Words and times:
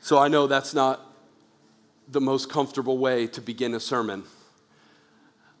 So 0.00 0.18
I 0.18 0.28
know 0.28 0.46
that's 0.46 0.72
not 0.72 1.00
the 2.08 2.20
most 2.20 2.48
comfortable 2.50 2.96
way 2.96 3.26
to 3.28 3.40
begin 3.40 3.74
a 3.74 3.80
sermon. 3.80 4.24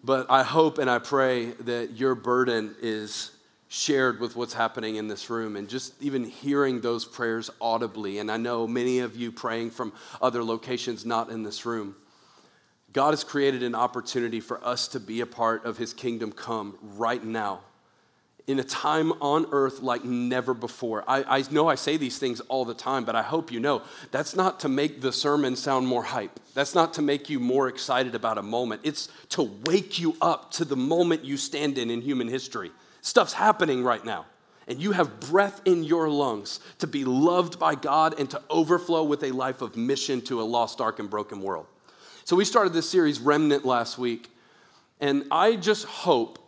But 0.02 0.30
I 0.30 0.42
hope 0.42 0.78
and 0.78 0.88
I 0.90 0.98
pray 0.98 1.50
that 1.60 1.92
your 1.98 2.14
burden 2.14 2.74
is 2.80 3.32
shared 3.68 4.18
with 4.18 4.34
what's 4.34 4.54
happening 4.54 4.96
in 4.96 5.08
this 5.08 5.28
room 5.28 5.56
and 5.56 5.68
just 5.68 6.02
even 6.02 6.24
hearing 6.24 6.80
those 6.80 7.04
prayers 7.04 7.50
audibly. 7.60 8.18
And 8.18 8.30
I 8.30 8.38
know 8.38 8.66
many 8.66 9.00
of 9.00 9.14
you 9.14 9.30
praying 9.30 9.70
from 9.70 9.92
other 10.22 10.42
locations 10.42 11.04
not 11.04 11.30
in 11.30 11.42
this 11.42 11.66
room. 11.66 11.94
God 12.92 13.10
has 13.10 13.22
created 13.22 13.62
an 13.62 13.74
opportunity 13.74 14.40
for 14.40 14.64
us 14.66 14.88
to 14.88 15.00
be 15.00 15.20
a 15.20 15.26
part 15.26 15.66
of 15.66 15.76
his 15.76 15.92
kingdom 15.92 16.32
come 16.32 16.78
right 16.96 17.22
now 17.22 17.60
in 18.50 18.58
a 18.58 18.64
time 18.64 19.12
on 19.20 19.46
earth 19.52 19.80
like 19.80 20.04
never 20.04 20.54
before. 20.54 21.04
I, 21.06 21.38
I, 21.38 21.44
know 21.50 21.68
I 21.68 21.76
say 21.76 21.96
these 21.96 22.18
things 22.18 22.40
all 22.40 22.64
the 22.64 22.74
time, 22.74 23.04
but 23.04 23.14
I 23.14 23.22
hope 23.22 23.52
you 23.52 23.60
know 23.60 23.82
that's 24.10 24.34
not 24.34 24.60
to 24.60 24.68
make 24.68 25.00
the 25.00 25.12
sermon 25.12 25.56
sound 25.56 25.86
more 25.86 26.02
hype. 26.02 26.38
That's 26.54 26.74
not 26.74 26.94
to 26.94 27.02
make 27.02 27.30
you 27.30 27.38
more 27.38 27.68
excited 27.68 28.14
about 28.14 28.38
a 28.38 28.42
moment. 28.42 28.80
It's 28.84 29.08
to 29.30 29.42
wake 29.64 29.98
you 29.98 30.16
up 30.20 30.50
to 30.52 30.64
the 30.64 30.76
moment 30.76 31.24
you 31.24 31.36
stand 31.36 31.78
in 31.78 31.90
in 31.90 32.00
human 32.00 32.28
history. 32.28 32.72
Stuff's 33.02 33.32
happening 33.32 33.84
right 33.84 34.04
now. 34.04 34.26
And 34.66 34.80
you 34.80 34.92
have 34.92 35.18
breath 35.20 35.60
in 35.64 35.82
your 35.82 36.08
lungs 36.08 36.60
to 36.78 36.86
be 36.86 37.04
loved 37.04 37.58
by 37.58 37.74
God 37.74 38.18
and 38.20 38.30
to 38.30 38.42
overflow 38.50 39.02
with 39.02 39.24
a 39.24 39.32
life 39.32 39.62
of 39.62 39.76
mission 39.76 40.20
to 40.22 40.40
a 40.40 40.44
lost, 40.44 40.78
dark, 40.78 41.00
and 41.00 41.10
broken 41.10 41.40
world. 41.40 41.66
So, 42.24 42.36
we 42.36 42.44
started 42.44 42.72
this 42.72 42.88
series, 42.88 43.18
Remnant, 43.18 43.64
last 43.64 43.98
week. 43.98 44.30
And 45.00 45.24
I 45.30 45.56
just 45.56 45.86
hope 45.86 46.38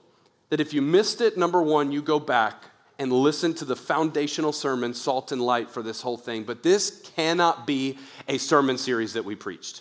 that 0.52 0.60
if 0.60 0.74
you 0.74 0.82
missed 0.82 1.22
it, 1.22 1.38
number 1.38 1.62
one, 1.62 1.90
you 1.90 2.02
go 2.02 2.20
back 2.20 2.64
and 2.98 3.10
listen 3.10 3.54
to 3.54 3.64
the 3.64 3.74
foundational 3.74 4.52
sermon, 4.52 4.92
Salt 4.92 5.32
and 5.32 5.40
Light, 5.40 5.70
for 5.70 5.82
this 5.82 6.02
whole 6.02 6.18
thing. 6.18 6.44
But 6.44 6.62
this 6.62 7.10
cannot 7.16 7.66
be 7.66 7.98
a 8.28 8.36
sermon 8.36 8.76
series 8.76 9.14
that 9.14 9.24
we 9.24 9.34
preached. 9.34 9.80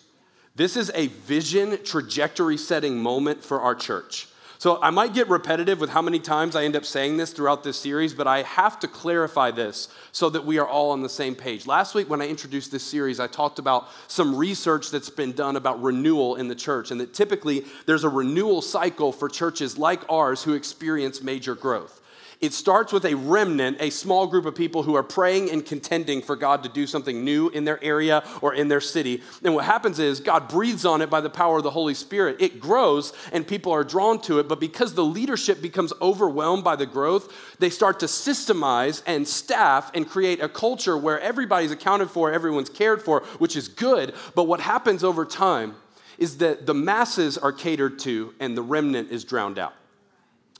This 0.55 0.77
is 0.77 0.89
a 0.95 1.07
vision 1.07 1.77
trajectory 1.83 2.55
setting 2.55 2.97
moment 3.03 3.43
for 3.43 3.59
our 3.59 3.75
church. 3.75 4.29
So 4.61 4.77
I 4.79 4.91
might 4.91 5.15
get 5.15 5.27
repetitive 5.27 5.79
with 5.79 5.89
how 5.89 6.03
many 6.03 6.19
times 6.19 6.55
I 6.55 6.65
end 6.65 6.75
up 6.75 6.85
saying 6.85 7.17
this 7.17 7.33
throughout 7.33 7.63
this 7.63 7.77
series, 7.77 8.13
but 8.13 8.27
I 8.27 8.43
have 8.43 8.79
to 8.81 8.87
clarify 8.87 9.49
this 9.49 9.87
so 10.11 10.29
that 10.29 10.45
we 10.45 10.59
are 10.59 10.67
all 10.67 10.91
on 10.91 11.01
the 11.01 11.09
same 11.09 11.33
page. 11.33 11.65
Last 11.65 11.95
week, 11.95 12.11
when 12.11 12.21
I 12.21 12.27
introduced 12.27 12.71
this 12.71 12.83
series, 12.83 13.19
I 13.19 13.25
talked 13.25 13.57
about 13.57 13.87
some 14.07 14.35
research 14.35 14.91
that's 14.91 15.09
been 15.09 15.31
done 15.31 15.55
about 15.55 15.81
renewal 15.81 16.35
in 16.35 16.47
the 16.47 16.53
church, 16.53 16.91
and 16.91 17.01
that 17.01 17.11
typically 17.11 17.65
there's 17.87 18.03
a 18.03 18.09
renewal 18.09 18.61
cycle 18.61 19.11
for 19.11 19.27
churches 19.27 19.79
like 19.79 20.07
ours 20.11 20.43
who 20.43 20.53
experience 20.53 21.23
major 21.23 21.55
growth. 21.55 21.99
It 22.41 22.53
starts 22.53 22.91
with 22.91 23.05
a 23.05 23.13
remnant, 23.13 23.77
a 23.79 23.91
small 23.91 24.25
group 24.25 24.47
of 24.47 24.55
people 24.55 24.81
who 24.81 24.95
are 24.95 25.03
praying 25.03 25.51
and 25.51 25.63
contending 25.63 26.23
for 26.23 26.35
God 26.35 26.63
to 26.63 26.69
do 26.69 26.87
something 26.87 27.23
new 27.23 27.49
in 27.49 27.65
their 27.65 27.81
area 27.83 28.23
or 28.41 28.55
in 28.55 28.67
their 28.67 28.81
city. 28.81 29.21
And 29.43 29.53
what 29.53 29.65
happens 29.65 29.99
is 29.99 30.19
God 30.19 30.47
breathes 30.47 30.83
on 30.83 31.03
it 31.03 31.09
by 31.11 31.21
the 31.21 31.29
power 31.29 31.57
of 31.57 31.63
the 31.63 31.69
Holy 31.69 31.93
Spirit. 31.93 32.37
It 32.41 32.59
grows 32.59 33.13
and 33.31 33.47
people 33.47 33.71
are 33.71 33.83
drawn 33.83 34.19
to 34.21 34.39
it, 34.39 34.47
but 34.47 34.59
because 34.59 34.95
the 34.95 35.05
leadership 35.05 35.61
becomes 35.61 35.93
overwhelmed 36.01 36.63
by 36.63 36.75
the 36.75 36.87
growth, 36.87 37.31
they 37.59 37.69
start 37.69 37.99
to 37.99 38.07
systemize 38.07 39.03
and 39.05 39.27
staff 39.27 39.91
and 39.93 40.09
create 40.09 40.41
a 40.41 40.49
culture 40.49 40.97
where 40.97 41.19
everybody's 41.19 41.71
accounted 41.71 42.09
for, 42.09 42.31
everyone's 42.31 42.69
cared 42.71 43.03
for, 43.03 43.21
which 43.37 43.55
is 43.55 43.67
good. 43.67 44.15
But 44.33 44.45
what 44.45 44.61
happens 44.61 45.03
over 45.03 45.25
time 45.25 45.75
is 46.17 46.37
that 46.37 46.65
the 46.65 46.73
masses 46.73 47.37
are 47.37 47.51
catered 47.51 47.99
to 47.99 48.33
and 48.39 48.57
the 48.57 48.63
remnant 48.63 49.11
is 49.11 49.23
drowned 49.23 49.59
out. 49.59 49.75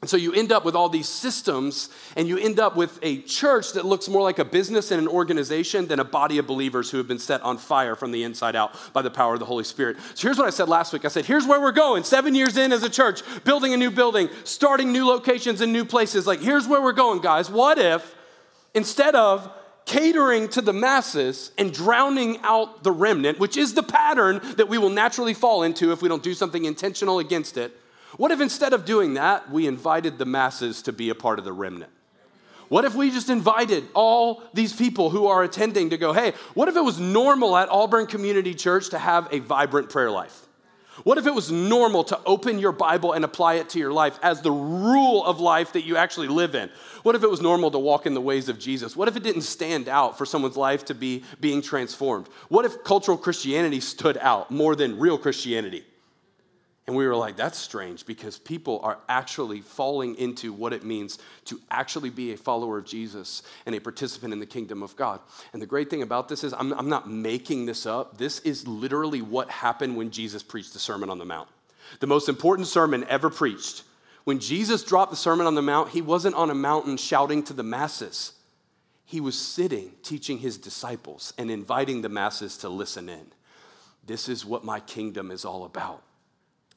And 0.02 0.10
so 0.10 0.18
you 0.18 0.34
end 0.34 0.52
up 0.52 0.66
with 0.66 0.74
all 0.74 0.90
these 0.90 1.08
systems, 1.08 1.90
and 2.16 2.28
you 2.28 2.40
end 2.40 2.60
up 2.60 2.76
with 2.76 2.98
a 3.04 3.22
church 3.22 3.74
that 3.74 3.86
looks 3.86 4.10
more 4.10 4.24
like 4.24 4.40
a 4.40 4.46
business 4.46 4.90
and 4.90 5.00
an 5.00 5.08
organization 5.08 5.86
than 5.86 6.00
a 6.00 6.04
body 6.04 6.40
of 6.40 6.48
believers 6.48 6.90
who 6.90 6.98
have 6.98 7.08
been 7.08 7.20
set 7.20 7.40
on 7.44 7.60
fire 7.60 7.96
from 7.96 8.12
the 8.12 8.24
inside 8.24 8.56
out 8.56 8.76
by 8.94 9.04
the 9.04 9.12
power 9.12 9.34
of 9.34 9.40
the 9.40 9.46
Holy 9.46 9.64
Spirit. 9.64 9.98
So 10.16 10.28
here's 10.28 10.40
what 10.40 10.48
I 10.48 10.50
said 10.50 10.68
last 10.70 10.92
week 10.92 11.06
I 11.06 11.08
said, 11.08 11.26
here's 11.26 11.46
where 11.46 11.62
we're 11.62 11.72
going. 11.72 12.04
Seven 12.04 12.34
years 12.34 12.58
in 12.58 12.74
as 12.74 12.82
a 12.82 12.90
church, 12.90 13.22
building 13.44 13.76
a 13.76 13.78
new 13.78 13.92
building, 13.92 14.28
starting 14.44 14.92
new 14.92 15.06
locations 15.06 15.62
in 15.62 15.72
new 15.72 15.86
places. 15.86 16.26
Like, 16.26 16.40
here's 16.40 16.68
where 16.68 16.82
we're 16.82 16.94
going, 16.94 17.22
guys. 17.22 17.52
What 17.52 17.78
if 17.78 18.16
instead 18.74 19.14
of 19.14 19.54
catering 19.86 20.48
to 20.50 20.62
the 20.62 20.74
masses 20.74 21.52
and 21.60 21.72
drowning 21.72 22.40
out 22.42 22.84
the 22.84 22.92
remnant, 22.92 23.38
which 23.38 23.56
is 23.56 23.76
the 23.76 23.84
pattern 23.84 24.42
that 24.58 24.68
we 24.68 24.80
will 24.80 24.90
naturally 24.90 25.36
fall 25.36 25.62
into 25.62 25.92
if 25.92 26.02
we 26.02 26.10
don't 26.10 26.24
do 26.24 26.34
something 26.34 26.66
intentional 26.66 27.20
against 27.20 27.56
it, 27.56 27.78
what 28.18 28.32
if 28.32 28.42
instead 28.42 28.74
of 28.74 28.86
doing 28.86 29.16
that, 29.16 29.52
we 29.52 29.68
invited 29.68 30.18
the 30.18 30.26
masses 30.26 30.82
to 30.84 30.94
be 30.94 31.10
a 31.10 31.16
part 31.16 31.40
of 31.40 31.46
the 31.46 31.54
remnant? 31.54 31.92
What 32.70 32.86
if 32.86 32.96
we 32.96 33.12
just 33.12 33.30
invited 33.30 33.86
all 33.94 34.44
these 34.54 34.72
people 34.72 35.10
who 35.10 35.28
are 35.28 35.44
attending 35.44 35.90
to 35.90 35.98
go, 35.98 36.14
hey, 36.14 36.32
what 36.54 36.70
if 36.70 36.78
it 36.78 36.84
was 36.84 37.00
normal 37.00 37.58
at 37.58 37.68
Auburn 37.68 38.08
Community 38.08 38.54
Church 38.54 38.90
to 38.92 38.98
have 38.98 39.28
a 39.34 39.40
vibrant 39.40 39.90
prayer 39.90 40.10
life? 40.10 40.48
What 41.04 41.18
if 41.18 41.26
it 41.26 41.34
was 41.34 41.52
normal 41.52 42.04
to 42.06 42.20
open 42.26 42.60
your 42.60 42.72
Bible 42.72 43.14
and 43.14 43.26
apply 43.26 43.56
it 43.56 43.70
to 43.70 43.80
your 43.80 43.92
life 43.92 44.20
as 44.22 44.42
the 44.42 44.52
rule 44.52 45.26
of 45.26 45.40
life 45.40 45.74
that 45.74 45.84
you 45.84 45.98
actually 45.98 46.28
live 46.28 46.54
in? 46.54 46.70
What 47.04 47.16
if 47.16 47.24
it 47.24 47.30
was 47.30 47.42
normal 47.42 47.72
to 47.72 47.80
walk 47.80 48.06
in 48.06 48.14
the 48.14 48.22
ways 48.22 48.50
of 48.50 48.60
Jesus? 48.60 48.96
What 48.96 49.08
if 49.08 49.18
it 49.18 49.24
didn't 49.24 49.42
stand 49.42 49.90
out 49.90 50.18
for 50.18 50.26
someone's 50.26 50.58
life 50.58 50.86
to 50.86 50.94
be 50.94 51.24
being 51.40 51.62
transformed? 51.62 52.28
What 52.50 52.66
if 52.66 52.84
cultural 52.84 53.18
Christianity 53.18 53.80
stood 53.80 54.18
out 54.18 54.52
more 54.52 54.76
than 54.76 55.00
real 55.00 55.18
Christianity? 55.18 55.84
And 56.88 56.96
we 56.96 57.06
were 57.06 57.16
like, 57.16 57.38
that's 57.38 57.60
strange 57.60 58.06
because 58.06 58.40
people 58.40 58.80
are 58.84 58.98
actually 59.08 59.62
falling 59.62 60.16
into 60.16 60.52
what 60.52 60.74
it 60.74 60.84
means 60.84 61.20
to 61.46 61.62
actually 61.70 62.10
be 62.10 62.34
a 62.34 62.38
follower 62.38 62.80
of 62.80 62.86
Jesus 62.86 63.44
and 63.66 63.76
a 63.76 63.80
participant 63.80 64.34
in 64.34 64.40
the 64.40 64.48
kingdom 64.48 64.82
of 64.82 64.96
God. 64.96 65.20
And 65.54 65.62
the 65.62 65.68
great 65.68 65.90
thing 65.90 66.02
about 66.02 66.28
this 66.28 66.44
is, 66.44 66.54
I'm, 66.54 66.74
I'm 66.74 66.90
not 66.90 67.10
making 67.10 67.68
this 67.68 67.86
up. 67.86 68.18
This 68.18 68.40
is 68.40 68.68
literally 68.68 69.22
what 69.22 69.50
happened 69.52 69.96
when 69.96 70.10
Jesus 70.10 70.42
preached 70.42 70.74
the 70.74 70.80
Sermon 70.80 71.10
on 71.10 71.20
the 71.20 71.26
Mount. 71.26 71.50
The 72.00 72.08
most 72.08 72.30
important 72.30 72.68
sermon 72.68 73.06
ever 73.08 73.30
preached. 73.30 73.84
When 74.24 74.40
Jesus 74.40 74.84
dropped 74.84 75.12
the 75.12 75.18
Sermon 75.18 75.48
on 75.48 75.56
the 75.56 75.62
Mount, 75.62 75.90
he 75.90 76.02
wasn't 76.02 76.36
on 76.36 76.50
a 76.50 76.56
mountain 76.56 76.98
shouting 76.98 77.44
to 77.44 77.54
the 77.54 77.64
masses. 77.64 78.34
He 79.06 79.22
was 79.22 79.38
sitting, 79.38 79.92
teaching 80.04 80.40
his 80.40 80.58
disciples 80.58 81.34
and 81.38 81.52
inviting 81.52 82.02
the 82.02 82.10
masses 82.10 82.58
to 82.60 82.70
listen 82.70 83.08
in. 83.08 83.28
This 84.06 84.28
is 84.28 84.46
what 84.46 84.64
my 84.64 84.80
kingdom 84.80 85.32
is 85.32 85.46
all 85.46 85.64
about. 85.66 86.02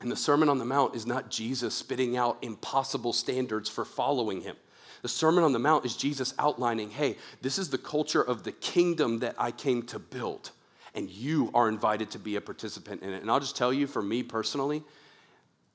And 0.01 0.11
the 0.11 0.17
Sermon 0.17 0.49
on 0.49 0.59
the 0.59 0.65
Mount 0.65 0.95
is 0.95 1.07
not 1.07 1.31
Jesus 1.31 1.75
spitting 1.75 2.17
out 2.17 2.39
impossible 2.43 3.13
standards 3.13 3.69
for 3.69 3.85
following 3.85 4.41
him. 4.41 4.57
The 5.03 5.09
Sermon 5.09 5.45
on 5.45 5.53
the 5.53 5.59
Mount 5.59 5.85
is 5.85 5.97
Jesus 5.97 6.35
outlining 6.39 6.91
hey, 6.91 7.17
this 7.43 7.59
is 7.59 7.69
the 7.71 7.79
culture 7.79 8.23
of 8.23 8.43
the 8.43 8.53
kingdom 8.53 9.19
that 9.21 9.35
I 9.39 9.51
came 9.51 9.83
to 9.85 9.99
build, 9.99 10.51
and 10.95 11.11
you 11.11 11.51
are 11.55 11.69
invited 11.69 12.11
to 12.13 12.19
be 12.19 12.37
a 12.37 12.41
participant 12.41 13.03
in 13.03 13.11
it. 13.11 13.23
And 13.23 13.31
I'll 13.31 13.41
just 13.41 13.57
tell 13.57 13.73
you, 13.73 13.87
for 13.87 14.03
me 14.03 14.23
personally, 14.23 14.83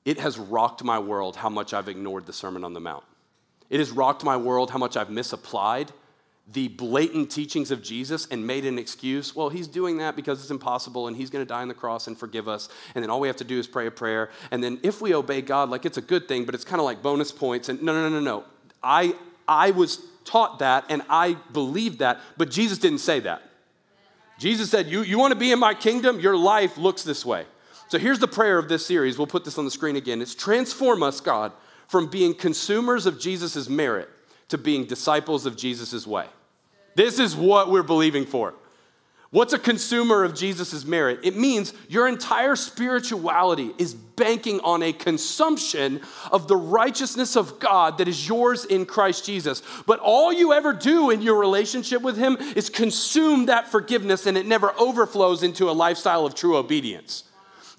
it 0.04 0.18
has 0.18 0.38
rocked 0.38 0.82
my 0.82 0.98
world 0.98 1.36
how 1.36 1.48
much 1.48 1.74
I've 1.74 1.88
ignored 1.88 2.26
the 2.26 2.32
Sermon 2.32 2.64
on 2.64 2.72
the 2.72 2.80
Mount. 2.80 3.04
It 3.68 3.78
has 3.78 3.90
rocked 3.92 4.24
my 4.24 4.36
world 4.36 4.70
how 4.70 4.78
much 4.78 4.96
I've 4.96 5.10
misapplied 5.10 5.92
the 6.52 6.68
blatant 6.68 7.30
teachings 7.30 7.70
of 7.70 7.82
Jesus 7.82 8.26
and 8.30 8.44
made 8.44 8.64
an 8.64 8.78
excuse. 8.78 9.36
Well, 9.36 9.50
he's 9.50 9.68
doing 9.68 9.98
that 9.98 10.16
because 10.16 10.40
it's 10.40 10.50
impossible 10.50 11.06
and 11.06 11.16
he's 11.16 11.30
going 11.30 11.44
to 11.44 11.48
die 11.48 11.62
on 11.62 11.68
the 11.68 11.74
cross 11.74 12.06
and 12.06 12.18
forgive 12.18 12.48
us. 12.48 12.68
And 12.94 13.02
then 13.02 13.10
all 13.10 13.20
we 13.20 13.28
have 13.28 13.36
to 13.36 13.44
do 13.44 13.58
is 13.58 13.66
pray 13.66 13.86
a 13.86 13.90
prayer. 13.90 14.30
And 14.50 14.62
then 14.62 14.80
if 14.82 15.00
we 15.00 15.14
obey 15.14 15.42
God, 15.42 15.70
like 15.70 15.84
it's 15.84 15.98
a 15.98 16.02
good 16.02 16.26
thing, 16.26 16.44
but 16.44 16.54
it's 16.54 16.64
kind 16.64 16.80
of 16.80 16.84
like 16.84 17.02
bonus 17.02 17.30
points. 17.30 17.68
And 17.68 17.80
no, 17.82 17.92
no, 17.92 18.08
no, 18.08 18.20
no, 18.20 18.20
no. 18.20 18.44
I, 18.82 19.14
I 19.46 19.70
was 19.70 20.04
taught 20.24 20.58
that 20.58 20.86
and 20.88 21.02
I 21.08 21.34
believed 21.52 22.00
that, 22.00 22.20
but 22.36 22.50
Jesus 22.50 22.78
didn't 22.78 22.98
say 22.98 23.20
that. 23.20 23.42
Jesus 24.38 24.70
said, 24.70 24.86
You, 24.86 25.02
you 25.02 25.18
want 25.18 25.32
to 25.32 25.38
be 25.38 25.52
in 25.52 25.58
my 25.58 25.74
kingdom? 25.74 26.18
Your 26.18 26.36
life 26.36 26.78
looks 26.78 27.04
this 27.04 27.24
way. 27.24 27.44
So 27.88 27.98
here's 27.98 28.18
the 28.18 28.28
prayer 28.28 28.58
of 28.58 28.68
this 28.68 28.86
series. 28.86 29.18
We'll 29.18 29.26
put 29.26 29.44
this 29.44 29.58
on 29.58 29.64
the 29.64 29.70
screen 29.70 29.96
again. 29.96 30.22
It's 30.22 30.34
transform 30.34 31.02
us, 31.02 31.20
God, 31.20 31.52
from 31.88 32.06
being 32.06 32.34
consumers 32.34 33.04
of 33.04 33.20
Jesus' 33.20 33.68
merit 33.68 34.08
to 34.48 34.58
being 34.58 34.84
disciples 34.84 35.44
of 35.44 35.56
Jesus' 35.56 36.06
way. 36.06 36.26
This 36.94 37.18
is 37.18 37.36
what 37.36 37.70
we're 37.70 37.82
believing 37.82 38.26
for. 38.26 38.54
What's 39.32 39.52
a 39.52 39.60
consumer 39.60 40.24
of 40.24 40.34
Jesus' 40.34 40.84
merit? 40.84 41.20
It 41.22 41.36
means 41.36 41.72
your 41.88 42.08
entire 42.08 42.56
spirituality 42.56 43.70
is 43.78 43.94
banking 43.94 44.58
on 44.60 44.82
a 44.82 44.92
consumption 44.92 46.00
of 46.32 46.48
the 46.48 46.56
righteousness 46.56 47.36
of 47.36 47.60
God 47.60 47.98
that 47.98 48.08
is 48.08 48.26
yours 48.28 48.64
in 48.64 48.86
Christ 48.86 49.24
Jesus. 49.24 49.62
But 49.86 50.00
all 50.00 50.32
you 50.32 50.52
ever 50.52 50.72
do 50.72 51.10
in 51.10 51.22
your 51.22 51.38
relationship 51.38 52.02
with 52.02 52.16
Him 52.16 52.38
is 52.56 52.68
consume 52.68 53.46
that 53.46 53.68
forgiveness 53.68 54.26
and 54.26 54.36
it 54.36 54.46
never 54.46 54.72
overflows 54.76 55.44
into 55.44 55.70
a 55.70 55.72
lifestyle 55.72 56.26
of 56.26 56.34
true 56.34 56.56
obedience. 56.56 57.22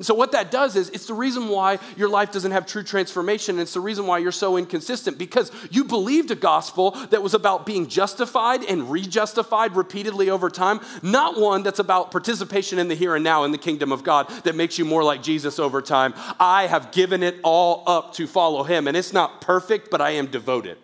And 0.01 0.05
so, 0.07 0.15
what 0.15 0.31
that 0.31 0.49
does 0.49 0.75
is 0.75 0.89
it's 0.89 1.05
the 1.05 1.13
reason 1.13 1.47
why 1.47 1.77
your 1.95 2.09
life 2.09 2.31
doesn't 2.31 2.53
have 2.53 2.65
true 2.65 2.81
transformation. 2.81 3.57
And 3.57 3.61
it's 3.61 3.75
the 3.75 3.79
reason 3.79 4.07
why 4.07 4.17
you're 4.17 4.31
so 4.31 4.57
inconsistent 4.57 5.19
because 5.19 5.51
you 5.69 5.83
believed 5.83 6.31
a 6.31 6.35
gospel 6.35 6.89
that 7.11 7.21
was 7.21 7.35
about 7.35 7.67
being 7.67 7.85
justified 7.85 8.63
and 8.63 8.89
rejustified 8.89 9.75
repeatedly 9.75 10.31
over 10.31 10.49
time, 10.49 10.79
not 11.03 11.39
one 11.39 11.61
that's 11.61 11.77
about 11.77 12.09
participation 12.09 12.79
in 12.79 12.87
the 12.87 12.95
here 12.95 13.13
and 13.13 13.23
now 13.23 13.43
in 13.43 13.51
the 13.51 13.59
kingdom 13.59 13.91
of 13.91 14.03
God 14.03 14.27
that 14.43 14.55
makes 14.55 14.79
you 14.79 14.85
more 14.85 15.03
like 15.03 15.21
Jesus 15.21 15.59
over 15.59 15.83
time. 15.83 16.15
I 16.39 16.65
have 16.65 16.91
given 16.91 17.21
it 17.21 17.35
all 17.43 17.83
up 17.85 18.15
to 18.15 18.25
follow 18.25 18.63
him. 18.63 18.87
And 18.87 18.97
it's 18.97 19.13
not 19.13 19.39
perfect, 19.39 19.91
but 19.91 20.01
I 20.01 20.09
am 20.13 20.25
devoted. 20.25 20.79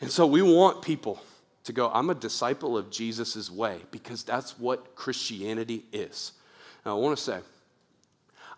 And 0.00 0.10
so, 0.10 0.26
we 0.26 0.40
want 0.40 0.80
people 0.80 1.20
to 1.64 1.74
go, 1.74 1.90
I'm 1.92 2.08
a 2.08 2.14
disciple 2.14 2.78
of 2.78 2.90
Jesus' 2.90 3.50
way 3.50 3.82
because 3.90 4.22
that's 4.22 4.58
what 4.58 4.94
Christianity 4.94 5.84
is. 5.92 6.32
Now, 6.86 6.96
I 6.96 7.00
want 7.00 7.18
to 7.18 7.22
say, 7.22 7.40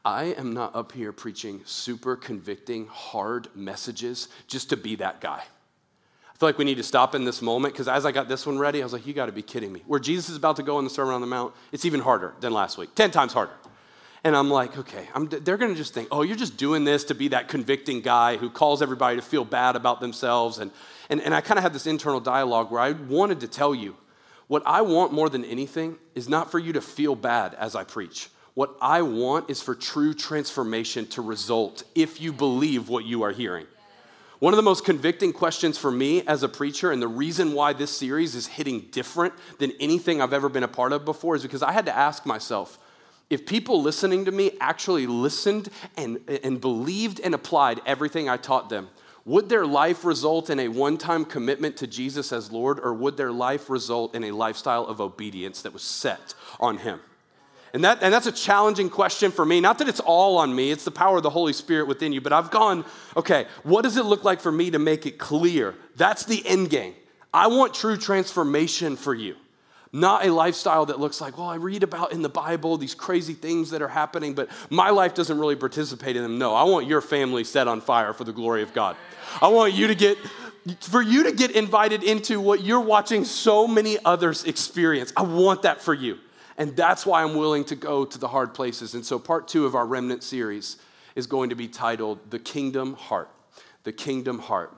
I 0.05 0.25
am 0.25 0.53
not 0.53 0.75
up 0.75 0.93
here 0.93 1.13
preaching 1.13 1.63
super 1.65 2.17
convicting, 2.17 2.87
hard 2.87 3.49
messages 3.55 4.29
just 4.47 4.71
to 4.71 4.77
be 4.77 4.97
that 4.97 5.21
guy. 5.21 5.43
I 5.43 6.39
feel 6.39 6.49
like 6.49 6.59
we 6.59 6.65
need 6.65 6.77
to 6.77 6.85
stop 6.85 7.17
in 7.17 7.25
this 7.25 7.43
moment 7.43 7.75
because 7.75 7.89
as 7.89 8.07
I 8.07 8.13
got 8.13 8.29
this 8.29 8.47
one 8.47 8.59
ready, 8.59 8.81
I 8.81 8.85
was 8.85 8.93
like, 8.93 9.07
you 9.07 9.13
got 9.13 9.27
to 9.27 9.33
be 9.33 9.43
kidding 9.43 9.73
me. 9.73 9.83
Where 9.87 9.99
Jesus 9.99 10.29
is 10.29 10.37
about 10.37 10.57
to 10.57 10.63
go 10.63 10.79
in 10.79 10.85
the 10.85 10.91
Sermon 10.91 11.15
on 11.15 11.21
the 11.21 11.27
Mount, 11.27 11.53
it's 11.73 11.85
even 11.85 12.01
harder 12.01 12.35
than 12.41 12.53
last 12.53 12.79
week, 12.79 12.95
10 12.95 13.11
times 13.11 13.33
harder. 13.33 13.53
And 14.25 14.37
I'm 14.37 14.51
like, 14.51 14.77
okay, 14.79 15.09
I'm, 15.15 15.29
they're 15.29 15.57
going 15.57 15.73
to 15.73 15.77
just 15.77 15.95
think, 15.95 16.09
oh, 16.11 16.23
you're 16.23 16.37
just 16.37 16.57
doing 16.57 16.85
this 16.85 17.05
to 17.05 17.15
be 17.15 17.29
that 17.29 17.49
convicting 17.49 18.01
guy 18.01 18.37
who 18.37 18.51
calls 18.51 18.83
everybody 18.83 19.17
to 19.17 19.23
feel 19.23 19.45
bad 19.45 19.75
about 19.75 20.01
themselves. 20.01 20.59
And, 20.59 20.71
and, 21.09 21.21
and 21.21 21.35
I 21.35 21.41
kind 21.41 21.59
of 21.59 21.63
had 21.63 21.73
this 21.73 21.87
internal 21.87 22.21
dialogue 22.21 22.71
where 22.71 22.81
I 22.81 22.93
wanted 22.93 23.41
to 23.41 23.49
tell 23.49 23.75
you 23.75 23.97
what 24.49 24.63
I 24.65 24.83
want 24.83 25.13
more 25.13 25.29
than 25.29 25.45
anything 25.45 25.99
is 26.15 26.29
not 26.29 26.51
for 26.51 26.59
you 26.59 26.73
to 26.73 26.81
feel 26.81 27.15
bad 27.15 27.55
as 27.55 27.75
I 27.77 27.85
preach. 27.85 28.29
What 28.59 28.77
I 28.81 29.03
want 29.03 29.51
is 29.51 29.63
for 29.63 29.77
true 29.77 30.13
transformation 30.13 31.07
to 31.11 31.23
result 31.23 31.85
if 31.95 32.21
you 32.21 32.33
believe 32.33 32.89
what 32.89 33.05
you 33.05 33.23
are 33.23 33.31
hearing. 33.31 33.69
One 34.41 34.53
of 34.53 34.57
the 34.57 34.65
most 34.65 34.85
convicting 34.85 35.33
questions 35.33 35.79
for 35.79 35.93
me 35.93 36.27
as 36.27 36.43
a 36.43 36.49
preacher, 36.49 36.91
and 36.91 37.01
the 37.01 37.07
reason 37.07 37.53
why 37.53 37.73
this 37.73 37.97
series 37.97 38.35
is 38.35 38.49
hitting 38.49 38.89
different 38.91 39.33
than 39.61 39.71
anything 39.79 40.21
I've 40.21 40.33
ever 40.33 40.49
been 40.49 40.65
a 40.65 40.67
part 40.67 40.93
of 40.93 41.05
before, 41.05 41.37
is 41.37 41.45
because 41.45 41.63
I 41.63 41.71
had 41.71 41.87
to 41.87 41.97
ask 41.97 42.27
myself 42.27 42.81
if 43.31 43.47
people 43.47 43.81
listening 43.81 44.25
to 44.25 44.33
me 44.33 44.51
actually 44.61 45.07
listened 45.07 45.69
and, 45.97 46.19
and 46.43 46.61
believed 46.61 47.21
and 47.21 47.37
applied 47.37 47.81
everything 47.87 48.29
I 48.29 48.39
taught 48.39 48.71
them, 48.71 48.89
would 49.25 49.49
their 49.49 49.67
life 49.67 50.05
result 50.05 50.51
in 50.51 50.59
a 50.59 50.67
one 50.67 50.99
time 50.99 51.25
commitment 51.25 51.77
to 51.77 51.87
Jesus 51.87 52.33
as 52.33 52.51
Lord, 52.51 52.81
or 52.81 52.93
would 52.93 53.17
their 53.17 53.31
life 53.31 53.71
result 53.71 54.17
in 54.17 54.25
a 54.25 54.33
lifestyle 54.33 54.85
of 54.85 55.01
obedience 55.01 55.63
that 55.63 55.73
was 55.73 55.83
set 55.83 56.35
on 56.59 56.79
Him? 56.79 56.99
And, 57.75 57.85
that, 57.85 58.03
and 58.03 58.13
that's 58.13 58.27
a 58.27 58.33
challenging 58.33 58.91
question 58.91 59.31
for 59.31 59.45
me. 59.45 59.61
Not 59.61 59.79
that 59.79 59.89
it's 59.89 60.01
all 60.01 60.39
on 60.39 60.55
me, 60.55 60.71
it's 60.71 60.85
the 60.85 60.91
power 60.91 61.19
of 61.19 61.23
the 61.23 61.31
Holy 61.31 61.53
Spirit 61.53 61.87
within 61.87 62.13
you. 62.13 62.21
But 62.21 62.33
I've 62.33 62.51
gone, 62.51 62.85
okay, 63.17 63.47
what 63.63 63.83
does 63.83 63.97
it 63.97 64.05
look 64.05 64.25
like 64.25 64.41
for 64.41 64.53
me 64.53 64.71
to 64.71 64.79
make 64.79 65.07
it 65.07 65.19
clear? 65.19 65.75
That's 65.97 66.25
the 66.25 66.47
end 66.47 66.71
game. 66.71 66.95
I 67.33 67.49
want 67.49 67.75
true 67.75 67.97
transformation 67.97 68.97
for 68.97 69.15
you. 69.15 69.37
Not 69.93 70.27
a 70.27 70.33
lifestyle 70.33 70.87
that 70.87 71.01
looks 71.01 71.21
like, 71.21 71.39
well, 71.39 71.49
I 71.49 71.55
read 71.55 71.83
about 71.83 72.13
in 72.13 72.21
the 72.21 72.29
Bible 72.29 72.77
these 72.77 72.95
crazy 72.95 73.33
things 73.33 73.71
that 73.71 73.81
are 73.81 73.89
happening, 73.89 74.35
but 74.35 74.51
my 74.69 74.91
life 74.91 75.15
doesn't 75.15 75.39
really 75.39 75.57
participate 75.57 76.15
in 76.15 76.23
them. 76.23 76.39
No, 76.39 76.55
I 76.55 76.65
want 76.65 76.87
your 76.87 77.01
family 77.01 77.43
set 77.45 77.69
on 77.69 77.81
fire 77.81 78.13
for 78.13 78.25
the 78.25 78.33
glory 78.33 78.63
of 78.63 78.75
God. 78.75 78.97
I 79.41 79.49
want 79.49 79.73
you 79.73 79.87
to 79.87 79.95
get, 79.95 80.19
for 80.81 81.01
you 81.01 81.23
to 81.25 81.33
get 81.33 81.53
invited 81.53 82.03
into 82.03 82.39
what 82.39 82.63
you're 82.63 82.81
watching 82.81 83.25
so 83.25 83.67
many 83.67 83.97
others 84.05 84.45
experience. 84.45 85.13
I 85.17 85.23
want 85.23 85.63
that 85.63 85.81
for 85.81 85.95
you. 85.95 86.19
And 86.59 86.77
that's 86.77 87.07
why 87.07 87.23
I'm 87.23 87.37
willing 87.37 87.65
to 87.67 87.77
go 87.77 88.05
to 88.05 88.19
the 88.19 88.29
hard 88.29 88.53
places. 88.53 88.95
And 88.95 89.07
so, 89.07 89.19
part 89.19 89.47
two 89.47 89.65
of 89.65 89.77
our 89.77 89.87
remnant 89.87 90.25
series 90.25 90.77
is 91.15 91.27
going 91.27 91.51
to 91.51 91.57
be 91.57 91.69
titled 91.69 92.31
The 92.31 92.41
Kingdom 92.41 92.95
Heart. 92.95 93.31
The 93.85 93.93
Kingdom 93.93 94.41
Heart. 94.41 94.75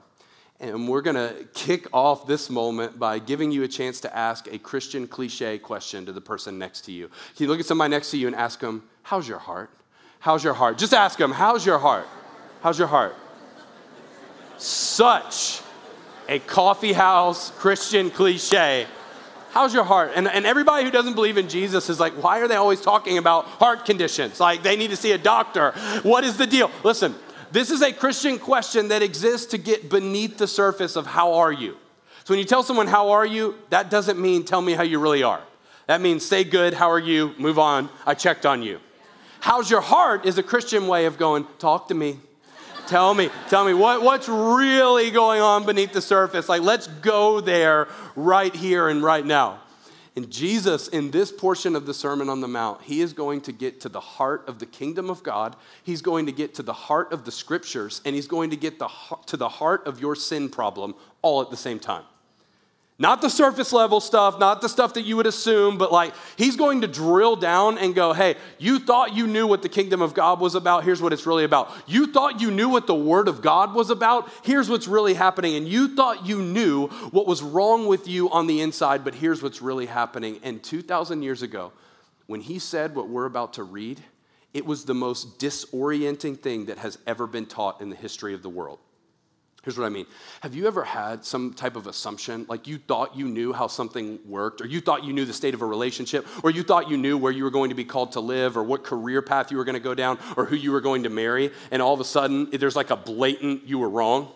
And 0.59 0.87
we're 0.87 1.01
going 1.01 1.15
to 1.15 1.47
kick 1.55 1.87
off 1.91 2.27
this 2.27 2.51
moment 2.51 2.99
by 2.99 3.17
giving 3.17 3.51
you 3.51 3.63
a 3.63 3.67
chance 3.67 3.99
to 4.01 4.15
ask 4.15 4.47
a 4.51 4.59
Christian 4.59 5.07
cliche 5.07 5.57
question 5.57 6.05
to 6.05 6.11
the 6.11 6.21
person 6.21 6.59
next 6.59 6.81
to 6.81 6.91
you. 6.91 7.07
Can 7.35 7.45
you 7.45 7.47
look 7.47 7.59
at 7.59 7.65
somebody 7.65 7.89
next 7.89 8.11
to 8.11 8.17
you 8.17 8.27
and 8.27 8.35
ask 8.35 8.59
them, 8.59 8.83
How's 9.01 9.27
your 9.27 9.39
heart? 9.39 9.71
How's 10.19 10.43
your 10.43 10.53
heart? 10.53 10.77
Just 10.77 10.93
ask 10.93 11.17
them, 11.17 11.31
How's 11.31 11.65
your 11.65 11.79
heart? 11.79 12.05
How's 12.61 12.77
your 12.77 12.87
heart? 12.87 13.15
Such 14.59 15.61
a 16.29 16.37
coffee 16.37 16.93
house 16.93 17.49
Christian 17.57 18.11
cliche. 18.11 18.85
How's 19.51 19.73
your 19.73 19.83
heart? 19.83 20.11
And, 20.15 20.29
and 20.29 20.45
everybody 20.45 20.85
who 20.85 20.91
doesn't 20.91 21.13
believe 21.13 21.37
in 21.37 21.49
Jesus 21.49 21.89
is 21.89 21.99
like, 21.99 22.13
why 22.13 22.39
are 22.39 22.47
they 22.47 22.55
always 22.55 22.79
talking 22.79 23.17
about 23.17 23.45
heart 23.45 23.85
conditions? 23.85 24.39
Like 24.39 24.63
they 24.63 24.77
need 24.77 24.91
to 24.91 24.95
see 24.95 25.11
a 25.11 25.17
doctor. 25.17 25.71
What 26.03 26.23
is 26.23 26.37
the 26.37 26.47
deal? 26.47 26.71
Listen, 26.83 27.13
this 27.51 27.69
is 27.69 27.81
a 27.81 27.91
Christian 27.91 28.39
question 28.39 28.87
that 28.87 29.01
exists 29.01 29.47
to 29.47 29.57
get 29.57 29.89
beneath 29.89 30.37
the 30.37 30.47
surface 30.47 30.95
of 30.95 31.05
how 31.05 31.33
are 31.33 31.51
you. 31.51 31.75
So 32.23 32.33
when 32.33 32.39
you 32.39 32.45
tell 32.45 32.63
someone, 32.63 32.87
how 32.87 33.11
are 33.11 33.25
you, 33.25 33.55
that 33.71 33.89
doesn't 33.89 34.19
mean 34.19 34.45
tell 34.45 34.61
me 34.61 34.71
how 34.73 34.83
you 34.83 34.99
really 34.99 35.23
are. 35.23 35.41
That 35.87 35.99
means 35.99 36.25
say 36.25 36.45
good, 36.45 36.73
how 36.73 36.89
are 36.89 36.99
you, 36.99 37.35
move 37.37 37.59
on, 37.59 37.89
I 38.05 38.13
checked 38.13 38.45
on 38.45 38.63
you. 38.63 38.79
How's 39.41 39.69
your 39.69 39.81
heart 39.81 40.25
is 40.25 40.37
a 40.37 40.43
Christian 40.43 40.87
way 40.87 41.05
of 41.07 41.17
going, 41.17 41.45
talk 41.59 41.89
to 41.89 41.93
me. 41.93 42.19
Tell 42.91 43.13
me, 43.13 43.29
tell 43.47 43.63
me 43.63 43.73
what, 43.73 44.01
what's 44.01 44.27
really 44.27 45.11
going 45.11 45.39
on 45.39 45.65
beneath 45.65 45.93
the 45.93 46.01
surface. 46.01 46.49
Like, 46.49 46.61
let's 46.61 46.87
go 46.87 47.39
there 47.39 47.87
right 48.17 48.53
here 48.53 48.89
and 48.89 49.01
right 49.01 49.25
now. 49.25 49.61
And 50.17 50.29
Jesus, 50.29 50.89
in 50.89 51.09
this 51.09 51.31
portion 51.31 51.77
of 51.77 51.85
the 51.85 51.93
Sermon 51.93 52.27
on 52.27 52.41
the 52.41 52.49
Mount, 52.49 52.81
he 52.81 52.99
is 52.99 53.13
going 53.13 53.39
to 53.43 53.53
get 53.53 53.79
to 53.79 53.87
the 53.87 54.01
heart 54.01 54.43
of 54.49 54.59
the 54.59 54.65
kingdom 54.65 55.09
of 55.09 55.23
God. 55.23 55.55
He's 55.83 56.01
going 56.01 56.25
to 56.25 56.33
get 56.33 56.53
to 56.55 56.63
the 56.63 56.73
heart 56.73 57.13
of 57.13 57.23
the 57.23 57.31
scriptures, 57.31 58.01
and 58.03 58.13
he's 58.13 58.27
going 58.27 58.49
to 58.49 58.57
get 58.57 58.77
the, 58.77 58.89
to 59.27 59.37
the 59.37 59.47
heart 59.47 59.87
of 59.87 60.01
your 60.01 60.13
sin 60.13 60.49
problem 60.49 60.93
all 61.21 61.41
at 61.41 61.49
the 61.49 61.55
same 61.55 61.79
time. 61.79 62.03
Not 63.01 63.23
the 63.23 63.31
surface 63.31 63.73
level 63.73 63.99
stuff, 63.99 64.37
not 64.37 64.61
the 64.61 64.69
stuff 64.69 64.93
that 64.93 65.01
you 65.01 65.17
would 65.17 65.25
assume, 65.25 65.79
but 65.79 65.91
like 65.91 66.13
he's 66.37 66.55
going 66.55 66.81
to 66.81 66.87
drill 66.87 67.35
down 67.35 67.79
and 67.79 67.95
go, 67.95 68.13
hey, 68.13 68.35
you 68.59 68.77
thought 68.77 69.15
you 69.15 69.25
knew 69.25 69.47
what 69.47 69.63
the 69.63 69.69
kingdom 69.69 70.03
of 70.03 70.13
God 70.13 70.39
was 70.39 70.53
about. 70.53 70.83
Here's 70.83 71.01
what 71.01 71.11
it's 71.11 71.25
really 71.25 71.43
about. 71.43 71.71
You 71.87 72.05
thought 72.05 72.39
you 72.39 72.51
knew 72.51 72.69
what 72.69 72.85
the 72.85 72.93
word 72.93 73.27
of 73.27 73.41
God 73.41 73.73
was 73.73 73.89
about. 73.89 74.31
Here's 74.43 74.69
what's 74.69 74.87
really 74.87 75.15
happening. 75.15 75.55
And 75.55 75.67
you 75.67 75.95
thought 75.95 76.27
you 76.27 76.43
knew 76.43 76.89
what 77.09 77.25
was 77.25 77.41
wrong 77.41 77.87
with 77.87 78.07
you 78.07 78.29
on 78.29 78.45
the 78.45 78.61
inside, 78.61 79.03
but 79.03 79.15
here's 79.15 79.41
what's 79.41 79.63
really 79.63 79.87
happening. 79.87 80.39
And 80.43 80.61
2,000 80.61 81.23
years 81.23 81.41
ago, 81.41 81.71
when 82.27 82.41
he 82.41 82.59
said 82.59 82.93
what 82.93 83.09
we're 83.09 83.25
about 83.25 83.53
to 83.53 83.63
read, 83.63 83.99
it 84.53 84.63
was 84.63 84.85
the 84.85 84.93
most 84.93 85.39
disorienting 85.39 86.39
thing 86.39 86.67
that 86.67 86.77
has 86.77 86.99
ever 87.07 87.25
been 87.25 87.47
taught 87.47 87.81
in 87.81 87.89
the 87.89 87.95
history 87.95 88.35
of 88.35 88.43
the 88.43 88.49
world. 88.49 88.77
Here's 89.63 89.77
what 89.77 89.85
I 89.85 89.89
mean. 89.89 90.07
Have 90.39 90.55
you 90.55 90.65
ever 90.65 90.83
had 90.83 91.23
some 91.23 91.53
type 91.53 91.75
of 91.75 91.85
assumption, 91.85 92.47
like 92.49 92.67
you 92.67 92.79
thought 92.79 93.15
you 93.15 93.27
knew 93.27 93.53
how 93.53 93.67
something 93.67 94.17
worked, 94.25 94.59
or 94.59 94.65
you 94.65 94.81
thought 94.81 95.03
you 95.03 95.13
knew 95.13 95.23
the 95.23 95.33
state 95.33 95.53
of 95.53 95.61
a 95.61 95.65
relationship, 95.65 96.25
or 96.43 96.49
you 96.49 96.63
thought 96.63 96.89
you 96.89 96.97
knew 96.97 97.15
where 97.15 97.31
you 97.31 97.43
were 97.43 97.51
going 97.51 97.69
to 97.69 97.75
be 97.75 97.85
called 97.85 98.13
to 98.13 98.19
live, 98.21 98.57
or 98.57 98.63
what 98.63 98.83
career 98.83 99.21
path 99.21 99.51
you 99.51 99.57
were 99.57 99.63
going 99.63 99.75
to 99.75 99.79
go 99.79 99.93
down, 99.93 100.17
or 100.35 100.45
who 100.45 100.55
you 100.55 100.71
were 100.71 100.81
going 100.81 101.03
to 101.03 101.09
marry, 101.09 101.51
and 101.69 101.79
all 101.79 101.93
of 101.93 101.99
a 101.99 102.03
sudden 102.03 102.49
there's 102.49 102.75
like 102.75 102.89
a 102.89 102.95
blatant 102.95 103.67
you 103.67 103.77
were 103.77 103.89
wrong? 103.89 104.31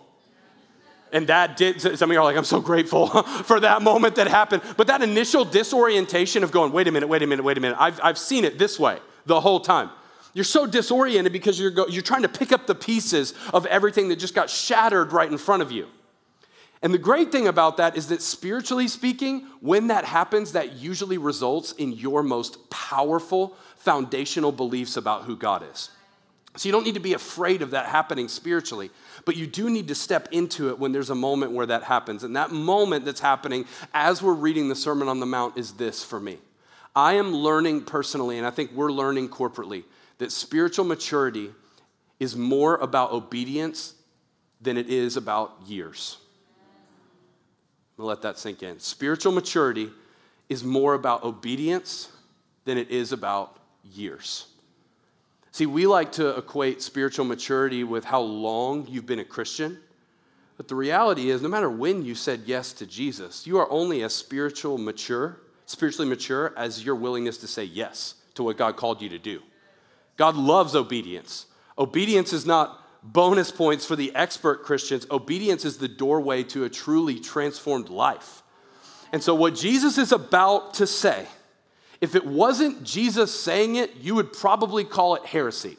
And 1.11 1.27
that 1.27 1.57
did, 1.57 1.81
some 1.81 2.09
of 2.09 2.13
you 2.13 2.19
are 2.19 2.23
like, 2.23 2.37
I'm 2.37 2.43
so 2.43 2.61
grateful 2.61 3.07
for 3.23 3.59
that 3.61 3.81
moment 3.81 4.15
that 4.15 4.27
happened. 4.27 4.61
But 4.77 4.87
that 4.87 5.01
initial 5.01 5.45
disorientation 5.45 6.43
of 6.43 6.51
going, 6.51 6.71
wait 6.71 6.87
a 6.87 6.91
minute, 6.91 7.07
wait 7.07 7.23
a 7.23 7.27
minute, 7.27 7.43
wait 7.43 7.57
a 7.57 7.61
minute, 7.61 7.77
I've, 7.79 7.99
I've 8.03 8.17
seen 8.17 8.43
it 8.43 8.59
this 8.59 8.77
way 8.77 8.99
the 9.25 9.39
whole 9.41 9.59
time. 9.59 9.89
You're 10.35 10.43
so 10.43 10.67
disoriented 10.67 11.31
because 11.33 11.59
you're, 11.59 11.71
go, 11.71 11.87
you're 11.87 12.03
trying 12.03 12.23
to 12.23 12.29
pick 12.29 12.51
up 12.51 12.67
the 12.67 12.75
pieces 12.75 13.33
of 13.53 13.65
everything 13.65 14.09
that 14.09 14.17
just 14.17 14.35
got 14.35 14.49
shattered 14.49 15.13
right 15.13 15.31
in 15.31 15.37
front 15.37 15.63
of 15.63 15.71
you. 15.71 15.87
And 16.81 16.93
the 16.93 16.99
great 16.99 17.31
thing 17.31 17.47
about 17.47 17.77
that 17.77 17.95
is 17.95 18.09
that 18.09 18.21
spiritually 18.21 18.89
speaking, 18.89 19.47
when 19.61 19.87
that 19.87 20.03
happens, 20.03 20.51
that 20.51 20.73
usually 20.73 21.17
results 21.17 21.71
in 21.71 21.93
your 21.93 22.21
most 22.21 22.69
powerful 22.69 23.55
foundational 23.77 24.51
beliefs 24.51 24.97
about 24.97 25.23
who 25.23 25.37
God 25.37 25.63
is. 25.71 25.89
So 26.57 26.67
you 26.67 26.73
don't 26.73 26.83
need 26.83 26.93
to 26.95 26.99
be 26.99 27.13
afraid 27.13 27.61
of 27.61 27.71
that 27.71 27.85
happening 27.85 28.27
spiritually, 28.27 28.89
but 29.25 29.37
you 29.37 29.47
do 29.47 29.69
need 29.69 29.87
to 29.87 29.95
step 29.95 30.27
into 30.31 30.69
it 30.69 30.77
when 30.77 30.91
there's 30.91 31.09
a 31.09 31.15
moment 31.15 31.53
where 31.53 31.65
that 31.65 31.83
happens. 31.83 32.23
And 32.23 32.35
that 32.35 32.51
moment 32.51 33.05
that's 33.05 33.19
happening 33.21 33.65
as 33.93 34.21
we're 34.21 34.33
reading 34.33 34.67
the 34.67 34.75
Sermon 34.75 35.07
on 35.07 35.19
the 35.21 35.25
Mount 35.25 35.57
is 35.57 35.73
this 35.73 36.03
for 36.03 36.19
me. 36.19 36.39
I 36.95 37.13
am 37.13 37.33
learning 37.33 37.83
personally, 37.85 38.37
and 38.37 38.45
I 38.47 38.51
think 38.51 38.71
we're 38.71 38.91
learning 38.91 39.29
corporately, 39.29 39.83
that 40.17 40.31
spiritual 40.31 40.85
maturity 40.85 41.51
is 42.19 42.35
more 42.35 42.77
about 42.77 43.11
obedience 43.11 43.93
than 44.61 44.77
it 44.77 44.89
is 44.89 45.17
about 45.17 45.55
years. 45.65 46.17
I'm 47.97 48.03
gonna 48.03 48.09
let 48.09 48.21
that 48.23 48.37
sink 48.37 48.63
in. 48.63 48.79
Spiritual 48.79 49.31
maturity 49.31 49.89
is 50.49 50.63
more 50.63 50.93
about 50.93 51.23
obedience 51.23 52.09
than 52.65 52.77
it 52.77 52.89
is 52.89 53.11
about 53.11 53.57
years. 53.83 54.47
See, 55.51 55.65
we 55.65 55.87
like 55.87 56.11
to 56.13 56.35
equate 56.37 56.81
spiritual 56.81 57.25
maturity 57.25 57.83
with 57.83 58.03
how 58.03 58.19
long 58.19 58.87
you've 58.87 59.05
been 59.05 59.19
a 59.19 59.25
Christian. 59.25 59.79
But 60.57 60.67
the 60.67 60.75
reality 60.75 61.29
is, 61.29 61.41
no 61.41 61.47
matter 61.49 61.69
when 61.69 62.03
you 62.03 62.15
said 62.15 62.41
yes 62.45 62.73
to 62.73 62.85
Jesus, 62.85 63.47
you 63.47 63.57
are 63.57 63.69
only 63.69 64.03
as 64.03 64.13
spiritual 64.13 64.77
mature, 64.77 65.39
spiritually 65.65 66.09
mature 66.09 66.53
as 66.57 66.83
your 66.83 66.95
willingness 66.95 67.37
to 67.37 67.47
say 67.47 67.63
yes 67.63 68.15
to 68.33 68.43
what 68.43 68.57
God 68.57 68.75
called 68.75 69.01
you 69.01 69.09
to 69.09 69.17
do. 69.17 69.41
God 70.17 70.35
loves 70.35 70.75
obedience. 70.75 71.45
Obedience 71.77 72.33
is 72.33 72.45
not 72.45 72.81
bonus 73.03 73.51
points 73.51 73.85
for 73.85 73.95
the 73.95 74.13
expert 74.15 74.63
Christians, 74.63 75.05
obedience 75.11 75.63
is 75.63 75.77
the 75.77 75.87
doorway 75.87 76.43
to 76.43 76.63
a 76.63 76.69
truly 76.69 77.19
transformed 77.19 77.89
life. 77.89 78.41
And 79.11 79.21
so, 79.23 79.35
what 79.35 79.55
Jesus 79.55 79.97
is 79.97 80.11
about 80.11 80.75
to 80.75 80.87
say, 80.87 81.27
if 82.01 82.15
it 82.15 82.25
wasn't 82.25 82.83
Jesus 82.83 83.37
saying 83.37 83.75
it, 83.75 83.95
you 83.97 84.15
would 84.15 84.33
probably 84.33 84.83
call 84.83 85.15
it 85.15 85.25
heresy. 85.25 85.77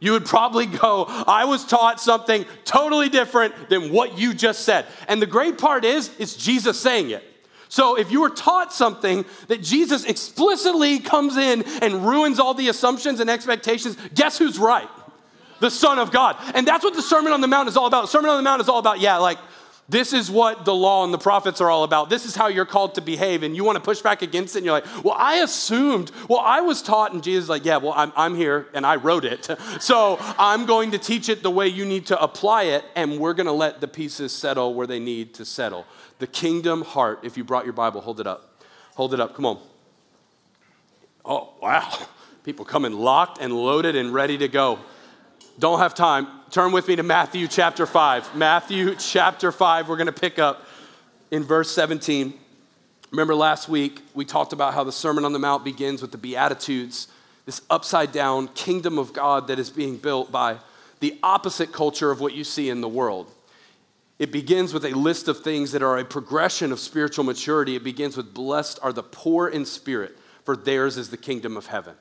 You 0.00 0.12
would 0.12 0.26
probably 0.26 0.66
go, 0.66 1.04
I 1.08 1.44
was 1.44 1.64
taught 1.64 2.00
something 2.00 2.44
totally 2.64 3.08
different 3.08 3.68
than 3.68 3.92
what 3.92 4.18
you 4.18 4.34
just 4.34 4.60
said. 4.60 4.86
And 5.08 5.20
the 5.20 5.26
great 5.26 5.58
part 5.58 5.84
is, 5.84 6.10
it's 6.18 6.36
Jesus 6.36 6.78
saying 6.78 7.10
it. 7.10 7.24
So 7.68 7.98
if 7.98 8.10
you 8.10 8.20
were 8.20 8.30
taught 8.30 8.72
something 8.72 9.24
that 9.48 9.62
Jesus 9.62 10.04
explicitly 10.04 11.00
comes 11.00 11.36
in 11.36 11.62
and 11.82 12.06
ruins 12.06 12.40
all 12.40 12.54
the 12.54 12.68
assumptions 12.68 13.20
and 13.20 13.28
expectations, 13.28 13.96
guess 14.14 14.38
who's 14.38 14.58
right? 14.58 14.88
The 15.60 15.70
Son 15.70 15.98
of 15.98 16.10
God. 16.10 16.36
And 16.54 16.66
that's 16.66 16.84
what 16.84 16.94
the 16.94 17.02
Sermon 17.02 17.32
on 17.32 17.40
the 17.40 17.48
Mount 17.48 17.68
is 17.68 17.76
all 17.76 17.86
about. 17.86 18.02
The 18.02 18.08
Sermon 18.08 18.30
on 18.30 18.36
the 18.36 18.42
Mount 18.42 18.62
is 18.62 18.68
all 18.68 18.78
about, 18.78 19.00
yeah, 19.00 19.16
like, 19.18 19.38
this 19.90 20.12
is 20.12 20.30
what 20.30 20.66
the 20.66 20.74
law 20.74 21.02
and 21.04 21.14
the 21.14 21.18
prophets 21.18 21.62
are 21.62 21.70
all 21.70 21.82
about. 21.82 22.10
This 22.10 22.26
is 22.26 22.36
how 22.36 22.48
you're 22.48 22.66
called 22.66 22.96
to 22.96 23.00
behave. 23.00 23.42
And 23.42 23.56
you 23.56 23.64
want 23.64 23.76
to 23.76 23.82
push 23.82 24.02
back 24.02 24.20
against 24.20 24.54
it. 24.54 24.58
And 24.58 24.66
you're 24.66 24.74
like, 24.74 25.04
well, 25.04 25.16
I 25.16 25.36
assumed, 25.36 26.12
well, 26.28 26.40
I 26.40 26.60
was 26.60 26.82
taught. 26.82 27.14
And 27.14 27.22
Jesus 27.22 27.44
is 27.44 27.48
like, 27.48 27.64
yeah, 27.64 27.78
well, 27.78 27.94
I'm, 27.96 28.12
I'm 28.14 28.34
here 28.34 28.68
and 28.74 28.84
I 28.84 28.96
wrote 28.96 29.24
it. 29.24 29.48
So 29.80 30.18
I'm 30.20 30.66
going 30.66 30.90
to 30.90 30.98
teach 30.98 31.28
it 31.28 31.42
the 31.42 31.50
way 31.50 31.68
you 31.68 31.84
need 31.84 32.06
to 32.06 32.20
apply 32.20 32.64
it. 32.64 32.84
And 32.96 33.18
we're 33.18 33.32
going 33.32 33.46
to 33.46 33.52
let 33.52 33.80
the 33.80 33.88
pieces 33.88 34.32
settle 34.32 34.74
where 34.74 34.86
they 34.86 34.98
need 34.98 35.34
to 35.34 35.44
settle. 35.44 35.86
The 36.18 36.26
kingdom 36.26 36.82
heart. 36.82 37.20
If 37.22 37.36
you 37.36 37.44
brought 37.44 37.64
your 37.64 37.74
Bible, 37.74 38.00
hold 38.00 38.18
it 38.20 38.26
up. 38.26 38.62
Hold 38.96 39.14
it 39.14 39.20
up. 39.20 39.34
Come 39.34 39.46
on. 39.46 39.60
Oh, 41.24 41.54
wow. 41.62 41.90
People 42.44 42.64
coming 42.64 42.92
locked 42.92 43.38
and 43.40 43.52
loaded 43.52 43.94
and 43.94 44.12
ready 44.12 44.36
to 44.38 44.48
go. 44.48 44.80
Don't 45.58 45.80
have 45.80 45.92
time. 45.92 46.28
Turn 46.50 46.70
with 46.70 46.86
me 46.86 46.94
to 46.94 47.02
Matthew 47.02 47.48
chapter 47.48 47.84
5. 47.84 48.36
Matthew 48.36 48.94
chapter 48.94 49.50
5, 49.50 49.88
we're 49.88 49.96
going 49.96 50.06
to 50.06 50.12
pick 50.12 50.38
up 50.38 50.64
in 51.32 51.42
verse 51.42 51.68
17. 51.72 52.32
Remember 53.10 53.34
last 53.34 53.68
week, 53.68 54.00
we 54.14 54.24
talked 54.24 54.52
about 54.52 54.72
how 54.72 54.84
the 54.84 54.92
Sermon 54.92 55.24
on 55.24 55.32
the 55.32 55.40
Mount 55.40 55.64
begins 55.64 56.00
with 56.00 56.12
the 56.12 56.18
Beatitudes, 56.18 57.08
this 57.44 57.60
upside 57.70 58.12
down 58.12 58.46
kingdom 58.48 59.00
of 59.00 59.12
God 59.12 59.48
that 59.48 59.58
is 59.58 59.68
being 59.68 59.96
built 59.96 60.30
by 60.30 60.58
the 61.00 61.18
opposite 61.24 61.72
culture 61.72 62.12
of 62.12 62.20
what 62.20 62.34
you 62.34 62.44
see 62.44 62.70
in 62.70 62.80
the 62.80 62.88
world. 62.88 63.28
It 64.20 64.30
begins 64.30 64.72
with 64.72 64.84
a 64.84 64.90
list 64.90 65.26
of 65.26 65.42
things 65.42 65.72
that 65.72 65.82
are 65.82 65.98
a 65.98 66.04
progression 66.04 66.70
of 66.70 66.78
spiritual 66.78 67.24
maturity. 67.24 67.74
It 67.74 67.82
begins 67.82 68.16
with, 68.16 68.32
Blessed 68.32 68.78
are 68.80 68.92
the 68.92 69.02
poor 69.02 69.48
in 69.48 69.64
spirit, 69.64 70.16
for 70.44 70.56
theirs 70.56 70.96
is 70.96 71.10
the 71.10 71.16
kingdom 71.16 71.56
of 71.56 71.66
heaven. 71.66 71.96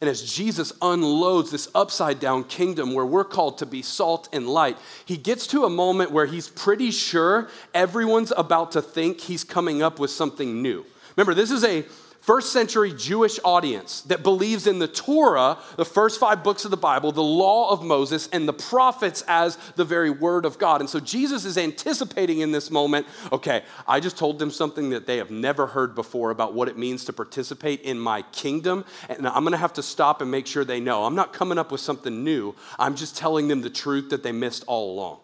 And 0.00 0.10
as 0.10 0.22
Jesus 0.22 0.72
unloads 0.82 1.50
this 1.50 1.68
upside 1.74 2.20
down 2.20 2.44
kingdom 2.44 2.92
where 2.92 3.06
we're 3.06 3.24
called 3.24 3.58
to 3.58 3.66
be 3.66 3.82
salt 3.82 4.28
and 4.32 4.46
light, 4.46 4.76
he 5.04 5.16
gets 5.16 5.46
to 5.48 5.64
a 5.64 5.70
moment 5.70 6.10
where 6.10 6.26
he's 6.26 6.48
pretty 6.48 6.90
sure 6.90 7.48
everyone's 7.72 8.32
about 8.36 8.72
to 8.72 8.82
think 8.82 9.20
he's 9.20 9.44
coming 9.44 9.82
up 9.82 9.98
with 9.98 10.10
something 10.10 10.60
new. 10.60 10.84
Remember, 11.16 11.32
this 11.32 11.50
is 11.50 11.64
a 11.64 11.84
first 12.26 12.52
century 12.52 12.92
Jewish 12.92 13.38
audience 13.44 14.00
that 14.02 14.24
believes 14.24 14.66
in 14.66 14.80
the 14.80 14.88
Torah, 14.88 15.58
the 15.76 15.84
first 15.84 16.18
five 16.18 16.42
books 16.42 16.64
of 16.64 16.72
the 16.72 16.76
Bible, 16.76 17.12
the 17.12 17.22
law 17.22 17.70
of 17.70 17.84
Moses, 17.84 18.28
and 18.32 18.48
the 18.48 18.52
prophets 18.52 19.22
as 19.28 19.56
the 19.76 19.84
very 19.84 20.10
word 20.10 20.44
of 20.44 20.58
God. 20.58 20.80
And 20.80 20.90
so 20.90 20.98
Jesus 20.98 21.44
is 21.44 21.56
anticipating 21.56 22.40
in 22.40 22.50
this 22.50 22.68
moment 22.68 23.06
okay, 23.30 23.62
I 23.86 24.00
just 24.00 24.18
told 24.18 24.40
them 24.40 24.50
something 24.50 24.90
that 24.90 25.06
they 25.06 25.18
have 25.18 25.30
never 25.30 25.68
heard 25.68 25.94
before 25.94 26.32
about 26.32 26.52
what 26.52 26.68
it 26.68 26.76
means 26.76 27.04
to 27.04 27.12
participate 27.12 27.82
in 27.82 27.96
my 27.96 28.22
kingdom. 28.32 28.84
And 29.08 29.28
I'm 29.28 29.44
going 29.44 29.52
to 29.52 29.58
have 29.58 29.74
to 29.74 29.82
stop 29.82 30.20
and 30.20 30.28
make 30.28 30.48
sure 30.48 30.64
they 30.64 30.80
know. 30.80 31.04
I'm 31.04 31.14
not 31.14 31.32
coming 31.32 31.58
up 31.58 31.70
with 31.70 31.80
something 31.80 32.24
new, 32.24 32.56
I'm 32.76 32.96
just 32.96 33.16
telling 33.16 33.46
them 33.46 33.60
the 33.60 33.70
truth 33.70 34.10
that 34.10 34.24
they 34.24 34.32
missed 34.32 34.64
all 34.66 34.92
along. 34.92 35.20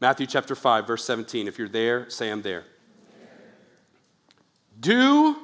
Matthew 0.00 0.26
chapter 0.26 0.56
5, 0.56 0.84
verse 0.84 1.04
17. 1.04 1.46
If 1.46 1.60
you're 1.60 1.68
there, 1.68 2.10
say 2.10 2.28
I'm 2.28 2.42
there. 2.42 2.64
Do 4.80 5.43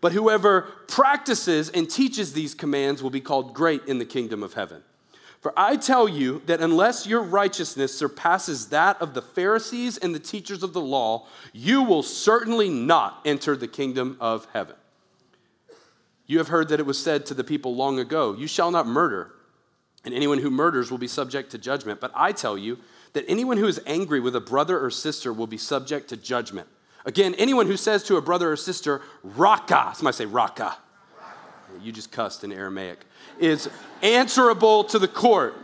But 0.00 0.12
whoever 0.12 0.62
practices 0.86 1.68
and 1.68 1.88
teaches 1.88 2.32
these 2.32 2.54
commands 2.54 3.02
will 3.02 3.10
be 3.10 3.20
called 3.20 3.54
great 3.54 3.84
in 3.86 3.98
the 3.98 4.04
kingdom 4.04 4.42
of 4.42 4.54
heaven. 4.54 4.82
For 5.40 5.54
I 5.56 5.76
tell 5.76 6.06
you 6.06 6.42
that 6.46 6.60
unless 6.60 7.06
your 7.06 7.22
righteousness 7.22 7.96
surpasses 7.96 8.68
that 8.68 9.00
of 9.00 9.14
the 9.14 9.22
Pharisees 9.22 9.96
and 9.96 10.14
the 10.14 10.20
teachers 10.20 10.62
of 10.62 10.74
the 10.74 10.80
law, 10.82 11.26
you 11.52 11.82
will 11.82 12.02
certainly 12.02 12.68
not 12.68 13.20
enter 13.24 13.56
the 13.56 13.68
kingdom 13.68 14.18
of 14.20 14.46
heaven. 14.52 14.76
You 16.26 16.38
have 16.38 16.48
heard 16.48 16.68
that 16.68 16.78
it 16.78 16.86
was 16.86 17.02
said 17.02 17.26
to 17.26 17.34
the 17.34 17.42
people 17.42 17.74
long 17.74 17.98
ago, 17.98 18.34
You 18.34 18.46
shall 18.46 18.70
not 18.70 18.86
murder, 18.86 19.32
and 20.04 20.14
anyone 20.14 20.38
who 20.38 20.50
murders 20.50 20.90
will 20.90 20.98
be 20.98 21.08
subject 21.08 21.50
to 21.52 21.58
judgment. 21.58 22.00
But 22.00 22.12
I 22.14 22.32
tell 22.32 22.58
you 22.58 22.78
that 23.14 23.24
anyone 23.26 23.56
who 23.56 23.66
is 23.66 23.80
angry 23.86 24.20
with 24.20 24.36
a 24.36 24.40
brother 24.40 24.78
or 24.78 24.90
sister 24.90 25.32
will 25.32 25.46
be 25.46 25.58
subject 25.58 26.08
to 26.10 26.16
judgment. 26.16 26.68
Again, 27.04 27.34
anyone 27.34 27.66
who 27.66 27.76
says 27.76 28.02
to 28.04 28.16
a 28.16 28.22
brother 28.22 28.52
or 28.52 28.56
sister, 28.56 29.00
Raca, 29.22 29.92
somebody 29.94 30.16
say 30.16 30.26
Raca, 30.26 30.76
you 31.82 31.92
just 31.92 32.12
cussed 32.12 32.44
in 32.44 32.52
Aramaic, 32.52 33.00
is 33.38 33.70
answerable 34.02 34.84
to 34.84 34.98
the 34.98 35.08
court. 35.08 35.54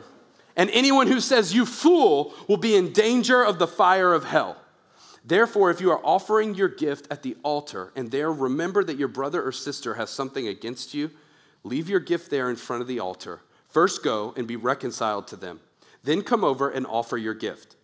And 0.57 0.71
anyone 0.71 1.07
who 1.07 1.21
says, 1.21 1.55
You 1.55 1.67
fool, 1.67 2.33
will 2.49 2.57
be 2.57 2.75
in 2.77 2.93
danger 2.93 3.43
of 3.45 3.59
the 3.59 3.67
fire 3.67 4.15
of 4.15 4.25
hell. 4.25 4.57
Therefore, 5.25 5.71
if 5.71 5.81
you 5.81 5.91
are 5.91 6.01
offering 6.05 6.55
your 6.55 6.69
gift 6.69 7.09
at 7.11 7.23
the 7.23 7.37
altar 7.43 7.93
and 7.97 8.11
there 8.11 8.33
remember 8.33 8.85
that 8.85 8.97
your 8.97 9.09
brother 9.09 9.43
or 9.43 9.53
sister 9.53 9.95
has 9.95 10.09
something 10.09 10.47
against 10.47 10.95
you, 10.95 11.11
leave 11.65 11.89
your 11.89 12.01
gift 12.01 12.31
there 12.31 12.49
in 12.49 12.57
front 12.57 12.81
of 12.81 12.89
the 12.89 13.01
altar. 13.01 13.41
First 13.69 14.03
go 14.05 14.33
and 14.37 14.47
be 14.47 14.57
reconciled 14.57 15.27
to 15.29 15.37
them. 15.37 15.61
Then 16.05 16.23
come 16.23 16.45
over 16.45 16.71
and 16.71 16.87
offer 16.87 17.19
your 17.19 17.35
gift. 17.35 17.76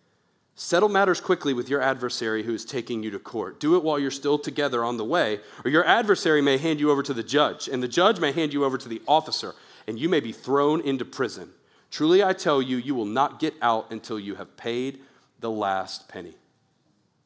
Settle 0.55 0.89
matters 0.89 1.19
quickly 1.19 1.53
with 1.53 1.67
your 1.67 1.81
adversary 1.81 2.43
who 2.43 2.53
is 2.53 2.63
taking 2.63 3.01
you 3.01 3.09
to 3.11 3.19
court. 3.19 3.59
Do 3.59 3.75
it 3.75 3.83
while 3.83 3.97
you're 3.97 4.11
still 4.11 4.37
together 4.37 4.83
on 4.83 4.97
the 4.97 5.05
way, 5.05 5.39
or 5.65 5.71
your 5.71 5.85
adversary 5.85 6.41
may 6.41 6.57
hand 6.57 6.79
you 6.79 6.91
over 6.91 7.01
to 7.01 7.13
the 7.13 7.23
judge, 7.23 7.67
and 7.67 7.81
the 7.81 7.87
judge 7.87 8.19
may 8.19 8.31
hand 8.31 8.53
you 8.53 8.63
over 8.63 8.77
to 8.77 8.87
the 8.87 9.01
officer, 9.07 9.55
and 9.87 9.97
you 9.97 10.09
may 10.09 10.19
be 10.19 10.31
thrown 10.31 10.79
into 10.81 11.05
prison. 11.05 11.49
Truly, 11.89 12.23
I 12.23 12.33
tell 12.33 12.61
you, 12.61 12.77
you 12.77 12.93
will 12.93 13.05
not 13.05 13.39
get 13.39 13.55
out 13.61 13.91
until 13.91 14.19
you 14.19 14.35
have 14.35 14.55
paid 14.55 14.99
the 15.39 15.49
last 15.51 16.07
penny. 16.07 16.35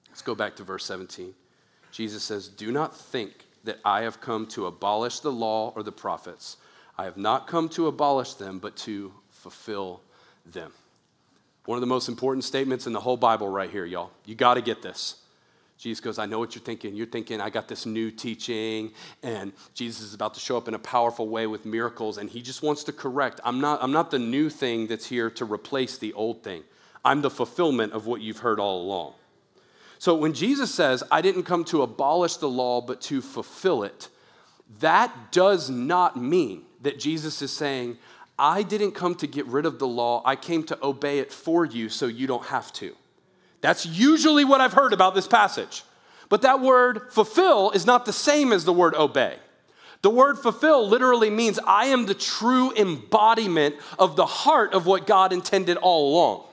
Let's 0.10 0.22
go 0.22 0.36
back 0.36 0.56
to 0.56 0.64
verse 0.64 0.86
17. 0.86 1.34
Jesus 1.92 2.24
says, 2.24 2.48
Do 2.48 2.72
not 2.72 2.96
think 2.96 3.46
that 3.66 3.80
I 3.84 4.02
have 4.02 4.22
come 4.22 4.46
to 4.48 4.66
abolish 4.66 5.20
the 5.20 5.32
law 5.32 5.74
or 5.76 5.84
the 5.84 5.92
prophets. 5.92 6.58
I 6.98 7.04
have 7.04 7.18
not 7.18 7.48
come 7.48 7.68
to 7.70 7.88
abolish 7.88 8.36
them, 8.36 8.60
but 8.60 8.76
to 8.78 9.14
fulfill 9.30 10.02
them. 10.46 10.72
One 11.68 11.76
of 11.76 11.82
the 11.82 11.88
most 11.88 12.08
important 12.08 12.46
statements 12.46 12.88
in 12.88 12.94
the 12.94 13.02
whole 13.02 13.18
Bible, 13.18 13.50
right 13.50 13.70
here, 13.70 13.84
y'all. 13.84 14.12
You 14.24 14.36
got 14.36 14.54
to 14.54 14.62
get 14.62 14.82
this. 14.82 15.18
Jesus 15.78 16.00
goes, 16.00 16.18
I 16.18 16.26
know 16.26 16.40
what 16.40 16.56
you're 16.56 16.64
thinking. 16.64 16.96
You're 16.96 17.08
thinking, 17.08 17.42
I 17.42 17.50
got 17.50 17.68
this 17.68 17.86
new 17.86 18.10
teaching, 18.10 18.94
and 19.22 19.52
Jesus 19.74 20.02
is 20.02 20.14
about 20.14 20.34
to 20.36 20.40
show 20.40 20.56
up 20.56 20.70
in 20.70 20.76
a 20.76 20.80
powerful 20.80 21.28
way 21.28 21.46
with 21.46 21.66
miracles, 21.66 22.20
and 22.20 22.30
he 22.30 22.42
just 22.42 22.64
wants 22.64 22.86
to 22.86 22.94
correct. 22.94 23.42
I'm 23.44 23.60
not, 23.60 23.84
I'm 23.84 23.92
not 23.92 24.12
the 24.12 24.18
new 24.18 24.50
thing 24.50 24.88
that's 24.88 25.08
here 25.08 25.30
to 25.32 25.44
replace 25.44 25.98
the 25.98 26.14
old 26.14 26.42
thing. 26.42 26.64
I'm 27.04 27.22
the 27.22 27.30
fulfillment 27.30 27.92
of 27.92 28.06
what 28.06 28.22
you've 28.22 28.40
heard 28.40 28.62
all 28.62 28.82
along. 28.82 29.16
So 30.00 30.16
when 30.16 30.32
Jesus 30.32 30.74
says, 30.74 31.04
I 31.12 31.20
didn't 31.20 31.44
come 31.44 31.66
to 31.66 31.82
abolish 31.82 32.38
the 32.38 32.48
law, 32.48 32.80
but 32.80 33.02
to 33.02 33.22
fulfill 33.22 33.84
it, 33.84 34.08
that 34.80 35.34
does 35.34 35.70
not 35.70 36.16
mean 36.16 36.64
that 36.82 36.98
Jesus 36.98 37.42
is 37.42 37.52
saying, 37.52 37.98
I 38.40 38.64
didn't 38.64 38.92
come 38.92 39.16
to 39.16 39.28
get 39.28 39.46
rid 39.48 39.66
of 39.66 39.80
the 39.80 39.88
law, 39.88 40.22
I 40.26 40.36
came 40.36 40.64
to 40.64 40.78
obey 40.84 41.20
it 41.20 41.32
for 41.32 41.66
you 41.66 41.90
so 41.90 42.06
you 42.06 42.28
don't 42.28 42.46
have 42.46 42.72
to. 42.74 42.96
That's 43.62 43.86
usually 43.86 44.46
what 44.46 44.62
I've 44.62 44.74
heard 44.74 44.94
about 44.94 45.16
this 45.16 45.28
passage. 45.28 45.84
But 46.30 46.42
that 46.44 46.62
word 46.62 47.12
fulfill 47.12 47.72
is 47.72 47.86
not 47.86 48.06
the 48.06 48.14
same 48.14 48.52
as 48.52 48.66
the 48.66 48.74
word 48.74 48.94
obey. 48.96 49.38
The 50.02 50.10
word 50.10 50.38
fulfill 50.38 50.88
literally 50.88 51.30
means 51.30 51.60
I 51.66 51.88
am 51.88 52.06
the 52.06 52.14
true 52.14 52.72
embodiment 52.76 53.76
of 53.98 54.16
the 54.16 54.26
heart 54.26 54.74
of 54.74 54.86
what 54.86 55.08
God 55.08 55.34
intended 55.34 55.78
all 55.78 56.12
along. 56.14 56.47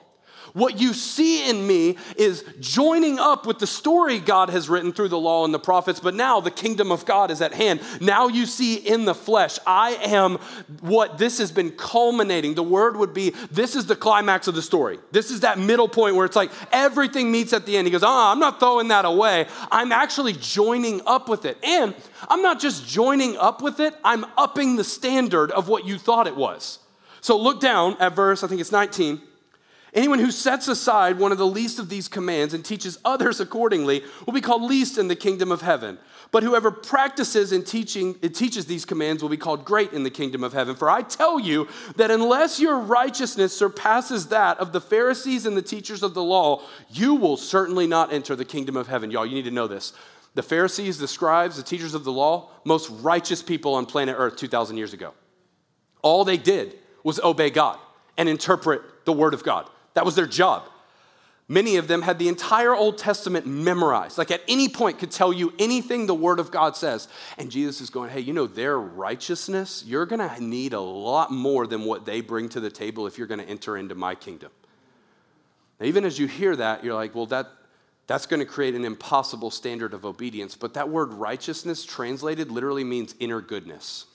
What 0.55 0.79
you 0.79 0.93
see 0.93 1.49
in 1.49 1.67
me 1.67 1.97
is 2.15 2.45
joining 2.61 3.19
up 3.19 3.45
with 3.45 3.59
the 3.59 3.67
story 3.67 4.19
God 4.19 4.49
has 4.51 4.69
written 4.69 4.93
through 4.93 5.09
the 5.09 5.19
law 5.19 5.43
and 5.43 5.53
the 5.53 5.59
prophets, 5.59 5.99
but 5.99 6.15
now 6.15 6.39
the 6.39 6.49
kingdom 6.49 6.93
of 6.93 7.05
God 7.05 7.29
is 7.29 7.41
at 7.41 7.53
hand. 7.53 7.81
Now 7.99 8.29
you 8.29 8.45
see 8.45 8.75
in 8.75 9.03
the 9.03 9.13
flesh, 9.13 9.59
I 9.67 9.95
am 9.95 10.37
what 10.79 11.17
this 11.17 11.39
has 11.39 11.51
been 11.51 11.71
culminating. 11.71 12.55
The 12.55 12.63
word 12.63 12.95
would 12.95 13.13
be 13.13 13.31
this 13.51 13.75
is 13.75 13.85
the 13.85 13.97
climax 13.97 14.47
of 14.47 14.55
the 14.55 14.61
story. 14.61 14.97
This 15.11 15.29
is 15.29 15.41
that 15.41 15.59
middle 15.59 15.89
point 15.89 16.15
where 16.15 16.25
it's 16.25 16.37
like 16.37 16.51
everything 16.71 17.33
meets 17.33 17.51
at 17.51 17.65
the 17.65 17.75
end. 17.75 17.85
He 17.85 17.91
goes, 17.91 18.03
Oh, 18.03 18.31
I'm 18.31 18.39
not 18.39 18.57
throwing 18.57 18.87
that 18.87 19.03
away. 19.03 19.47
I'm 19.69 19.91
actually 19.91 20.31
joining 20.31 21.01
up 21.05 21.27
with 21.27 21.43
it. 21.43 21.57
And 21.65 21.93
I'm 22.29 22.41
not 22.41 22.61
just 22.61 22.87
joining 22.87 23.35
up 23.35 23.61
with 23.61 23.81
it, 23.81 23.93
I'm 24.05 24.25
upping 24.37 24.77
the 24.77 24.85
standard 24.85 25.51
of 25.51 25.67
what 25.67 25.85
you 25.85 25.97
thought 25.97 26.27
it 26.27 26.37
was. 26.37 26.79
So 27.19 27.37
look 27.37 27.59
down 27.59 27.97
at 27.99 28.15
verse, 28.15 28.41
I 28.41 28.47
think 28.47 28.61
it's 28.61 28.71
19. 28.71 29.21
Anyone 29.95 30.19
who 30.19 30.29
sets 30.29 30.67
aside 30.67 31.17
one 31.17 31.31
of 31.31 31.37
the 31.37 31.47
least 31.47 31.79
of 31.79 31.87
these 31.87 32.09
commands 32.09 32.53
and 32.53 32.65
teaches 32.65 32.97
others 33.05 33.39
accordingly 33.39 34.03
will 34.25 34.33
be 34.33 34.41
called 34.41 34.61
least 34.61 34.97
in 34.97 35.07
the 35.07 35.15
kingdom 35.15 35.53
of 35.53 35.61
heaven. 35.61 35.97
But 36.31 36.43
whoever 36.43 36.69
practices 36.69 37.53
and 37.53 37.65
teaching, 37.65 38.19
it 38.21 38.35
teaches 38.35 38.65
these 38.65 38.83
commands 38.83 39.23
will 39.23 39.29
be 39.29 39.37
called 39.37 39.63
great 39.63 39.93
in 39.93 40.03
the 40.03 40.09
kingdom 40.09 40.43
of 40.43 40.51
heaven. 40.51 40.75
For 40.75 40.89
I 40.89 41.01
tell 41.01 41.39
you 41.39 41.69
that 41.95 42.11
unless 42.11 42.59
your 42.59 42.77
righteousness 42.77 43.57
surpasses 43.57 44.27
that 44.27 44.59
of 44.59 44.73
the 44.73 44.81
Pharisees 44.81 45.45
and 45.45 45.55
the 45.55 45.61
teachers 45.61 46.03
of 46.03 46.13
the 46.13 46.23
law, 46.23 46.61
you 46.89 47.15
will 47.15 47.37
certainly 47.37 47.87
not 47.87 48.11
enter 48.11 48.35
the 48.35 48.43
kingdom 48.43 48.75
of 48.75 48.87
heaven. 48.87 49.11
Y'all, 49.11 49.25
you 49.25 49.35
need 49.35 49.45
to 49.45 49.51
know 49.51 49.67
this. 49.67 49.93
The 50.33 50.43
Pharisees, 50.43 50.97
the 50.97 51.07
scribes, 51.07 51.55
the 51.55 51.63
teachers 51.63 51.93
of 51.93 52.03
the 52.03 52.11
law, 52.11 52.49
most 52.65 52.89
righteous 53.01 53.41
people 53.41 53.75
on 53.75 53.85
planet 53.85 54.17
Earth 54.19 54.35
2,000 54.35 54.75
years 54.75 54.91
ago. 54.91 55.13
All 56.01 56.25
they 56.25 56.35
did 56.35 56.77
was 57.01 57.21
obey 57.21 57.49
God 57.49 57.79
and 58.17 58.27
interpret 58.27 58.81
the 59.05 59.13
word 59.13 59.33
of 59.33 59.43
God. 59.45 59.69
That 59.95 60.05
was 60.05 60.15
their 60.15 60.27
job. 60.27 60.69
Many 61.47 61.75
of 61.77 61.87
them 61.87 62.01
had 62.01 62.17
the 62.17 62.27
entire 62.27 62.73
Old 62.73 62.97
Testament 62.97 63.45
memorized, 63.45 64.17
like 64.17 64.31
at 64.31 64.41
any 64.47 64.67
point 64.67 64.97
could 64.97 65.11
tell 65.11 65.31
you 65.31 65.53
anything 65.59 66.07
the 66.07 66.15
Word 66.15 66.39
of 66.39 66.49
God 66.49 66.75
says. 66.75 67.07
And 67.37 67.51
Jesus 67.51 67.81
is 67.81 67.91
going, 67.91 68.09
hey, 68.09 68.19
you 68.19 68.33
know, 68.33 68.47
their 68.47 68.79
righteousness, 68.79 69.83
you're 69.85 70.07
going 70.07 70.27
to 70.27 70.43
need 70.43 70.73
a 70.73 70.79
lot 70.79 71.31
more 71.31 71.67
than 71.67 71.85
what 71.85 72.05
they 72.05 72.21
bring 72.21 72.49
to 72.49 72.59
the 72.59 72.71
table 72.71 73.05
if 73.05 73.17
you're 73.17 73.27
going 73.27 73.41
to 73.41 73.47
enter 73.47 73.77
into 73.77 73.93
my 73.93 74.15
kingdom. 74.15 74.51
Now, 75.79 75.85
even 75.85 76.03
as 76.03 76.17
you 76.17 76.27
hear 76.27 76.55
that, 76.55 76.83
you're 76.83 76.95
like, 76.95 77.13
well, 77.13 77.27
that, 77.27 77.47
that's 78.07 78.25
going 78.25 78.39
to 78.39 78.45
create 78.45 78.73
an 78.73 78.83
impossible 78.83 79.51
standard 79.51 79.93
of 79.93 80.03
obedience. 80.03 80.55
But 80.55 80.73
that 80.73 80.89
word 80.89 81.13
righteousness 81.13 81.85
translated 81.85 82.49
literally 82.49 82.83
means 82.83 83.13
inner 83.19 83.41
goodness 83.41 84.07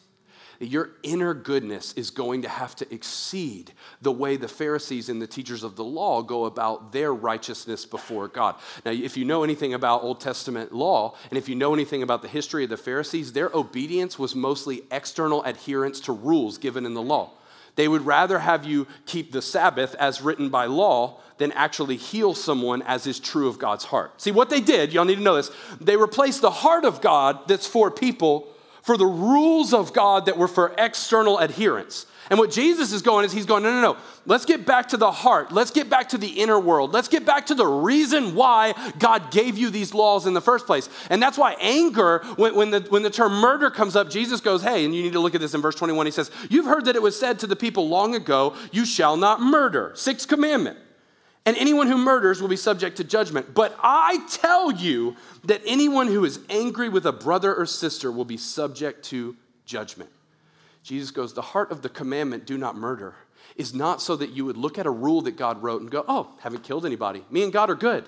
your 0.60 0.90
inner 1.02 1.32
goodness 1.32 1.94
is 1.94 2.10
going 2.10 2.42
to 2.42 2.48
have 2.48 2.76
to 2.76 2.94
exceed 2.94 3.72
the 4.02 4.12
way 4.12 4.36
the 4.36 4.46
Pharisees 4.46 5.08
and 5.08 5.20
the 5.20 5.26
teachers 5.26 5.62
of 5.62 5.74
the 5.74 5.84
law 5.84 6.20
go 6.20 6.44
about 6.44 6.92
their 6.92 7.14
righteousness 7.14 7.86
before 7.86 8.28
God. 8.28 8.56
Now, 8.84 8.90
if 8.90 9.16
you 9.16 9.24
know 9.24 9.42
anything 9.42 9.72
about 9.72 10.02
Old 10.02 10.20
Testament 10.20 10.72
law, 10.72 11.14
and 11.30 11.38
if 11.38 11.48
you 11.48 11.54
know 11.54 11.72
anything 11.72 12.02
about 12.02 12.20
the 12.20 12.28
history 12.28 12.64
of 12.64 12.70
the 12.70 12.76
Pharisees, 12.76 13.32
their 13.32 13.50
obedience 13.54 14.18
was 14.18 14.34
mostly 14.34 14.82
external 14.90 15.42
adherence 15.44 15.98
to 16.00 16.12
rules 16.12 16.58
given 16.58 16.84
in 16.84 16.92
the 16.92 17.02
law. 17.02 17.30
They 17.76 17.88
would 17.88 18.04
rather 18.04 18.40
have 18.40 18.66
you 18.66 18.86
keep 19.06 19.32
the 19.32 19.40
Sabbath 19.40 19.94
as 19.94 20.20
written 20.20 20.50
by 20.50 20.66
law 20.66 21.20
than 21.38 21.52
actually 21.52 21.96
heal 21.96 22.34
someone 22.34 22.82
as 22.82 23.06
is 23.06 23.18
true 23.18 23.48
of 23.48 23.58
God's 23.58 23.84
heart. 23.84 24.20
See, 24.20 24.30
what 24.30 24.50
they 24.50 24.60
did, 24.60 24.92
y'all 24.92 25.06
need 25.06 25.16
to 25.16 25.22
know 25.22 25.36
this, 25.36 25.50
they 25.80 25.96
replaced 25.96 26.42
the 26.42 26.50
heart 26.50 26.84
of 26.84 27.00
God 27.00 27.48
that's 27.48 27.66
for 27.66 27.90
people 27.90 28.46
for 28.82 28.96
the 28.96 29.06
rules 29.06 29.72
of 29.72 29.92
God 29.92 30.26
that 30.26 30.38
were 30.38 30.49
for 30.49 30.75
external 30.78 31.38
adherence. 31.38 32.06
And 32.30 32.38
what 32.38 32.52
Jesus 32.52 32.92
is 32.92 33.02
going 33.02 33.25
is 33.25 33.32
he's 33.32 33.44
going, 33.44 33.64
no, 33.64 33.72
no, 33.72 33.80
no. 33.80 33.96
Let's 34.25 34.44
get 34.44 34.64
back 34.64 34.88
to 34.90 34.96
the 34.96 35.10
heart. 35.10 35.50
Let's 35.50 35.72
get 35.72 35.90
back 35.90 36.10
to 36.10 36.18
the 36.18 36.28
inner 36.28 36.60
world. 36.60 36.92
Let's 36.92 37.08
get 37.08 37.26
back 37.26 37.46
to 37.46 37.56
the 37.56 37.66
reason 37.66 38.37
why 38.37 38.75
God 39.00 39.32
gave 39.32 39.58
you 39.58 39.68
these 39.68 39.92
laws 39.94 40.26
in 40.26 40.34
the 40.34 40.40
first 40.40 40.64
place. 40.64 40.88
And 41.10 41.20
that's 41.20 41.37
why 41.37 41.56
anger, 41.60 42.20
when, 42.37 42.54
when, 42.54 42.70
the, 42.70 42.80
when 42.82 43.02
the 43.02 43.10
term 43.10 43.32
murder 43.32 43.68
comes 43.68 43.96
up, 43.96 44.10
Jesus 44.10 44.40
goes, 44.40 44.62
hey, 44.62 44.84
and 44.84 44.94
you 44.94 45.02
need 45.02 45.14
to 45.14 45.20
look 45.20 45.34
at 45.34 45.40
this 45.40 45.54
in 45.54 45.60
verse 45.60 45.75
21. 45.75 46.06
He 46.06 46.12
says, 46.12 46.30
You've 46.49 46.66
heard 46.66 46.84
that 46.84 46.94
it 46.94 47.02
was 47.02 47.18
said 47.18 47.40
to 47.40 47.49
the 47.49 47.56
people 47.56 47.88
long 47.88 48.14
ago, 48.14 48.54
you 48.70 48.84
shall 48.84 49.16
not 49.16 49.40
murder. 49.40 49.90
Sixth 49.96 50.28
commandment. 50.28 50.78
And 51.47 51.56
anyone 51.56 51.87
who 51.87 51.97
murders 51.97 52.40
will 52.40 52.49
be 52.49 52.56
subject 52.56 52.99
to 52.99 53.04
judgment. 53.04 53.54
But 53.54 53.75
I 53.82 54.26
tell 54.28 54.70
you 54.70 55.16
that 55.44 55.62
anyone 55.64 56.06
who 56.06 56.25
is 56.25 56.38
angry 56.50 56.88
with 56.88 57.06
a 57.06 57.12
brother 57.12 57.54
or 57.54 57.66
sister 57.66 58.12
will 58.12 58.26
be 58.26 58.37
subject 58.37 59.04
to 59.06 59.37
judgment. 59.64 60.11
Jesus 60.82 61.11
goes, 61.11 61.32
The 61.32 61.42
heart 61.42 61.73
of 61.73 61.82
the 61.82 61.88
commandment, 61.88 62.47
do 62.47 62.59
not 62.59 62.76
murder, 62.76 63.14
is 63.56 63.75
not 63.75 64.02
so 64.02 64.16
that 64.16 64.30
you 64.30 64.44
would 64.44 64.56
look 64.56 64.78
at 64.78 64.87
a 64.87 64.90
rule 64.90 65.23
that 65.23 65.37
God 65.37 65.62
wrote 65.62 65.80
and 65.80 65.90
go, 65.90 66.04
Oh, 66.06 66.30
haven't 66.40 66.62
killed 66.62 66.85
anybody. 66.85 67.25
Me 67.30 67.42
and 67.42 67.52
God 67.52 67.70
are 67.70 67.75
good. 67.75 68.04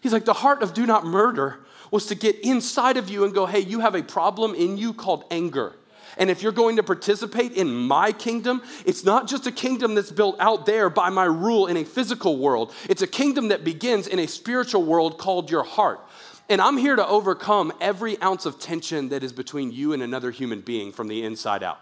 He's 0.00 0.12
like, 0.12 0.24
The 0.24 0.32
heart 0.32 0.62
of 0.62 0.72
do 0.72 0.86
not 0.86 1.04
murder 1.04 1.60
was 1.90 2.06
to 2.06 2.14
get 2.14 2.38
inside 2.40 2.96
of 2.96 3.08
you 3.08 3.24
and 3.24 3.34
go, 3.34 3.46
Hey, 3.46 3.60
you 3.60 3.80
have 3.80 3.94
a 3.94 4.02
problem 4.02 4.54
in 4.54 4.76
you 4.76 4.92
called 4.92 5.24
anger. 5.30 5.74
And 6.18 6.30
if 6.30 6.42
you're 6.42 6.52
going 6.52 6.76
to 6.76 6.82
participate 6.82 7.52
in 7.52 7.72
my 7.72 8.12
kingdom, 8.12 8.62
it's 8.84 9.04
not 9.04 9.28
just 9.28 9.46
a 9.46 9.52
kingdom 9.52 9.94
that's 9.94 10.10
built 10.10 10.36
out 10.40 10.66
there 10.66 10.90
by 10.90 11.10
my 11.10 11.24
rule 11.24 11.66
in 11.68 11.76
a 11.76 11.84
physical 11.84 12.38
world, 12.38 12.74
it's 12.88 13.02
a 13.02 13.06
kingdom 13.06 13.48
that 13.48 13.64
begins 13.64 14.06
in 14.06 14.18
a 14.18 14.26
spiritual 14.26 14.82
world 14.82 15.18
called 15.18 15.50
your 15.50 15.64
heart. 15.64 16.00
And 16.50 16.60
I'm 16.60 16.76
here 16.76 16.96
to 16.96 17.06
overcome 17.06 17.72
every 17.80 18.20
ounce 18.22 18.46
of 18.46 18.58
tension 18.58 19.10
that 19.10 19.22
is 19.22 19.32
between 19.32 19.70
you 19.70 19.92
and 19.92 20.02
another 20.02 20.30
human 20.30 20.60
being 20.60 20.92
from 20.92 21.08
the 21.08 21.22
inside 21.24 21.62
out. 21.62 21.78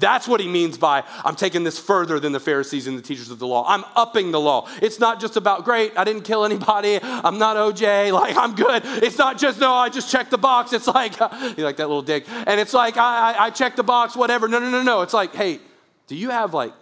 That's 0.00 0.26
what 0.26 0.40
he 0.40 0.48
means 0.48 0.78
by 0.78 1.04
I'm 1.24 1.36
taking 1.36 1.62
this 1.62 1.78
further 1.78 2.18
than 2.18 2.32
the 2.32 2.40
Pharisees 2.40 2.86
and 2.86 2.96
the 2.98 3.02
teachers 3.02 3.30
of 3.30 3.38
the 3.38 3.46
law. 3.46 3.64
I'm 3.68 3.84
upping 3.94 4.32
the 4.32 4.40
law. 4.40 4.68
It's 4.80 4.98
not 4.98 5.20
just 5.20 5.36
about, 5.36 5.64
great, 5.64 5.92
I 5.96 6.04
didn't 6.04 6.22
kill 6.22 6.44
anybody. 6.44 6.98
I'm 7.02 7.38
not 7.38 7.56
OJ. 7.56 8.12
Like, 8.12 8.36
I'm 8.36 8.54
good. 8.54 8.82
It's 8.84 9.18
not 9.18 9.38
just, 9.38 9.60
no, 9.60 9.72
I 9.72 9.88
just 9.88 10.10
checked 10.10 10.30
the 10.30 10.38
box. 10.38 10.72
It's 10.72 10.86
like, 10.86 11.18
you 11.56 11.64
like 11.64 11.76
that 11.76 11.88
little 11.88 12.02
dig. 12.02 12.24
And 12.28 12.58
it's 12.58 12.74
like, 12.74 12.96
I, 12.96 13.32
I, 13.32 13.44
I 13.46 13.50
checked 13.50 13.76
the 13.76 13.82
box, 13.82 14.16
whatever. 14.16 14.48
No, 14.48 14.58
no, 14.58 14.70
no, 14.70 14.82
no. 14.82 15.02
It's 15.02 15.14
like, 15.14 15.34
hey, 15.34 15.60
do 16.06 16.16
you 16.16 16.30
have 16.30 16.54
like 16.54 16.72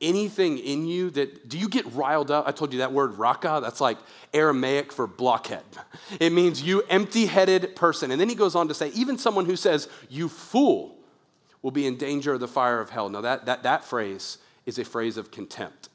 anything 0.00 0.58
in 0.58 0.86
you 0.86 1.10
that, 1.10 1.48
do 1.48 1.58
you 1.58 1.68
get 1.68 1.86
riled 1.92 2.30
up? 2.30 2.46
I 2.46 2.52
told 2.52 2.72
you 2.72 2.80
that 2.80 2.92
word 2.92 3.18
raca, 3.18 3.60
that's 3.62 3.80
like 3.80 3.98
Aramaic 4.34 4.92
for 4.92 5.06
blockhead. 5.06 5.64
It 6.20 6.32
means 6.32 6.62
you 6.62 6.82
empty 6.82 7.26
headed 7.26 7.74
person. 7.74 8.12
And 8.12 8.20
then 8.20 8.28
he 8.28 8.36
goes 8.36 8.54
on 8.54 8.68
to 8.68 8.74
say, 8.74 8.90
even 8.90 9.18
someone 9.18 9.44
who 9.44 9.56
says, 9.56 9.88
you 10.08 10.28
fool 10.28 10.95
will 11.66 11.72
be 11.72 11.88
in 11.88 11.96
danger 11.96 12.32
of 12.32 12.38
the 12.38 12.46
fire 12.46 12.80
of 12.80 12.90
hell. 12.90 13.08
Now, 13.08 13.22
that, 13.22 13.46
that, 13.46 13.64
that 13.64 13.84
phrase 13.84 14.38
is 14.66 14.78
a 14.78 14.84
phrase 14.84 15.16
of 15.16 15.32
contempt. 15.32 15.88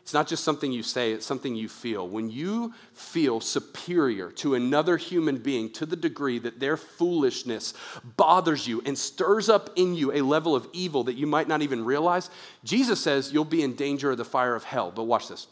It's 0.00 0.14
not 0.14 0.26
just 0.26 0.42
something 0.42 0.72
you 0.72 0.82
say, 0.82 1.12
it's 1.12 1.26
something 1.26 1.54
you 1.54 1.68
feel. 1.68 2.08
When 2.08 2.30
you 2.30 2.72
feel 2.94 3.38
superior 3.42 4.30
to 4.36 4.54
another 4.54 4.96
human 4.96 5.36
being 5.36 5.70
to 5.74 5.84
the 5.84 5.94
degree 5.94 6.38
that 6.38 6.58
their 6.58 6.78
foolishness 6.78 7.74
bothers 8.16 8.66
you 8.66 8.80
and 8.86 8.96
stirs 8.96 9.50
up 9.50 9.68
in 9.76 9.94
you 9.94 10.10
a 10.10 10.22
level 10.22 10.56
of 10.56 10.66
evil 10.72 11.04
that 11.04 11.18
you 11.18 11.26
might 11.26 11.48
not 11.48 11.60
even 11.60 11.84
realize, 11.84 12.30
Jesus 12.64 12.98
says 12.98 13.30
you'll 13.30 13.44
be 13.44 13.62
in 13.62 13.74
danger 13.74 14.12
of 14.12 14.16
the 14.16 14.24
fire 14.24 14.54
of 14.54 14.64
hell. 14.64 14.90
But 14.90 15.02
watch 15.02 15.28
this. 15.28 15.48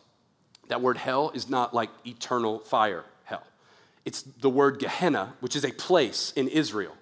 That 0.68 0.80
word 0.80 0.96
hell 0.96 1.30
is 1.34 1.50
not 1.50 1.74
like 1.74 1.90
eternal 2.06 2.60
fire, 2.60 3.04
hell. 3.24 3.44
It's 4.06 4.22
the 4.22 4.48
word 4.48 4.78
Gehenna, 4.78 5.34
which 5.40 5.56
is 5.56 5.66
a 5.66 5.72
place 5.72 6.32
in 6.36 6.48
Israel. 6.48 6.94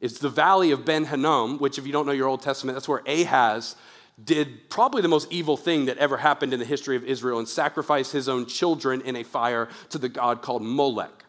It's 0.00 0.18
the 0.18 0.28
valley 0.28 0.70
of 0.72 0.84
Ben 0.84 1.04
Hinnom, 1.04 1.58
which, 1.58 1.78
if 1.78 1.86
you 1.86 1.92
don't 1.92 2.06
know 2.06 2.12
your 2.12 2.28
Old 2.28 2.42
Testament, 2.42 2.76
that's 2.76 2.88
where 2.88 3.02
Ahaz 3.06 3.76
did 4.22 4.70
probably 4.70 5.02
the 5.02 5.08
most 5.08 5.30
evil 5.30 5.56
thing 5.56 5.86
that 5.86 5.98
ever 5.98 6.16
happened 6.16 6.52
in 6.52 6.58
the 6.58 6.64
history 6.64 6.96
of 6.96 7.04
Israel 7.04 7.38
and 7.38 7.48
sacrificed 7.48 8.12
his 8.12 8.28
own 8.28 8.46
children 8.46 9.02
in 9.02 9.16
a 9.16 9.22
fire 9.22 9.68
to 9.90 9.98
the 9.98 10.08
god 10.08 10.40
called 10.40 10.62
Molech. 10.62 11.24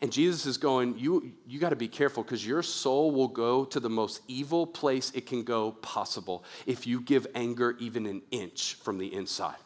And 0.00 0.12
Jesus 0.12 0.44
is 0.44 0.58
going, 0.58 0.98
You, 0.98 1.32
you 1.46 1.60
got 1.60 1.70
to 1.70 1.76
be 1.76 1.88
careful 1.88 2.22
because 2.22 2.46
your 2.46 2.62
soul 2.62 3.12
will 3.12 3.28
go 3.28 3.64
to 3.66 3.80
the 3.80 3.88
most 3.88 4.20
evil 4.26 4.66
place 4.66 5.12
it 5.14 5.26
can 5.26 5.44
go 5.44 5.72
possible 5.72 6.44
if 6.66 6.86
you 6.86 7.00
give 7.00 7.26
anger 7.34 7.76
even 7.78 8.06
an 8.06 8.22
inch 8.30 8.74
from 8.74 8.98
the 8.98 9.12
inside. 9.14 9.56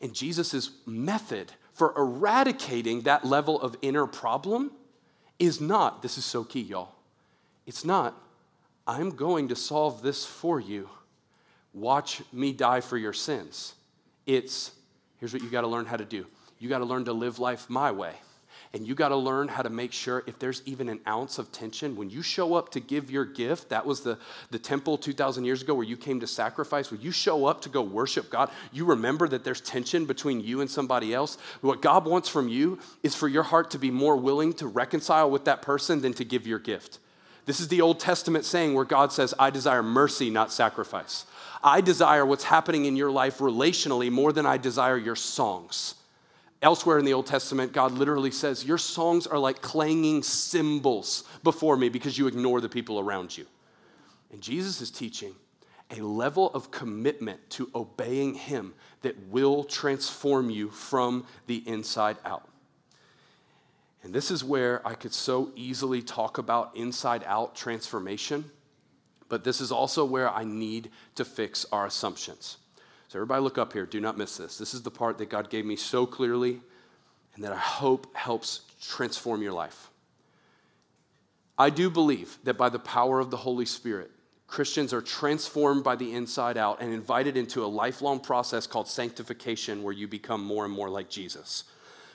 And 0.00 0.14
Jesus' 0.14 0.70
method 0.86 1.52
for 1.72 1.94
eradicating 1.96 3.02
that 3.02 3.24
level 3.24 3.60
of 3.60 3.76
inner 3.82 4.06
problem 4.06 4.72
is 5.38 5.60
not, 5.60 6.02
this 6.02 6.16
is 6.16 6.24
so 6.24 6.44
key, 6.44 6.60
y'all 6.60 6.93
it's 7.66 7.84
not, 7.84 8.14
I'm 8.86 9.10
going 9.10 9.48
to 9.48 9.56
solve 9.56 10.02
this 10.02 10.24
for 10.26 10.60
you. 10.60 10.88
Watch 11.72 12.22
me 12.32 12.52
die 12.52 12.80
for 12.80 12.96
your 12.96 13.12
sins. 13.12 13.74
It's, 14.26 14.72
here's 15.18 15.32
what 15.32 15.42
you 15.42 15.50
got 15.50 15.62
to 15.62 15.68
learn 15.68 15.86
how 15.86 15.96
to 15.96 16.04
do 16.04 16.26
you 16.60 16.70
got 16.70 16.78
to 16.78 16.84
learn 16.84 17.04
to 17.04 17.12
live 17.12 17.38
life 17.38 17.68
my 17.68 17.90
way. 17.90 18.14
And 18.72 18.86
you 18.86 18.94
got 18.94 19.10
to 19.10 19.16
learn 19.16 19.46
how 19.46 19.62
to 19.62 19.70
make 19.70 19.92
sure 19.92 20.24
if 20.26 20.38
there's 20.38 20.62
even 20.66 20.88
an 20.88 20.98
ounce 21.06 21.38
of 21.38 21.52
tension, 21.52 21.94
when 21.94 22.10
you 22.10 22.22
show 22.22 22.54
up 22.54 22.70
to 22.70 22.80
give 22.80 23.10
your 23.10 23.24
gift, 23.24 23.68
that 23.68 23.86
was 23.86 24.00
the, 24.00 24.18
the 24.50 24.58
temple 24.58 24.98
2,000 24.98 25.44
years 25.44 25.62
ago 25.62 25.74
where 25.74 25.84
you 25.84 25.96
came 25.96 26.20
to 26.20 26.26
sacrifice, 26.26 26.90
when 26.90 27.00
you 27.00 27.12
show 27.12 27.46
up 27.46 27.60
to 27.62 27.68
go 27.68 27.82
worship 27.82 28.30
God, 28.30 28.50
you 28.72 28.84
remember 28.84 29.28
that 29.28 29.44
there's 29.44 29.60
tension 29.60 30.06
between 30.06 30.40
you 30.40 30.60
and 30.60 30.70
somebody 30.70 31.14
else. 31.14 31.38
What 31.60 31.82
God 31.82 32.04
wants 32.04 32.28
from 32.28 32.48
you 32.48 32.80
is 33.04 33.14
for 33.14 33.28
your 33.28 33.44
heart 33.44 33.70
to 33.72 33.78
be 33.78 33.92
more 33.92 34.16
willing 34.16 34.52
to 34.54 34.66
reconcile 34.66 35.30
with 35.30 35.44
that 35.44 35.62
person 35.62 36.00
than 36.00 36.14
to 36.14 36.24
give 36.24 36.46
your 36.46 36.58
gift. 36.58 36.98
This 37.46 37.60
is 37.60 37.68
the 37.68 37.82
Old 37.82 38.00
Testament 38.00 38.44
saying 38.44 38.74
where 38.74 38.84
God 38.84 39.12
says, 39.12 39.34
I 39.38 39.50
desire 39.50 39.82
mercy, 39.82 40.30
not 40.30 40.52
sacrifice. 40.52 41.26
I 41.62 41.80
desire 41.80 42.24
what's 42.24 42.44
happening 42.44 42.86
in 42.86 42.96
your 42.96 43.10
life 43.10 43.38
relationally 43.38 44.10
more 44.10 44.32
than 44.32 44.46
I 44.46 44.56
desire 44.56 44.96
your 44.96 45.16
songs. 45.16 45.94
Elsewhere 46.62 46.98
in 46.98 47.04
the 47.04 47.12
Old 47.12 47.26
Testament, 47.26 47.72
God 47.72 47.92
literally 47.92 48.30
says, 48.30 48.64
Your 48.64 48.78
songs 48.78 49.26
are 49.26 49.38
like 49.38 49.60
clanging 49.60 50.22
cymbals 50.22 51.24
before 51.42 51.76
me 51.76 51.90
because 51.90 52.16
you 52.16 52.26
ignore 52.26 52.60
the 52.60 52.68
people 52.68 52.98
around 52.98 53.36
you. 53.36 53.46
And 54.32 54.40
Jesus 54.40 54.80
is 54.80 54.90
teaching 54.90 55.34
a 55.90 56.00
level 56.00 56.50
of 56.54 56.70
commitment 56.70 57.38
to 57.50 57.70
obeying 57.74 58.34
Him 58.34 58.74
that 59.02 59.18
will 59.28 59.64
transform 59.64 60.48
you 60.48 60.70
from 60.70 61.26
the 61.46 61.62
inside 61.68 62.16
out. 62.24 62.48
And 64.04 64.12
this 64.12 64.30
is 64.30 64.44
where 64.44 64.86
I 64.86 64.94
could 64.94 65.14
so 65.14 65.50
easily 65.56 66.02
talk 66.02 66.36
about 66.36 66.76
inside 66.76 67.24
out 67.26 67.56
transformation, 67.56 68.44
but 69.30 69.44
this 69.44 69.62
is 69.62 69.72
also 69.72 70.04
where 70.04 70.30
I 70.30 70.44
need 70.44 70.90
to 71.14 71.24
fix 71.24 71.64
our 71.72 71.86
assumptions. 71.86 72.58
So, 73.08 73.18
everybody, 73.18 73.42
look 73.42 73.56
up 73.56 73.72
here. 73.72 73.86
Do 73.86 74.00
not 74.00 74.18
miss 74.18 74.36
this. 74.36 74.58
This 74.58 74.74
is 74.74 74.82
the 74.82 74.90
part 74.90 75.16
that 75.18 75.30
God 75.30 75.48
gave 75.48 75.64
me 75.64 75.76
so 75.76 76.04
clearly 76.04 76.60
and 77.34 77.42
that 77.44 77.52
I 77.52 77.58
hope 77.58 78.14
helps 78.14 78.60
transform 78.80 79.40
your 79.40 79.52
life. 79.52 79.90
I 81.56 81.70
do 81.70 81.88
believe 81.88 82.36
that 82.44 82.58
by 82.58 82.68
the 82.68 82.78
power 82.78 83.20
of 83.20 83.30
the 83.30 83.36
Holy 83.38 83.64
Spirit, 83.64 84.10
Christians 84.46 84.92
are 84.92 85.00
transformed 85.00 85.82
by 85.82 85.96
the 85.96 86.12
inside 86.12 86.58
out 86.58 86.82
and 86.82 86.92
invited 86.92 87.36
into 87.36 87.64
a 87.64 87.66
lifelong 87.66 88.20
process 88.20 88.66
called 88.66 88.88
sanctification 88.88 89.82
where 89.82 89.94
you 89.94 90.06
become 90.06 90.44
more 90.44 90.64
and 90.64 90.74
more 90.74 90.90
like 90.90 91.08
Jesus. 91.08 91.64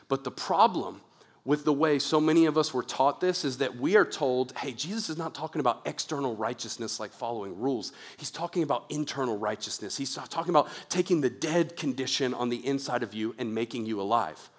But 0.08 0.24
the 0.24 0.32
problem 0.32 1.02
with 1.46 1.66
the 1.66 1.74
way 1.74 2.00
so 2.00 2.20
many 2.20 2.46
of 2.46 2.58
us 2.58 2.74
were 2.74 2.84
taught 2.84 3.22
this 3.22 3.46
is 3.46 3.60
that 3.60 3.78
we 3.78 3.96
are 3.96 4.06
told, 4.06 4.56
hey, 4.58 4.72
Jesus 4.74 5.10
is 5.10 5.18
not 5.18 5.34
talking 5.34 5.60
about 5.60 5.82
external 5.86 6.36
righteousness 6.36 7.00
like 7.00 7.12
following 7.12 7.58
rules. 7.58 7.92
He's 8.18 8.32
talking 8.32 8.62
about 8.62 8.86
internal 8.90 9.38
righteousness. 9.38 9.98
He's 9.98 10.14
talking 10.14 10.50
about 10.50 10.68
taking 10.90 11.22
the 11.22 11.30
dead 11.30 11.78
condition 11.78 12.34
on 12.34 12.50
the 12.50 12.66
inside 12.66 13.04
of 13.04 13.14
you 13.14 13.36
and 13.38 13.56
making 13.56 13.86
you 13.86 14.02
alive. 14.02 14.50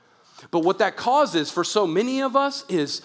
But 0.50 0.60
what 0.60 0.78
that 0.78 0.96
causes 0.96 1.50
for 1.50 1.64
so 1.64 1.86
many 1.86 2.22
of 2.22 2.34
us 2.34 2.64
is 2.68 3.02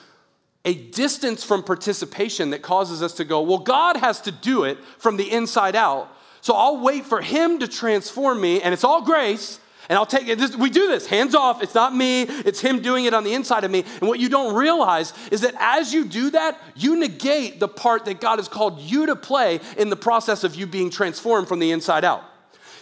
a 0.63 0.73
distance 0.73 1.43
from 1.43 1.61
participation 1.63 2.49
that 2.51 2.61
causes 2.61 3.03
us 3.03 3.13
to 3.15 3.25
go, 3.25 3.41
well, 3.41 3.59
God 3.59 3.97
has 3.97 4.21
to 4.21 4.31
do 4.31 4.63
it 4.63 4.77
from 4.97 5.17
the 5.17 5.31
inside 5.31 5.75
out. 5.75 6.09
So 6.41 6.55
I'll 6.55 6.81
wait 6.81 7.05
for 7.05 7.21
Him 7.21 7.59
to 7.59 7.67
transform 7.67 8.39
me, 8.39 8.61
and 8.61 8.73
it's 8.73 8.83
all 8.83 9.01
grace. 9.01 9.59
And 9.89 9.97
I'll 9.97 10.05
take 10.05 10.27
it. 10.27 10.55
we 10.55 10.69
do 10.69 10.87
this 10.87 11.05
hands 11.05 11.35
off. 11.35 11.61
It's 11.61 11.75
not 11.75 11.95
me, 11.95 12.23
it's 12.23 12.59
Him 12.59 12.81
doing 12.81 13.05
it 13.05 13.13
on 13.13 13.23
the 13.23 13.33
inside 13.33 13.63
of 13.63 13.71
me. 13.71 13.83
And 13.99 14.07
what 14.07 14.19
you 14.19 14.29
don't 14.29 14.55
realize 14.55 15.13
is 15.31 15.41
that 15.41 15.55
as 15.59 15.93
you 15.93 16.05
do 16.05 16.31
that, 16.31 16.59
you 16.75 16.95
negate 16.97 17.59
the 17.59 17.67
part 17.67 18.05
that 18.05 18.19
God 18.19 18.39
has 18.39 18.47
called 18.47 18.79
you 18.79 19.05
to 19.07 19.15
play 19.15 19.59
in 19.77 19.89
the 19.89 19.95
process 19.95 20.43
of 20.43 20.55
you 20.55 20.65
being 20.65 20.89
transformed 20.89 21.47
from 21.47 21.59
the 21.59 21.71
inside 21.71 22.03
out. 22.03 22.23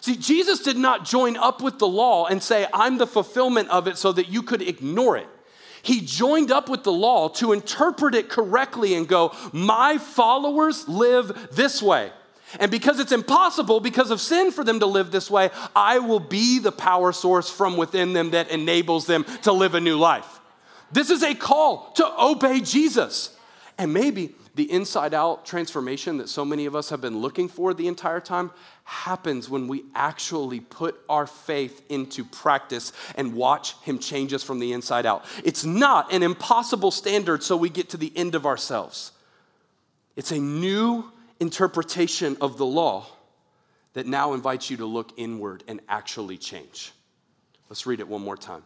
See, 0.01 0.17
Jesus 0.17 0.59
did 0.59 0.77
not 0.77 1.05
join 1.05 1.37
up 1.37 1.61
with 1.61 1.79
the 1.79 1.87
law 1.87 2.25
and 2.25 2.43
say, 2.43 2.67
I'm 2.73 2.97
the 2.97 3.07
fulfillment 3.07 3.69
of 3.69 3.87
it 3.87 3.97
so 3.97 4.11
that 4.11 4.27
you 4.27 4.43
could 4.43 4.61
ignore 4.61 5.15
it. 5.15 5.27
He 5.81 6.01
joined 6.01 6.51
up 6.51 6.69
with 6.69 6.83
the 6.83 6.91
law 6.91 7.27
to 7.29 7.51
interpret 7.51 8.15
it 8.15 8.29
correctly 8.29 8.95
and 8.95 9.07
go, 9.07 9.33
My 9.51 9.97
followers 9.97 10.87
live 10.87 11.49
this 11.51 11.81
way. 11.81 12.11
And 12.59 12.69
because 12.71 12.99
it's 12.99 13.11
impossible, 13.11 13.79
because 13.79 14.11
of 14.11 14.21
sin, 14.21 14.51
for 14.51 14.63
them 14.63 14.79
to 14.79 14.85
live 14.85 15.11
this 15.11 15.29
way, 15.29 15.49
I 15.75 15.99
will 15.99 16.19
be 16.19 16.59
the 16.59 16.71
power 16.71 17.11
source 17.11 17.49
from 17.49 17.77
within 17.77 18.13
them 18.13 18.31
that 18.31 18.49
enables 18.49 19.05
them 19.05 19.25
to 19.43 19.51
live 19.51 19.75
a 19.75 19.79
new 19.79 19.97
life. 19.97 20.39
This 20.91 21.09
is 21.09 21.23
a 21.23 21.33
call 21.33 21.91
to 21.95 22.21
obey 22.21 22.61
Jesus. 22.61 23.35
And 23.77 23.93
maybe 23.93 24.35
the 24.55 24.71
inside 24.71 25.13
out 25.13 25.45
transformation 25.45 26.17
that 26.17 26.29
so 26.29 26.45
many 26.45 26.65
of 26.67 26.75
us 26.75 26.89
have 26.89 27.01
been 27.01 27.17
looking 27.17 27.47
for 27.47 27.73
the 27.73 27.87
entire 27.87 28.19
time 28.19 28.51
happens 28.83 29.49
when 29.49 29.67
we 29.67 29.83
actually 29.95 30.59
put 30.59 30.95
our 31.09 31.25
faith 31.25 31.81
into 31.89 32.23
practice 32.23 32.93
and 33.15 33.33
watch 33.33 33.75
Him 33.81 33.97
change 33.97 34.31
us 34.33 34.43
from 34.43 34.59
the 34.59 34.73
inside 34.73 35.05
out. 35.05 35.25
It's 35.43 35.65
not 35.65 36.13
an 36.13 36.21
impossible 36.21 36.91
standard 36.91 37.41
so 37.41 37.57
we 37.57 37.69
get 37.69 37.89
to 37.89 37.97
the 37.97 38.11
end 38.15 38.35
of 38.35 38.45
ourselves. 38.45 39.11
It's 40.15 40.31
a 40.31 40.37
new 40.37 41.11
interpretation 41.43 42.37
of 42.39 42.57
the 42.57 42.65
law 42.65 43.05
that 43.93 44.07
now 44.07 44.33
invites 44.33 44.69
you 44.71 44.77
to 44.77 44.85
look 44.85 45.11
inward 45.17 45.61
and 45.67 45.81
actually 45.89 46.37
change. 46.37 46.93
Let's 47.69 47.85
read 47.85 47.99
it 47.99 48.07
one 48.07 48.21
more 48.21 48.37
time. 48.37 48.63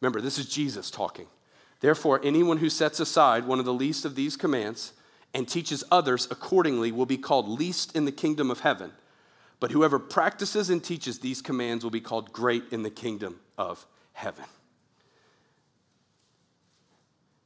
Remember, 0.00 0.20
this 0.20 0.38
is 0.38 0.48
Jesus 0.48 0.90
talking. 0.90 1.26
Therefore, 1.80 2.20
anyone 2.22 2.58
who 2.58 2.70
sets 2.70 3.00
aside 3.00 3.44
one 3.44 3.58
of 3.58 3.64
the 3.64 3.74
least 3.74 4.04
of 4.04 4.14
these 4.14 4.36
commands 4.36 4.92
and 5.34 5.48
teaches 5.48 5.82
others 5.90 6.28
accordingly 6.30 6.92
will 6.92 7.06
be 7.06 7.18
called 7.18 7.48
least 7.48 7.96
in 7.96 8.04
the 8.04 8.12
kingdom 8.12 8.50
of 8.50 8.60
heaven. 8.60 8.92
But 9.58 9.72
whoever 9.72 9.98
practices 9.98 10.70
and 10.70 10.82
teaches 10.82 11.18
these 11.18 11.42
commands 11.42 11.82
will 11.82 11.90
be 11.90 12.00
called 12.00 12.32
great 12.32 12.64
in 12.70 12.84
the 12.84 12.90
kingdom 12.90 13.40
of 13.58 13.84
heaven. 14.12 14.44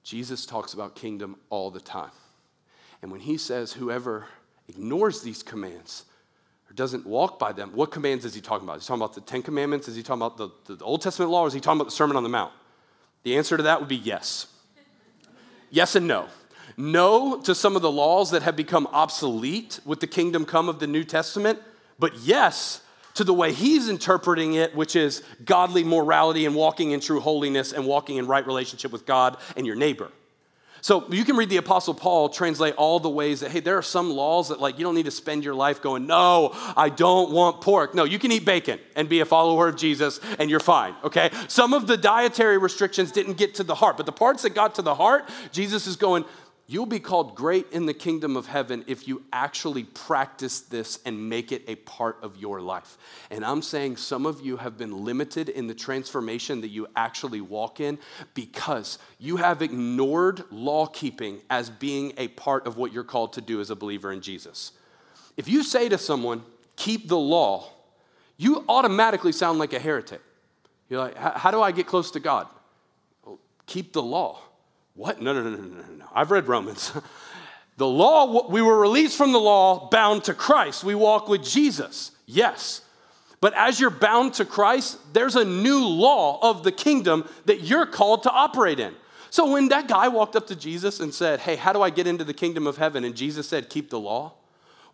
Jesus 0.05 0.45
talks 0.45 0.75
about 0.75 0.95
kingdom 0.95 1.37
all 1.49 1.71
the 1.71 1.81
time. 1.81 2.11
And 3.01 3.11
when 3.11 3.21
he 3.21 3.39
says, 3.39 3.73
whoever 3.73 4.27
ignores 4.71 5.23
these 5.23 5.43
commands 5.43 6.05
or 6.69 6.75
doesn't 6.75 7.07
walk 7.07 7.39
by 7.39 7.53
them, 7.53 7.71
what 7.75 7.91
commands 7.91 8.25
is 8.25 8.35
he 8.35 8.41
talking 8.41 8.67
about? 8.67 8.79
Is 8.79 8.85
he 8.85 8.89
talking 8.89 9.03
about 9.03 9.15
the 9.15 9.21
Ten 9.21 9.43
Commandments? 9.43 9.89
Is 9.89 9.97
he 9.97 10.03
talking 10.03 10.23
about 10.23 10.37
the, 10.37 10.75
the 10.75 10.85
Old 10.85 11.03
Testament 11.03 11.31
law? 11.31 11.43
Or 11.43 11.49
is 11.49 11.53
he 11.53 11.61
talking 11.61 11.81
about 11.81 11.91
the 11.91 11.97
Sermon 11.97 12.17
on 12.17 12.23
the 12.23 12.29
Mount? 12.29 12.53
The 13.23 13.37
answer 13.37 13.57
to 13.57 13.63
that 13.65 13.81
would 13.81 13.89
be 13.89 13.97
yes. 13.97 14.47
Yes 15.71 15.95
and 15.95 16.07
no. 16.07 16.27
No 16.77 17.41
to 17.43 17.55
some 17.55 17.77
of 17.77 17.83
the 17.83 17.91
laws 17.91 18.31
that 18.31 18.43
have 18.43 18.57
become 18.57 18.87
obsolete 18.93 19.81
with 19.85 20.01
the 20.01 20.07
kingdom 20.07 20.45
come 20.45 20.69
of 20.69 20.79
the 20.79 20.87
New 20.87 21.05
Testament 21.05 21.59
but 22.01 22.19
yes 22.21 22.81
to 23.15 23.23
the 23.23 23.35
way 23.35 23.53
he's 23.53 23.89
interpreting 23.89 24.55
it, 24.55 24.75
which 24.75 24.97
is 24.97 25.23
godly 25.45 25.85
morality 25.85 26.47
and 26.47 26.55
walking 26.55 26.93
in 26.93 27.01
true 27.01 27.21
holiness 27.21 27.73
and 27.73 27.87
walking 27.87 28.17
in 28.17 28.27
right 28.27 28.47
relationship 28.47 28.91
with 28.91 29.05
God 29.05 29.37
and 29.57 29.67
your 29.67 29.77
neighbor. 29.77 30.11
So 30.81 31.05
you 31.11 31.25
can 31.25 31.37
read 31.37 31.51
the 31.51 31.59
Apostle 31.59 31.95
Paul 31.95 32.29
translate 32.29 32.75
all 32.77 33.01
the 33.01 33.11
ways 33.11 33.41
that, 33.41 33.51
hey, 33.51 33.61
there 33.61 33.77
are 33.77 33.83
some 33.83 34.11
laws 34.11 34.49
that, 34.49 34.61
like, 34.61 34.79
you 34.79 34.85
don't 34.85 34.95
need 34.95 35.05
to 35.05 35.11
spend 35.11 35.45
your 35.45 35.55
life 35.55 35.83
going, 35.83 36.07
no, 36.07 36.51
I 36.77 36.89
don't 36.89 37.31
want 37.31 37.61
pork. 37.61 37.95
No, 37.95 38.05
you 38.05 38.19
can 38.19 38.33
eat 38.33 38.45
bacon 38.45 38.79
and 38.97 39.09
be 39.09 39.21
a 39.21 39.25
follower 39.25 39.69
of 39.69 39.77
Jesus 39.77 40.21
and 40.39 40.51
you're 40.51 40.61
fine, 40.61 40.95
okay? 41.05 41.31
Some 41.49 41.75
of 41.75 41.87
the 41.87 41.97
dietary 41.97 42.59
restrictions 42.59 43.13
didn't 43.13 43.37
get 43.37 43.57
to 43.57 43.65
the 43.65 43.75
heart, 43.75 43.97
but 43.97 44.07
the 44.07 44.13
parts 44.13 44.43
that 44.43 44.55
got 44.55 44.75
to 44.77 44.83
the 44.83 44.95
heart, 44.95 45.29
Jesus 45.53 45.87
is 45.87 45.97
going, 45.97 46.25
You'll 46.71 46.87
be 46.87 47.01
called 47.01 47.35
great 47.35 47.67
in 47.73 47.87
the 47.87 47.93
kingdom 47.93 48.37
of 48.37 48.47
heaven 48.47 48.85
if 48.87 49.09
you 49.09 49.25
actually 49.33 49.83
practice 49.83 50.61
this 50.61 51.01
and 51.05 51.29
make 51.29 51.51
it 51.51 51.65
a 51.67 51.75
part 51.75 52.19
of 52.23 52.37
your 52.37 52.61
life. 52.61 52.97
And 53.29 53.45
I'm 53.45 53.61
saying 53.61 53.97
some 53.97 54.25
of 54.25 54.41
you 54.41 54.57
have 54.57 54.79
been 54.79 55.05
limited 55.05 55.49
in 55.49 55.67
the 55.67 55.75
transformation 55.75 56.61
that 56.61 56.69
you 56.69 56.87
actually 56.95 57.41
walk 57.41 57.81
in 57.81 57.99
because 58.35 59.01
you 59.19 59.37
have 59.39 59.63
ignored 59.63 60.45
law 60.53 60.87
keeping 60.87 61.41
as 61.51 61.69
being 61.69 62.13
a 62.17 62.29
part 62.29 62.69
of 62.69 62.77
what 62.77 62.93
you're 62.93 63.03
called 63.03 63.33
to 63.33 63.41
do 63.41 63.61
as 63.61 63.71
a 63.71 63.75
believer 63.75 64.13
in 64.13 64.21
Jesus. 64.21 64.71
If 65.37 65.49
you 65.49 65.65
say 65.65 65.89
to 65.89 65.99
someone, 65.99 66.41
keep 66.77 67.09
the 67.09 67.19
law, 67.19 67.69
you 68.37 68.65
automatically 68.69 69.33
sound 69.33 69.59
like 69.59 69.73
a 69.73 69.81
heretic. 69.81 70.21
You're 70.89 71.01
like, 71.01 71.17
how 71.17 71.51
do 71.51 71.61
I 71.61 71.73
get 71.73 71.89
close 71.89 72.13
to 72.13 72.21
God? 72.21 72.47
Well, 73.25 73.41
keep 73.67 73.93
the 73.93 74.05
law. 74.05 74.39
What? 74.95 75.21
No, 75.21 75.33
no, 75.33 75.43
no, 75.43 75.51
no, 75.51 75.57
no, 75.57 75.67
no. 75.67 75.95
No. 75.99 76.07
I've 76.15 76.31
read 76.31 76.49
Romans. 76.49 76.93
the 77.77 77.87
law, 77.87 78.49
we 78.49 78.63
were 78.63 78.79
released 78.79 79.17
from 79.17 79.33
the 79.33 79.41
law, 79.41 79.89
bound 79.89 80.25
to 80.25 80.35
Christ. 80.35 80.85
We 80.85 80.95
walk 80.95 81.29
with 81.29 81.43
Jesus. 81.43 82.13
Yes. 82.27 82.83
But 83.41 83.55
as 83.55 83.81
you're 83.81 83.91
bound 83.91 84.35
to 84.35 84.45
Christ, 84.45 84.99
there's 85.15 85.37
a 85.37 85.45
new 85.45 85.85
law 85.87 86.39
of 86.43 86.63
the 86.63 86.73
kingdom 86.73 87.29
that 87.47 87.63
you're 87.63 87.87
called 87.87 88.25
to 88.25 88.31
operate 88.31 88.79
in. 88.79 88.95
So 89.31 89.51
when 89.51 89.69
that 89.69 89.89
guy 89.89 90.09
walked 90.09 90.37
up 90.37 90.47
to 90.49 90.57
Jesus 90.57 91.01
and 91.01 91.15
said, 91.15 91.41
Hey, 91.41 91.57
how 91.57 91.73
do 91.73 91.81
I 91.81 91.91
get 91.91 92.07
into 92.07 92.25
the 92.25 92.35
kingdom 92.35 92.67
of 92.67 92.77
heaven? 92.77 93.05
And 93.05 93.17
Jesus 93.17 93.49
said, 93.49 93.71
Keep 93.71 93.91
the 93.91 94.01
law. 94.01 94.33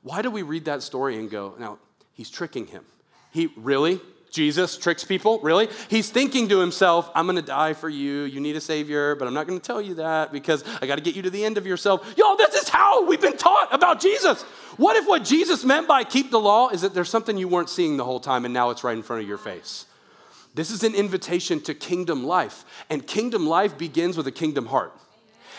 Why 0.03 0.23
do 0.23 0.31
we 0.31 0.43
read 0.43 0.67
that 0.67 0.83
story 0.83 1.19
and 1.19 1.29
go, 1.31 1.55
Now, 1.59 1.79
he's 2.13 2.31
tricking 2.31 2.67
him? 2.67 2.85
He 3.33 3.49
really? 3.57 4.01
Jesus 4.37 4.77
tricks 4.77 5.03
people, 5.03 5.40
really? 5.40 5.70
He's 5.88 6.11
thinking 6.11 6.46
to 6.51 6.59
himself, 6.59 7.11
I'm 7.14 7.25
gonna 7.25 7.40
die 7.40 7.72
for 7.72 7.88
you. 7.88 8.25
You 8.25 8.38
need 8.38 8.55
a 8.55 8.61
savior, 8.61 9.14
but 9.14 9.27
I'm 9.27 9.33
not 9.33 9.46
gonna 9.46 9.61
tell 9.61 9.81
you 9.81 9.94
that 9.94 10.31
because 10.31 10.62
I 10.83 10.87
gotta 10.87 11.01
get 11.01 11.16
you 11.16 11.22
to 11.22 11.31
the 11.31 11.42
end 11.42 11.57
of 11.57 11.66
yourself. 11.66 12.07
Yo, 12.18 12.37
this 12.37 12.55
is 12.55 12.68
how 12.68 13.07
we've 13.07 13.20
been 13.20 13.38
taught 13.38 13.75
about 13.75 13.99
Jesus. 13.99 14.42
What 14.77 14.94
if 14.96 15.07
what 15.09 15.25
Jesus 15.25 15.64
meant 15.64 15.88
by 15.88 16.05
keep 16.05 16.31
the 16.31 16.38
law 16.38 16.68
is 16.68 16.83
that 16.83 16.92
there's 16.92 17.09
something 17.09 17.38
you 17.38 17.49
weren't 17.49 17.70
seeing 17.70 17.96
the 17.96 18.05
whole 18.05 18.20
time 18.20 18.44
and 18.44 18.53
now 18.53 18.68
it's 18.68 18.85
right 18.85 18.94
in 18.94 19.03
front 19.03 19.22
of 19.22 19.29
your 19.29 19.38
face? 19.38 19.87
This 20.55 20.70
is 20.70 20.85
an 20.85 20.94
invitation 20.94 21.61
to 21.62 21.72
kingdom 21.72 22.22
life, 22.25 22.66
and 22.90 23.07
kingdom 23.07 23.46
life 23.46 23.79
begins 23.79 24.18
with 24.18 24.27
a 24.27 24.33
kingdom 24.33 24.66
heart. 24.66 24.92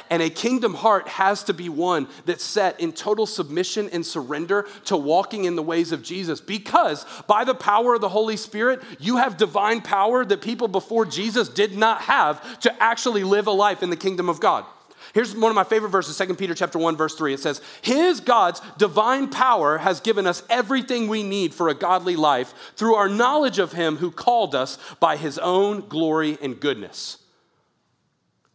And 0.10 0.22
a 0.22 0.30
kingdom 0.30 0.74
heart 0.74 1.08
has 1.08 1.44
to 1.44 1.54
be 1.54 1.70
one 1.70 2.08
that's 2.26 2.44
set 2.44 2.80
in 2.80 2.94
total 2.94 3.26
submission 3.26 3.90
and 3.92 4.06
surrender 4.06 4.68
to 4.86 4.98
walking 4.98 5.46
in 5.46 5.56
the 5.56 5.64
ways 5.64 5.92
of 5.92 6.04
Jesus. 6.04 6.42
Because 6.42 7.06
by 7.28 7.44
the 7.44 7.56
power 7.56 7.96
of 7.96 8.02
the 8.02 8.10
Holy 8.10 8.38
Spirit, 8.38 8.82
you 9.00 9.18
have 9.18 9.38
divine 9.38 9.82
power 9.82 10.26
that 10.26 10.42
people 10.42 10.68
before 10.68 11.06
Jesus 11.06 11.50
did 11.50 11.76
not 11.78 12.02
have 12.02 12.60
to 12.60 12.84
actually 12.84 13.24
live 13.24 13.48
a 13.48 13.52
life 13.52 13.84
in 13.84 13.90
the 13.90 13.96
kingdom 13.96 14.30
of 14.30 14.40
God. 14.40 14.66
Here's 15.14 15.34
one 15.36 15.50
of 15.50 15.56
my 15.56 15.64
favorite 15.64 15.90
verses, 15.90 16.18
2 16.18 16.36
Peter 16.36 16.54
chapter 16.54 16.78
1 16.78 16.98
verse 16.98 17.16
3. 17.16 17.34
It 17.34 17.40
says, 17.40 17.62
"His 17.82 18.20
God's 18.20 18.62
divine 18.78 19.30
power 19.30 19.78
has 19.78 20.00
given 20.00 20.28
us 20.28 20.44
everything 20.50 21.08
we 21.08 21.24
need 21.24 21.54
for 21.54 21.70
a 21.70 21.74
godly 21.74 22.16
life 22.16 22.54
through 22.76 22.96
our 22.96 23.10
knowledge 23.10 23.58
of 23.58 23.72
him 23.72 23.98
who 23.98 24.12
called 24.12 24.54
us 24.54 24.78
by 25.00 25.18
his 25.18 25.40
own 25.40 25.88
glory 25.88 26.38
and 26.42 26.60
goodness." 26.60 27.18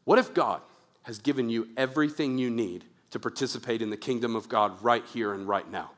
What 0.05 0.19
if 0.19 0.35
God 0.35 0.61
has 1.03 1.19
given 1.19 1.49
you 1.49 1.69
everything 1.77 2.39
you 2.39 2.51
need 2.51 2.85
to 3.11 3.21
participate 3.21 3.83
in 3.83 3.91
the 3.91 3.97
kingdom 3.97 4.35
of 4.35 4.49
God 4.49 4.83
right 4.83 5.05
here 5.13 5.35
and 5.35 5.47
right 5.47 5.71
now. 5.71 5.91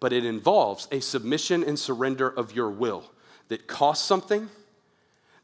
But 0.00 0.12
it 0.12 0.24
involves 0.24 0.86
a 0.92 1.00
submission 1.00 1.64
and 1.64 1.78
surrender 1.78 2.28
of 2.28 2.54
your 2.54 2.70
will 2.70 3.10
that 3.48 3.66
costs 3.66 4.06
something, 4.06 4.48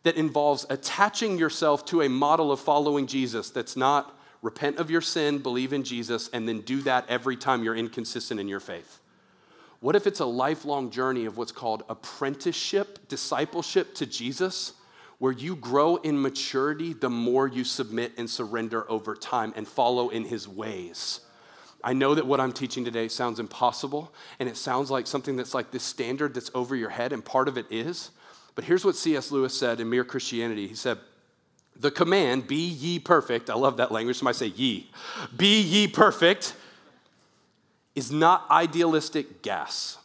that 0.03 0.17
involves 0.17 0.67
attaching 0.71 1.39
yourself 1.39 1.85
to 1.87 2.03
a 2.03 2.09
model 2.09 2.53
of 2.53 2.61
following 2.61 3.07
Jesus 3.07 3.51
that's 3.51 3.77
not 3.77 4.17
repent 4.43 4.79
of 4.79 4.91
your 4.91 5.01
sin, 5.01 5.39
believe 5.39 5.73
in 5.73 5.85
Jesus, 5.85 6.29
and 6.33 6.49
then 6.49 6.61
do 6.61 6.81
that 6.83 7.05
every 7.09 7.37
time 7.37 7.63
you're 7.63 7.77
inconsistent 7.77 8.41
in 8.41 8.49
your 8.49 8.61
faith. 8.61 9.01
What 9.81 9.97
if 9.97 10.07
it's 10.07 10.21
a 10.21 10.27
lifelong 10.27 10.91
journey 10.91 11.25
of 11.25 11.37
what's 11.37 11.53
called 11.53 11.85
apprenticeship, 11.89 13.09
discipleship 13.09 13.95
to 13.97 14.07
Jesus, 14.07 14.75
where 15.21 15.33
you 15.33 15.55
grow 15.55 15.97
in 15.97 16.21
maturity 16.21 16.95
the 16.95 17.11
more 17.11 17.47
you 17.47 17.63
submit 17.63 18.13
and 18.17 18.29
surrender 18.29 18.91
over 18.91 19.15
time 19.15 19.53
and 19.55 19.69
follow 19.69 20.09
in 20.09 20.25
his 20.25 20.49
ways? 20.49 21.21
I 21.85 21.93
know 21.93 22.15
that 22.15 22.27
what 22.27 22.41
I'm 22.41 22.53
teaching 22.53 22.85
today 22.87 23.07
sounds 23.09 23.39
impossible 23.39 24.13
and 24.39 24.49
it 24.49 24.57
sounds 24.57 24.91
like 24.91 25.07
something 25.07 25.37
that's 25.37 25.53
like 25.55 25.71
this 25.71 25.83
standard 25.83 26.33
that's 26.35 26.51
over 26.55 26.75
your 26.75 26.89
head, 26.89 27.13
and 27.13 27.23
part 27.23 27.49
of 27.49 27.59
it 27.59 27.67
is. 27.71 28.11
But 28.55 28.65
here's 28.65 28.85
what 28.85 28.97
C.S. 28.97 29.31
Lewis 29.31 29.57
said 29.57 29.79
in 29.79 29.89
Mere 29.91 30.05
Christianity. 30.05 30.67
He 30.67 30.75
said, 30.75 30.99
The 31.77 31.91
command, 31.91 32.47
be 32.47 32.69
ye 32.69 32.99
perfect, 32.99 33.51
I 33.51 33.55
love 33.55 33.77
that 33.77 33.93
language, 33.93 34.17
somebody 34.17 34.39
say 34.39 34.47
ye, 34.47 34.91
be 35.37 35.61
ye 35.61 35.87
perfect, 35.87 36.55
is 37.95 38.11
not 38.11 38.51
idealistic 38.51 39.43
gas, 39.43 39.99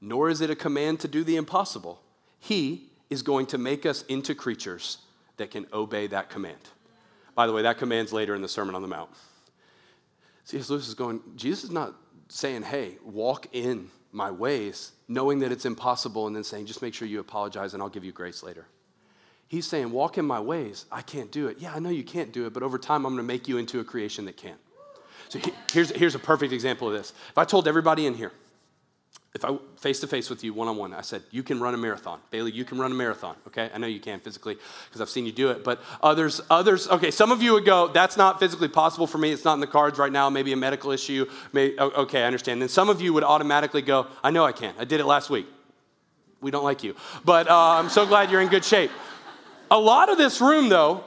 nor 0.00 0.30
is 0.30 0.40
it 0.40 0.50
a 0.50 0.56
command 0.56 1.00
to 1.00 1.08
do 1.08 1.24
the 1.24 1.34
impossible. 1.34 2.00
He 2.38 2.89
is 3.10 3.22
going 3.22 3.46
to 3.46 3.58
make 3.58 3.84
us 3.84 4.02
into 4.02 4.34
creatures 4.34 4.98
that 5.36 5.50
can 5.50 5.66
obey 5.72 6.06
that 6.06 6.30
command. 6.30 6.58
By 7.34 7.46
the 7.46 7.52
way, 7.52 7.62
that 7.62 7.78
command's 7.78 8.12
later 8.12 8.34
in 8.34 8.42
the 8.42 8.48
Sermon 8.48 8.74
on 8.74 8.82
the 8.82 8.88
Mount. 8.88 9.10
C.S. 10.44 10.70
Lewis 10.70 10.88
is 10.88 10.94
going, 10.94 11.20
Jesus 11.36 11.64
is 11.64 11.70
not 11.70 11.94
saying, 12.28 12.62
hey, 12.62 12.96
walk 13.04 13.46
in 13.52 13.90
my 14.12 14.30
ways, 14.30 14.92
knowing 15.08 15.38
that 15.40 15.52
it's 15.52 15.64
impossible, 15.64 16.26
and 16.26 16.34
then 16.34 16.44
saying, 16.44 16.66
just 16.66 16.82
make 16.82 16.94
sure 16.94 17.06
you 17.06 17.20
apologize 17.20 17.74
and 17.74 17.82
I'll 17.82 17.88
give 17.88 18.04
you 18.04 18.12
grace 18.12 18.42
later. 18.42 18.66
He's 19.48 19.66
saying, 19.66 19.90
walk 19.90 20.16
in 20.16 20.24
my 20.24 20.38
ways. 20.38 20.86
I 20.92 21.02
can't 21.02 21.32
do 21.32 21.48
it. 21.48 21.58
Yeah, 21.58 21.74
I 21.74 21.80
know 21.80 21.90
you 21.90 22.04
can't 22.04 22.32
do 22.32 22.46
it, 22.46 22.52
but 22.52 22.62
over 22.62 22.78
time, 22.78 23.04
I'm 23.04 23.14
going 23.14 23.16
to 23.16 23.22
make 23.22 23.48
you 23.48 23.58
into 23.58 23.80
a 23.80 23.84
creation 23.84 24.24
that 24.26 24.36
can. 24.36 24.54
So 25.28 25.40
here's, 25.72 25.90
here's 25.90 26.14
a 26.14 26.20
perfect 26.20 26.52
example 26.52 26.88
of 26.88 26.94
this. 26.94 27.12
If 27.30 27.38
I 27.38 27.44
told 27.44 27.66
everybody 27.66 28.06
in 28.06 28.14
here, 28.14 28.32
if 29.32 29.44
I 29.44 29.56
face 29.76 30.00
to 30.00 30.08
face 30.08 30.28
with 30.28 30.42
you 30.42 30.52
one 30.52 30.66
on 30.66 30.76
one, 30.76 30.92
I 30.92 31.02
said, 31.02 31.22
You 31.30 31.44
can 31.44 31.60
run 31.60 31.72
a 31.72 31.76
marathon. 31.76 32.18
Bailey, 32.30 32.50
you 32.50 32.64
can 32.64 32.78
run 32.78 32.90
a 32.90 32.94
marathon, 32.96 33.36
okay? 33.46 33.70
I 33.72 33.78
know 33.78 33.86
you 33.86 34.00
can 34.00 34.18
physically 34.18 34.56
because 34.86 35.00
I've 35.00 35.08
seen 35.08 35.24
you 35.24 35.30
do 35.30 35.50
it, 35.50 35.62
but 35.62 35.80
others, 36.02 36.40
others, 36.50 36.88
okay, 36.88 37.12
some 37.12 37.30
of 37.30 37.40
you 37.40 37.52
would 37.52 37.64
go, 37.64 37.86
That's 37.86 38.16
not 38.16 38.40
physically 38.40 38.66
possible 38.66 39.06
for 39.06 39.18
me. 39.18 39.30
It's 39.30 39.44
not 39.44 39.54
in 39.54 39.60
the 39.60 39.68
cards 39.68 39.98
right 39.98 40.10
now, 40.10 40.30
maybe 40.30 40.52
a 40.52 40.56
medical 40.56 40.90
issue. 40.90 41.26
Maybe, 41.52 41.78
okay, 41.78 42.22
I 42.22 42.26
understand. 42.26 42.60
Then 42.60 42.68
some 42.68 42.88
of 42.88 43.00
you 43.00 43.12
would 43.12 43.22
automatically 43.22 43.82
go, 43.82 44.08
I 44.24 44.32
know 44.32 44.44
I 44.44 44.52
can. 44.52 44.74
I 44.78 44.84
did 44.84 44.98
it 44.98 45.06
last 45.06 45.30
week. 45.30 45.46
We 46.40 46.50
don't 46.50 46.64
like 46.64 46.82
you, 46.82 46.96
but 47.24 47.48
uh, 47.48 47.56
I'm 47.56 47.90
so 47.90 48.06
glad 48.06 48.30
you're 48.30 48.40
in 48.40 48.48
good 48.48 48.64
shape. 48.64 48.90
A 49.70 49.78
lot 49.78 50.08
of 50.08 50.18
this 50.18 50.40
room, 50.40 50.68
though, 50.68 51.04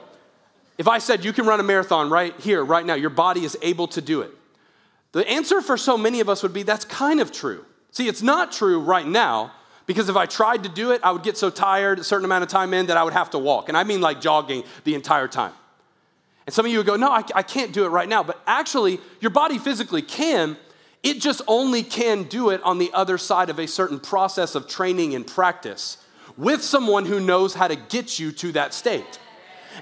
if 0.78 0.88
I 0.88 0.98
said 0.98 1.24
you 1.24 1.32
can 1.34 1.44
run 1.44 1.60
a 1.60 1.64
marathon 1.64 2.08
right 2.08 2.38
here, 2.40 2.64
right 2.64 2.86
now, 2.86 2.94
your 2.94 3.10
body 3.10 3.44
is 3.44 3.58
able 3.60 3.88
to 3.88 4.00
do 4.00 4.22
it. 4.22 4.30
The 5.12 5.28
answer 5.28 5.60
for 5.60 5.76
so 5.76 5.98
many 5.98 6.20
of 6.20 6.30
us 6.30 6.42
would 6.42 6.54
be, 6.54 6.62
That's 6.62 6.86
kind 6.86 7.20
of 7.20 7.30
true. 7.30 7.66
See, 7.94 8.08
it's 8.08 8.22
not 8.22 8.50
true 8.50 8.80
right 8.80 9.06
now 9.06 9.52
because 9.86 10.08
if 10.08 10.16
I 10.16 10.26
tried 10.26 10.64
to 10.64 10.68
do 10.68 10.90
it, 10.90 11.00
I 11.04 11.12
would 11.12 11.22
get 11.22 11.38
so 11.38 11.48
tired 11.48 12.00
a 12.00 12.04
certain 12.04 12.24
amount 12.24 12.42
of 12.42 12.50
time 12.50 12.74
in 12.74 12.86
that 12.86 12.96
I 12.96 13.04
would 13.04 13.12
have 13.12 13.30
to 13.30 13.38
walk. 13.38 13.68
And 13.68 13.78
I 13.78 13.84
mean 13.84 14.00
like 14.00 14.20
jogging 14.20 14.64
the 14.82 14.96
entire 14.96 15.28
time. 15.28 15.52
And 16.44 16.52
some 16.52 16.66
of 16.66 16.72
you 16.72 16.78
would 16.78 16.88
go, 16.88 16.96
No, 16.96 17.10
I, 17.10 17.22
I 17.36 17.42
can't 17.42 17.72
do 17.72 17.84
it 17.84 17.88
right 17.88 18.08
now. 18.08 18.24
But 18.24 18.40
actually, 18.48 18.98
your 19.20 19.30
body 19.30 19.58
physically 19.58 20.02
can. 20.02 20.56
It 21.04 21.20
just 21.20 21.40
only 21.46 21.84
can 21.84 22.24
do 22.24 22.50
it 22.50 22.60
on 22.64 22.78
the 22.78 22.90
other 22.92 23.16
side 23.16 23.48
of 23.48 23.60
a 23.60 23.68
certain 23.68 24.00
process 24.00 24.56
of 24.56 24.66
training 24.66 25.14
and 25.14 25.24
practice 25.24 25.98
with 26.36 26.64
someone 26.64 27.06
who 27.06 27.20
knows 27.20 27.54
how 27.54 27.68
to 27.68 27.76
get 27.76 28.18
you 28.18 28.32
to 28.32 28.52
that 28.52 28.74
state. 28.74 29.20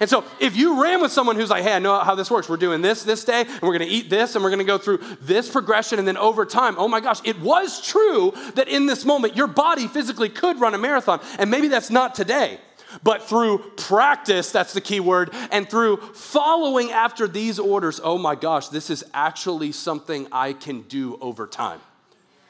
And 0.00 0.08
so 0.08 0.24
if 0.40 0.56
you 0.56 0.82
ran 0.82 1.00
with 1.00 1.12
someone 1.12 1.36
who's 1.36 1.50
like, 1.50 1.62
hey, 1.62 1.72
I 1.72 1.78
know 1.78 1.98
how 1.98 2.14
this 2.14 2.30
works. 2.30 2.48
We're 2.48 2.56
doing 2.56 2.82
this 2.82 3.02
this 3.02 3.24
day, 3.24 3.42
and 3.42 3.62
we're 3.62 3.78
going 3.78 3.88
to 3.88 3.94
eat 3.94 4.10
this, 4.10 4.34
and 4.34 4.42
we're 4.42 4.50
going 4.50 4.58
to 4.58 4.64
go 4.64 4.78
through 4.78 4.98
this 5.20 5.50
progression, 5.50 5.98
and 5.98 6.08
then 6.08 6.16
over 6.16 6.44
time, 6.44 6.74
oh 6.78 6.88
my 6.88 7.00
gosh, 7.00 7.20
it 7.24 7.40
was 7.40 7.80
true 7.80 8.32
that 8.54 8.68
in 8.68 8.86
this 8.86 9.04
moment, 9.04 9.36
your 9.36 9.46
body 9.46 9.86
physically 9.86 10.28
could 10.28 10.60
run 10.60 10.74
a 10.74 10.78
marathon. 10.78 11.20
And 11.38 11.50
maybe 11.50 11.68
that's 11.68 11.90
not 11.90 12.14
today. 12.14 12.58
But 13.02 13.22
through 13.22 13.58
practice, 13.76 14.52
that's 14.52 14.74
the 14.74 14.80
key 14.80 15.00
word, 15.00 15.30
and 15.50 15.68
through 15.68 15.96
following 15.96 16.90
after 16.90 17.26
these 17.26 17.58
orders, 17.58 18.00
oh 18.02 18.18
my 18.18 18.34
gosh, 18.34 18.68
this 18.68 18.90
is 18.90 19.04
actually 19.14 19.72
something 19.72 20.26
I 20.30 20.52
can 20.52 20.82
do 20.82 21.16
over 21.20 21.46
time. 21.46 21.80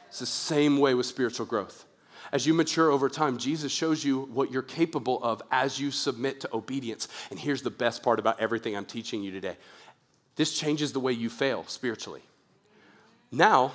It's 0.08 0.18
the 0.18 0.26
same 0.26 0.78
way 0.78 0.94
with 0.94 1.06
spiritual 1.06 1.46
growth. 1.46 1.84
As 2.32 2.46
you 2.46 2.54
mature 2.54 2.90
over 2.90 3.10
time, 3.10 3.36
Jesus 3.36 3.70
shows 3.70 4.02
you 4.02 4.22
what 4.32 4.50
you're 4.50 4.62
capable 4.62 5.22
of 5.22 5.42
as 5.50 5.78
you 5.78 5.90
submit 5.90 6.40
to 6.40 6.54
obedience. 6.54 7.06
And 7.30 7.38
here's 7.38 7.60
the 7.60 7.70
best 7.70 8.02
part 8.02 8.18
about 8.18 8.40
everything 8.40 8.74
I'm 8.74 8.86
teaching 8.86 9.22
you 9.22 9.30
today 9.30 9.56
this 10.34 10.58
changes 10.58 10.94
the 10.94 11.00
way 11.00 11.12
you 11.12 11.28
fail 11.28 11.64
spiritually. 11.66 12.22
Now, 13.30 13.72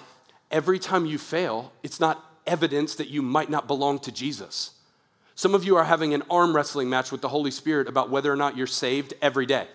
every 0.50 0.80
time 0.80 1.06
you 1.06 1.20
fail, 1.20 1.72
it's 1.84 2.00
not 2.00 2.24
evidence 2.48 2.96
that 2.96 3.10
you 3.10 3.22
might 3.22 3.52
not 3.52 3.68
belong 3.68 4.00
to 4.00 4.12
Jesus. 4.12 4.72
Some 5.36 5.54
of 5.54 5.64
you 5.64 5.76
are 5.76 5.84
having 5.84 6.16
an 6.16 6.24
arm 6.32 6.56
wrestling 6.56 6.90
match 6.90 7.12
with 7.12 7.22
the 7.22 7.30
Holy 7.30 7.52
Spirit 7.52 7.88
about 7.88 8.10
whether 8.10 8.34
or 8.34 8.36
not 8.36 8.58
you're 8.58 8.66
saved 8.66 9.14
every 9.22 9.46
day 9.46 9.68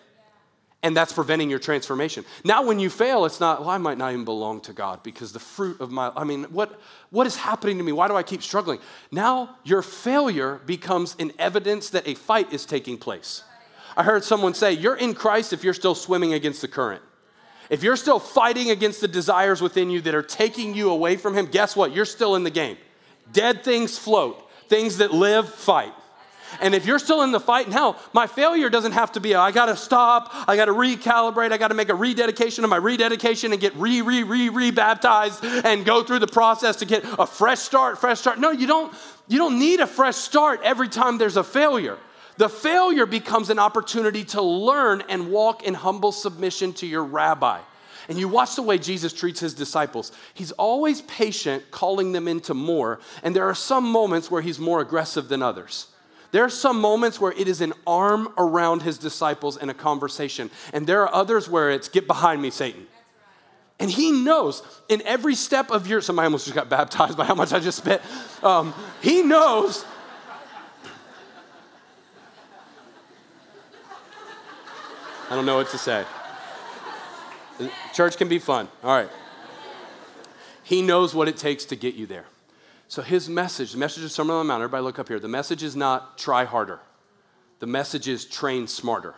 and 0.82 0.96
that's 0.96 1.12
preventing 1.12 1.48
your 1.48 1.60
transformation. 1.60 2.24
Now, 2.44 2.64
when 2.64 2.80
you 2.80 2.90
fail, 2.90 3.24
it's 3.24 3.38
not, 3.38 3.60
well, 3.60 3.70
I 3.70 3.78
might 3.78 3.98
not 3.98 4.12
even 4.12 4.24
belong 4.24 4.60
to 4.62 4.72
God 4.72 5.02
because 5.02 5.32
the 5.32 5.38
fruit 5.38 5.80
of 5.80 5.90
my, 5.90 6.10
I 6.16 6.24
mean, 6.24 6.44
what, 6.44 6.80
what 7.10 7.26
is 7.26 7.36
happening 7.36 7.78
to 7.78 7.84
me? 7.84 7.92
Why 7.92 8.08
do 8.08 8.16
I 8.16 8.24
keep 8.24 8.42
struggling? 8.42 8.80
Now, 9.10 9.56
your 9.62 9.82
failure 9.82 10.60
becomes 10.66 11.14
an 11.20 11.32
evidence 11.38 11.90
that 11.90 12.08
a 12.08 12.14
fight 12.14 12.52
is 12.52 12.66
taking 12.66 12.98
place. 12.98 13.44
I 13.96 14.02
heard 14.02 14.24
someone 14.24 14.54
say, 14.54 14.72
You're 14.72 14.96
in 14.96 15.14
Christ 15.14 15.52
if 15.52 15.62
you're 15.62 15.74
still 15.74 15.94
swimming 15.94 16.32
against 16.32 16.62
the 16.62 16.68
current. 16.68 17.02
If 17.70 17.82
you're 17.82 17.96
still 17.96 18.18
fighting 18.18 18.70
against 18.70 19.00
the 19.00 19.08
desires 19.08 19.62
within 19.62 19.88
you 19.88 20.00
that 20.02 20.14
are 20.14 20.22
taking 20.22 20.74
you 20.74 20.90
away 20.90 21.16
from 21.16 21.34
Him, 21.34 21.46
guess 21.46 21.76
what? 21.76 21.94
You're 21.94 22.04
still 22.04 22.34
in 22.34 22.42
the 22.42 22.50
game. 22.50 22.76
Dead 23.32 23.62
things 23.62 23.98
float, 23.98 24.50
things 24.68 24.98
that 24.98 25.12
live 25.12 25.48
fight. 25.48 25.92
And 26.60 26.74
if 26.74 26.86
you're 26.86 26.98
still 26.98 27.22
in 27.22 27.32
the 27.32 27.40
fight 27.40 27.68
now, 27.68 27.96
my 28.12 28.26
failure 28.26 28.68
doesn't 28.70 28.92
have 28.92 29.12
to 29.12 29.20
be, 29.20 29.34
I 29.34 29.50
got 29.50 29.66
to 29.66 29.76
stop, 29.76 30.30
I 30.48 30.56
got 30.56 30.66
to 30.66 30.72
recalibrate, 30.72 31.52
I 31.52 31.58
got 31.58 31.68
to 31.68 31.74
make 31.74 31.88
a 31.88 31.94
rededication 31.94 32.64
of 32.64 32.70
my 32.70 32.76
rededication 32.76 33.52
and 33.52 33.60
get 33.60 33.74
re, 33.76 34.02
re, 34.02 34.22
re, 34.22 34.48
re 34.48 34.70
baptized 34.70 35.44
and 35.44 35.84
go 35.84 36.02
through 36.02 36.20
the 36.20 36.26
process 36.26 36.76
to 36.76 36.84
get 36.84 37.04
a 37.18 37.26
fresh 37.26 37.60
start, 37.60 37.98
fresh 37.98 38.20
start. 38.20 38.38
No, 38.38 38.50
you 38.50 38.66
don't, 38.66 38.92
you 39.28 39.38
don't 39.38 39.58
need 39.58 39.80
a 39.80 39.86
fresh 39.86 40.16
start 40.16 40.60
every 40.62 40.88
time 40.88 41.18
there's 41.18 41.36
a 41.36 41.44
failure. 41.44 41.98
The 42.36 42.48
failure 42.48 43.06
becomes 43.06 43.50
an 43.50 43.58
opportunity 43.58 44.24
to 44.26 44.42
learn 44.42 45.02
and 45.08 45.30
walk 45.30 45.62
in 45.64 45.74
humble 45.74 46.12
submission 46.12 46.72
to 46.74 46.86
your 46.86 47.04
rabbi. 47.04 47.60
And 48.08 48.18
you 48.18 48.28
watch 48.28 48.56
the 48.56 48.62
way 48.62 48.78
Jesus 48.78 49.12
treats 49.12 49.40
his 49.40 49.54
disciples. 49.54 50.12
He's 50.34 50.52
always 50.52 51.02
patient, 51.02 51.70
calling 51.70 52.12
them 52.12 52.26
into 52.26 52.52
more. 52.54 53.00
And 53.22 53.36
there 53.36 53.48
are 53.48 53.54
some 53.54 53.84
moments 53.84 54.30
where 54.30 54.42
he's 54.42 54.58
more 54.58 54.80
aggressive 54.80 55.28
than 55.28 55.42
others. 55.42 55.86
There 56.32 56.42
are 56.42 56.50
some 56.50 56.80
moments 56.80 57.20
where 57.20 57.32
it 57.32 57.46
is 57.46 57.60
an 57.60 57.74
arm 57.86 58.32
around 58.38 58.82
his 58.82 58.98
disciples 58.98 59.56
in 59.58 59.68
a 59.68 59.74
conversation, 59.74 60.50
and 60.72 60.86
there 60.86 61.02
are 61.02 61.14
others 61.14 61.48
where 61.48 61.70
it's 61.70 61.88
get 61.88 62.06
behind 62.06 62.40
me, 62.42 62.50
Satan. 62.50 62.86
And 63.78 63.90
he 63.90 64.12
knows 64.12 64.62
in 64.88 65.02
every 65.02 65.34
step 65.34 65.70
of 65.70 65.86
your, 65.86 66.00
somebody 66.00 66.24
almost 66.24 66.46
just 66.46 66.54
got 66.54 66.68
baptized 66.70 67.18
by 67.18 67.24
how 67.24 67.34
much 67.34 67.52
I 67.52 67.60
just 67.60 67.78
spit. 67.78 68.00
Um, 68.42 68.72
he 69.02 69.22
knows. 69.22 69.84
I 75.28 75.34
don't 75.34 75.46
know 75.46 75.56
what 75.56 75.68
to 75.70 75.78
say. 75.78 76.04
Church 77.92 78.16
can 78.16 78.28
be 78.28 78.38
fun. 78.38 78.68
All 78.82 78.96
right. 78.96 79.10
He 80.62 80.80
knows 80.80 81.14
what 81.14 81.28
it 81.28 81.36
takes 81.36 81.66
to 81.66 81.76
get 81.76 81.94
you 81.94 82.06
there. 82.06 82.24
So 82.92 83.00
his 83.00 83.26
message, 83.26 83.72
the 83.72 83.78
message 83.78 84.04
of 84.04 84.12
Sermon 84.12 84.36
on 84.36 84.40
the 84.40 84.48
Mount, 84.52 84.60
everybody 84.62 84.84
look 84.84 84.98
up 84.98 85.08
here. 85.08 85.18
The 85.18 85.26
message 85.26 85.62
is 85.62 85.74
not 85.74 86.18
try 86.18 86.44
harder. 86.44 86.78
The 87.58 87.66
message 87.66 88.06
is 88.06 88.26
train 88.26 88.66
smarter. 88.66 89.14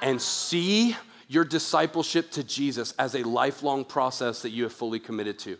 And 0.00 0.22
see 0.22 0.94
your 1.26 1.44
discipleship 1.44 2.30
to 2.30 2.44
Jesus 2.44 2.92
as 2.96 3.16
a 3.16 3.24
lifelong 3.24 3.84
process 3.84 4.42
that 4.42 4.50
you 4.50 4.62
have 4.62 4.72
fully 4.72 5.00
committed 5.00 5.36
to. 5.40 5.58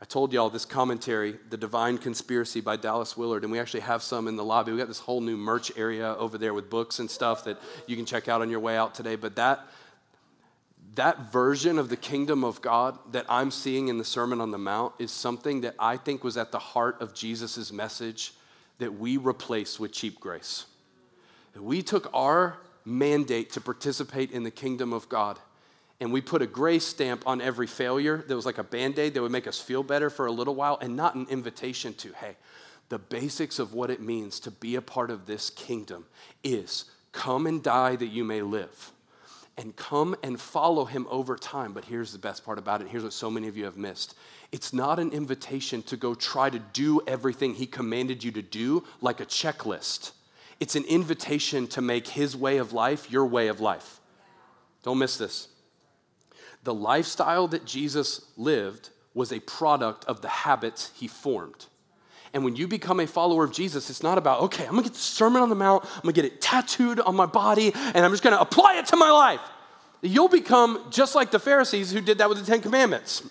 I 0.00 0.06
told 0.06 0.32
y'all 0.32 0.48
this 0.48 0.64
commentary, 0.64 1.38
The 1.50 1.58
Divine 1.58 1.98
Conspiracy 1.98 2.62
by 2.62 2.76
Dallas 2.76 3.14
Willard, 3.14 3.42
and 3.42 3.52
we 3.52 3.58
actually 3.58 3.80
have 3.80 4.02
some 4.02 4.26
in 4.26 4.36
the 4.36 4.44
lobby. 4.44 4.72
We 4.72 4.78
got 4.78 4.88
this 4.88 5.00
whole 5.00 5.20
new 5.20 5.36
merch 5.36 5.70
area 5.76 6.14
over 6.14 6.38
there 6.38 6.54
with 6.54 6.70
books 6.70 6.98
and 6.98 7.10
stuff 7.10 7.44
that 7.44 7.60
you 7.86 7.94
can 7.94 8.06
check 8.06 8.26
out 8.26 8.40
on 8.40 8.48
your 8.48 8.60
way 8.60 8.74
out 8.74 8.94
today. 8.94 9.16
But 9.16 9.36
that 9.36 9.68
that 10.98 11.30
version 11.30 11.78
of 11.78 11.88
the 11.88 11.96
kingdom 11.96 12.42
of 12.42 12.60
God 12.60 12.98
that 13.12 13.24
I'm 13.28 13.52
seeing 13.52 13.86
in 13.86 13.98
the 13.98 14.04
Sermon 14.04 14.40
on 14.40 14.50
the 14.50 14.58
Mount 14.58 14.94
is 14.98 15.12
something 15.12 15.60
that 15.60 15.76
I 15.78 15.96
think 15.96 16.24
was 16.24 16.36
at 16.36 16.50
the 16.50 16.58
heart 16.58 17.00
of 17.00 17.14
Jesus' 17.14 17.72
message 17.72 18.32
that 18.78 18.98
we 18.98 19.16
replaced 19.16 19.78
with 19.78 19.92
cheap 19.92 20.18
grace. 20.18 20.66
We 21.56 21.82
took 21.82 22.10
our 22.12 22.58
mandate 22.84 23.52
to 23.52 23.60
participate 23.60 24.32
in 24.32 24.42
the 24.42 24.50
kingdom 24.50 24.92
of 24.92 25.08
God 25.08 25.38
and 26.00 26.12
we 26.12 26.20
put 26.20 26.42
a 26.42 26.48
grace 26.48 26.86
stamp 26.86 27.22
on 27.28 27.40
every 27.40 27.68
failure 27.68 28.24
that 28.26 28.34
was 28.34 28.46
like 28.46 28.58
a 28.58 28.64
band 28.64 28.98
aid 28.98 29.14
that 29.14 29.22
would 29.22 29.30
make 29.30 29.46
us 29.46 29.60
feel 29.60 29.84
better 29.84 30.10
for 30.10 30.26
a 30.26 30.32
little 30.32 30.56
while 30.56 30.78
and 30.80 30.96
not 30.96 31.14
an 31.14 31.28
invitation 31.30 31.94
to, 31.94 32.12
hey, 32.14 32.36
the 32.88 32.98
basics 32.98 33.60
of 33.60 33.72
what 33.72 33.90
it 33.90 34.00
means 34.00 34.40
to 34.40 34.50
be 34.50 34.74
a 34.74 34.82
part 34.82 35.12
of 35.12 35.26
this 35.26 35.48
kingdom 35.50 36.06
is 36.42 36.86
come 37.12 37.46
and 37.46 37.62
die 37.62 37.94
that 37.94 38.08
you 38.08 38.24
may 38.24 38.42
live 38.42 38.92
and 39.58 39.74
come 39.74 40.14
and 40.22 40.40
follow 40.40 40.84
him 40.84 41.06
over 41.10 41.36
time. 41.36 41.72
But 41.72 41.84
here's 41.84 42.12
the 42.12 42.18
best 42.18 42.44
part 42.44 42.58
about 42.58 42.80
it. 42.80 42.88
Here's 42.88 43.02
what 43.02 43.12
so 43.12 43.28
many 43.28 43.48
of 43.48 43.56
you 43.56 43.64
have 43.64 43.76
missed 43.76 44.14
it's 44.50 44.72
not 44.72 44.98
an 44.98 45.10
invitation 45.10 45.82
to 45.82 45.96
go 45.96 46.14
try 46.14 46.48
to 46.48 46.58
do 46.58 47.02
everything 47.06 47.54
he 47.54 47.66
commanded 47.66 48.24
you 48.24 48.30
to 48.30 48.40
do 48.40 48.84
like 49.02 49.20
a 49.20 49.26
checklist. 49.26 50.12
It's 50.60 50.76
an 50.76 50.84
invitation 50.84 51.66
to 51.68 51.82
make 51.82 52.08
his 52.08 52.34
way 52.34 52.56
of 52.56 52.72
life 52.72 53.10
your 53.10 53.26
way 53.26 53.48
of 53.48 53.60
life. 53.60 54.00
Don't 54.82 54.98
miss 54.98 55.18
this. 55.18 55.48
The 56.64 56.74
lifestyle 56.74 57.48
that 57.48 57.66
Jesus 57.66 58.24
lived 58.36 58.90
was 59.12 59.32
a 59.32 59.40
product 59.40 60.04
of 60.06 60.22
the 60.22 60.28
habits 60.28 60.92
he 60.94 61.08
formed. 61.08 61.66
And 62.32 62.44
when 62.44 62.56
you 62.56 62.68
become 62.68 63.00
a 63.00 63.06
follower 63.06 63.44
of 63.44 63.52
Jesus, 63.52 63.90
it's 63.90 64.02
not 64.02 64.18
about, 64.18 64.42
okay, 64.42 64.64
I'm 64.64 64.70
gonna 64.70 64.82
get 64.82 64.92
the 64.92 64.98
Sermon 64.98 65.42
on 65.42 65.48
the 65.48 65.54
Mount, 65.54 65.84
I'm 65.84 66.02
gonna 66.02 66.12
get 66.12 66.24
it 66.24 66.40
tattooed 66.40 67.00
on 67.00 67.16
my 67.16 67.26
body, 67.26 67.72
and 67.74 68.04
I'm 68.04 68.10
just 68.10 68.22
gonna 68.22 68.36
apply 68.36 68.78
it 68.78 68.86
to 68.86 68.96
my 68.96 69.10
life. 69.10 69.40
You'll 70.02 70.28
become 70.28 70.84
just 70.90 71.14
like 71.14 71.30
the 71.30 71.38
Pharisees 71.38 71.90
who 71.90 72.00
did 72.00 72.18
that 72.18 72.28
with 72.28 72.38
the 72.38 72.44
Ten 72.44 72.60
Commandments. 72.60 73.22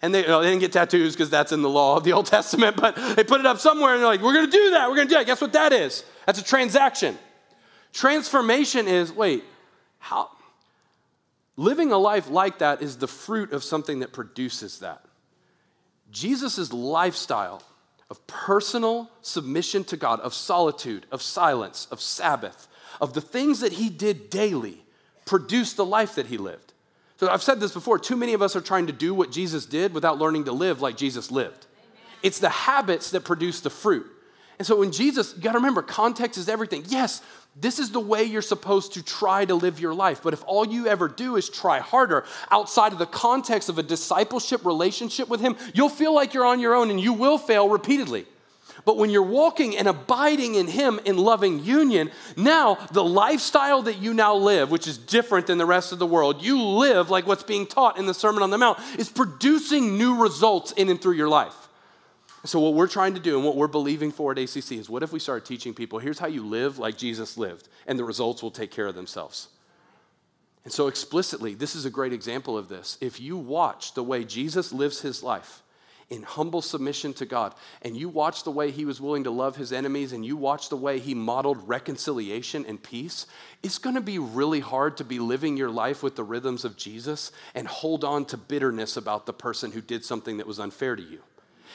And 0.00 0.14
they, 0.14 0.22
you 0.22 0.28
know, 0.28 0.42
they 0.42 0.48
didn't 0.48 0.60
get 0.60 0.72
tattoos 0.72 1.14
because 1.14 1.30
that's 1.30 1.52
in 1.52 1.62
the 1.62 1.68
law 1.68 1.96
of 1.96 2.04
the 2.04 2.12
Old 2.12 2.26
Testament, 2.38 2.76
but 2.76 2.94
they 3.16 3.24
put 3.24 3.40
it 3.40 3.46
up 3.46 3.58
somewhere 3.58 3.94
and 3.94 4.00
they're 4.02 4.08
like, 4.08 4.22
we're 4.22 4.34
gonna 4.34 4.50
do 4.50 4.70
that, 4.70 4.88
we're 4.88 4.96
gonna 4.96 5.08
do 5.08 5.16
that. 5.16 5.26
Guess 5.26 5.40
what 5.40 5.52
that 5.54 5.72
is? 5.72 6.04
That's 6.26 6.38
a 6.38 6.44
transaction. 6.44 7.18
Transformation 7.92 8.88
is, 8.88 9.12
wait, 9.12 9.44
how? 9.98 10.30
Living 11.56 11.92
a 11.92 11.98
life 11.98 12.28
like 12.28 12.58
that 12.58 12.82
is 12.82 12.96
the 12.96 13.06
fruit 13.06 13.52
of 13.52 13.62
something 13.62 14.00
that 14.00 14.12
produces 14.12 14.80
that. 14.80 15.04
Jesus' 16.10 16.72
lifestyle 16.72 17.62
of 18.10 18.26
personal 18.26 19.10
submission 19.22 19.84
to 19.84 19.96
God, 19.96 20.20
of 20.20 20.34
solitude, 20.34 21.06
of 21.10 21.22
silence, 21.22 21.88
of 21.90 22.00
Sabbath, 22.00 22.68
of 23.00 23.14
the 23.14 23.20
things 23.20 23.60
that 23.60 23.72
he 23.72 23.88
did 23.88 24.30
daily, 24.30 24.84
produced 25.24 25.76
the 25.76 25.84
life 25.84 26.14
that 26.16 26.26
he 26.26 26.36
lived. 26.36 26.72
So 27.16 27.28
I've 27.28 27.42
said 27.42 27.60
this 27.60 27.72
before 27.72 27.98
too 27.98 28.16
many 28.16 28.34
of 28.34 28.42
us 28.42 28.56
are 28.56 28.60
trying 28.60 28.86
to 28.88 28.92
do 28.92 29.14
what 29.14 29.30
Jesus 29.30 29.66
did 29.66 29.94
without 29.94 30.18
learning 30.18 30.44
to 30.44 30.52
live 30.52 30.82
like 30.82 30.96
Jesus 30.96 31.30
lived. 31.30 31.66
Amen. 31.78 31.92
It's 32.22 32.38
the 32.38 32.48
habits 32.48 33.10
that 33.12 33.24
produce 33.24 33.60
the 33.60 33.70
fruit. 33.70 34.06
And 34.58 34.66
so 34.66 34.78
when 34.78 34.92
Jesus, 34.92 35.34
you 35.36 35.42
got 35.42 35.52
to 35.52 35.58
remember, 35.58 35.82
context 35.82 36.38
is 36.38 36.48
everything. 36.48 36.84
Yes, 36.88 37.22
this 37.56 37.78
is 37.78 37.90
the 37.90 38.00
way 38.00 38.24
you're 38.24 38.42
supposed 38.42 38.94
to 38.94 39.02
try 39.02 39.44
to 39.44 39.54
live 39.54 39.78
your 39.78 39.94
life. 39.94 40.20
But 40.22 40.32
if 40.32 40.42
all 40.46 40.66
you 40.66 40.88
ever 40.88 41.06
do 41.08 41.36
is 41.36 41.48
try 41.48 41.78
harder 41.78 42.24
outside 42.50 42.92
of 42.92 42.98
the 42.98 43.06
context 43.06 43.68
of 43.68 43.78
a 43.78 43.82
discipleship 43.82 44.64
relationship 44.64 45.28
with 45.28 45.40
Him, 45.40 45.56
you'll 45.72 45.88
feel 45.88 46.14
like 46.14 46.34
you're 46.34 46.46
on 46.46 46.58
your 46.58 46.74
own 46.74 46.90
and 46.90 47.00
you 47.00 47.12
will 47.12 47.38
fail 47.38 47.68
repeatedly. 47.68 48.26
But 48.84 48.98
when 48.98 49.08
you're 49.08 49.22
walking 49.22 49.76
and 49.76 49.86
abiding 49.86 50.56
in 50.56 50.66
Him 50.66 51.00
in 51.04 51.16
loving 51.16 51.64
union, 51.64 52.10
now 52.36 52.74
the 52.90 53.04
lifestyle 53.04 53.82
that 53.82 53.98
you 53.98 54.14
now 54.14 54.34
live, 54.34 54.70
which 54.70 54.88
is 54.88 54.98
different 54.98 55.46
than 55.46 55.58
the 55.58 55.66
rest 55.66 55.92
of 55.92 55.98
the 55.98 56.06
world, 56.06 56.42
you 56.42 56.60
live 56.60 57.08
like 57.08 57.26
what's 57.26 57.44
being 57.44 57.66
taught 57.66 57.98
in 57.98 58.06
the 58.06 58.14
Sermon 58.14 58.42
on 58.42 58.50
the 58.50 58.58
Mount, 58.58 58.78
is 58.98 59.08
producing 59.08 59.96
new 59.96 60.16
results 60.16 60.72
in 60.72 60.88
and 60.88 61.00
through 61.00 61.14
your 61.14 61.28
life. 61.28 61.63
So, 62.46 62.60
what 62.60 62.74
we're 62.74 62.88
trying 62.88 63.14
to 63.14 63.20
do 63.20 63.36
and 63.36 63.44
what 63.44 63.56
we're 63.56 63.68
believing 63.68 64.12
for 64.12 64.32
at 64.32 64.38
ACC 64.38 64.72
is 64.72 64.90
what 64.90 65.02
if 65.02 65.12
we 65.12 65.18
start 65.18 65.46
teaching 65.46 65.72
people 65.72 65.98
here's 65.98 66.18
how 66.18 66.26
you 66.26 66.44
live 66.44 66.78
like 66.78 66.98
Jesus 66.98 67.38
lived, 67.38 67.68
and 67.86 67.98
the 67.98 68.04
results 68.04 68.42
will 68.42 68.50
take 68.50 68.70
care 68.70 68.86
of 68.86 68.94
themselves? 68.94 69.48
And 70.64 70.72
so, 70.72 70.88
explicitly, 70.88 71.54
this 71.54 71.74
is 71.74 71.86
a 71.86 71.90
great 71.90 72.12
example 72.12 72.58
of 72.58 72.68
this. 72.68 72.98
If 73.00 73.18
you 73.18 73.38
watch 73.38 73.94
the 73.94 74.02
way 74.02 74.24
Jesus 74.24 74.74
lives 74.74 75.00
his 75.00 75.22
life 75.22 75.62
in 76.10 76.22
humble 76.22 76.60
submission 76.60 77.14
to 77.14 77.24
God, 77.24 77.54
and 77.80 77.96
you 77.96 78.10
watch 78.10 78.44
the 78.44 78.50
way 78.50 78.70
he 78.70 78.84
was 78.84 79.00
willing 79.00 79.24
to 79.24 79.30
love 79.30 79.56
his 79.56 79.72
enemies, 79.72 80.12
and 80.12 80.24
you 80.24 80.36
watch 80.36 80.68
the 80.68 80.76
way 80.76 80.98
he 80.98 81.14
modeled 81.14 81.66
reconciliation 81.66 82.66
and 82.66 82.82
peace, 82.82 83.26
it's 83.62 83.78
gonna 83.78 84.02
be 84.02 84.18
really 84.18 84.60
hard 84.60 84.98
to 84.98 85.04
be 85.04 85.18
living 85.18 85.56
your 85.56 85.70
life 85.70 86.02
with 86.02 86.14
the 86.14 86.24
rhythms 86.24 86.66
of 86.66 86.76
Jesus 86.76 87.32
and 87.54 87.66
hold 87.66 88.04
on 88.04 88.26
to 88.26 88.36
bitterness 88.36 88.98
about 88.98 89.24
the 89.24 89.32
person 89.32 89.72
who 89.72 89.80
did 89.80 90.04
something 90.04 90.36
that 90.36 90.46
was 90.46 90.60
unfair 90.60 90.94
to 90.94 91.02
you. 91.02 91.20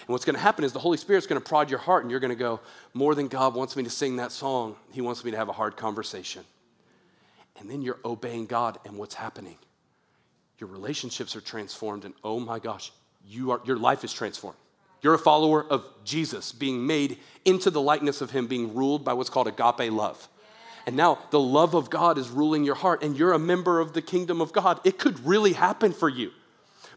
And 0.02 0.10
what's 0.10 0.26
going 0.26 0.36
to 0.36 0.42
happen 0.42 0.64
is 0.64 0.74
the 0.74 0.80
Holy 0.80 0.98
Spirit's 0.98 1.28
going 1.28 1.42
to 1.42 1.48
prod 1.48 1.70
your 1.70 1.80
heart, 1.80 2.04
and 2.04 2.12
you're 2.12 2.20
going 2.20 2.30
to 2.30 2.36
go, 2.36 2.60
More 2.94 3.16
than 3.16 3.28
God 3.28 3.54
wants 3.54 3.76
me 3.76 3.84
to 3.84 3.90
sing 3.90 4.18
that 4.18 4.32
song, 4.32 4.76
He 4.92 5.02
wants 5.02 5.24
me 5.24 5.32
to 5.32 5.38
have 5.38 5.50
a 5.50 5.54
hard 5.54 5.78
conversation. 5.78 6.44
And 7.60 7.70
then 7.70 7.82
you're 7.82 8.00
obeying 8.06 8.46
God, 8.46 8.80
and 8.86 8.98
what's 8.98 9.16
happening? 9.16 9.58
Your 10.60 10.70
relationships 10.70 11.36
are 11.36 11.42
transformed, 11.42 12.06
and 12.06 12.14
oh 12.24 12.40
my 12.40 12.60
gosh, 12.60 12.92
you 13.26 13.52
are, 13.52 13.62
your 13.66 13.78
life 13.78 14.04
is 14.04 14.14
transformed. 14.14 14.58
You're 15.02 15.14
a 15.14 15.20
follower 15.20 15.66
of 15.66 15.86
Jesus, 16.04 16.52
being 16.52 16.86
made 16.86 17.18
into 17.46 17.70
the 17.70 17.82
likeness 17.82 18.22
of 18.22 18.32
Him, 18.32 18.48
being 18.48 18.76
ruled 18.76 19.06
by 19.06 19.14
what's 19.14 19.30
called 19.30 19.48
agape 19.48 19.92
love. 19.92 20.28
And 20.86 20.96
now 20.96 21.20
the 21.30 21.40
love 21.40 21.76
of 21.76 21.90
God 21.90 22.18
is 22.18 22.30
ruling 22.30 22.64
your 22.64 22.76
heart, 22.76 23.04
and 23.04 23.18
you're 23.18 23.34
a 23.34 23.40
member 23.40 23.80
of 23.80 23.94
the 23.94 24.02
kingdom 24.02 24.42
of 24.42 24.52
God. 24.52 24.80
It 24.84 24.98
could 24.98 25.26
really 25.26 25.54
happen 25.54 25.94
for 25.94 26.10
you. 26.10 26.32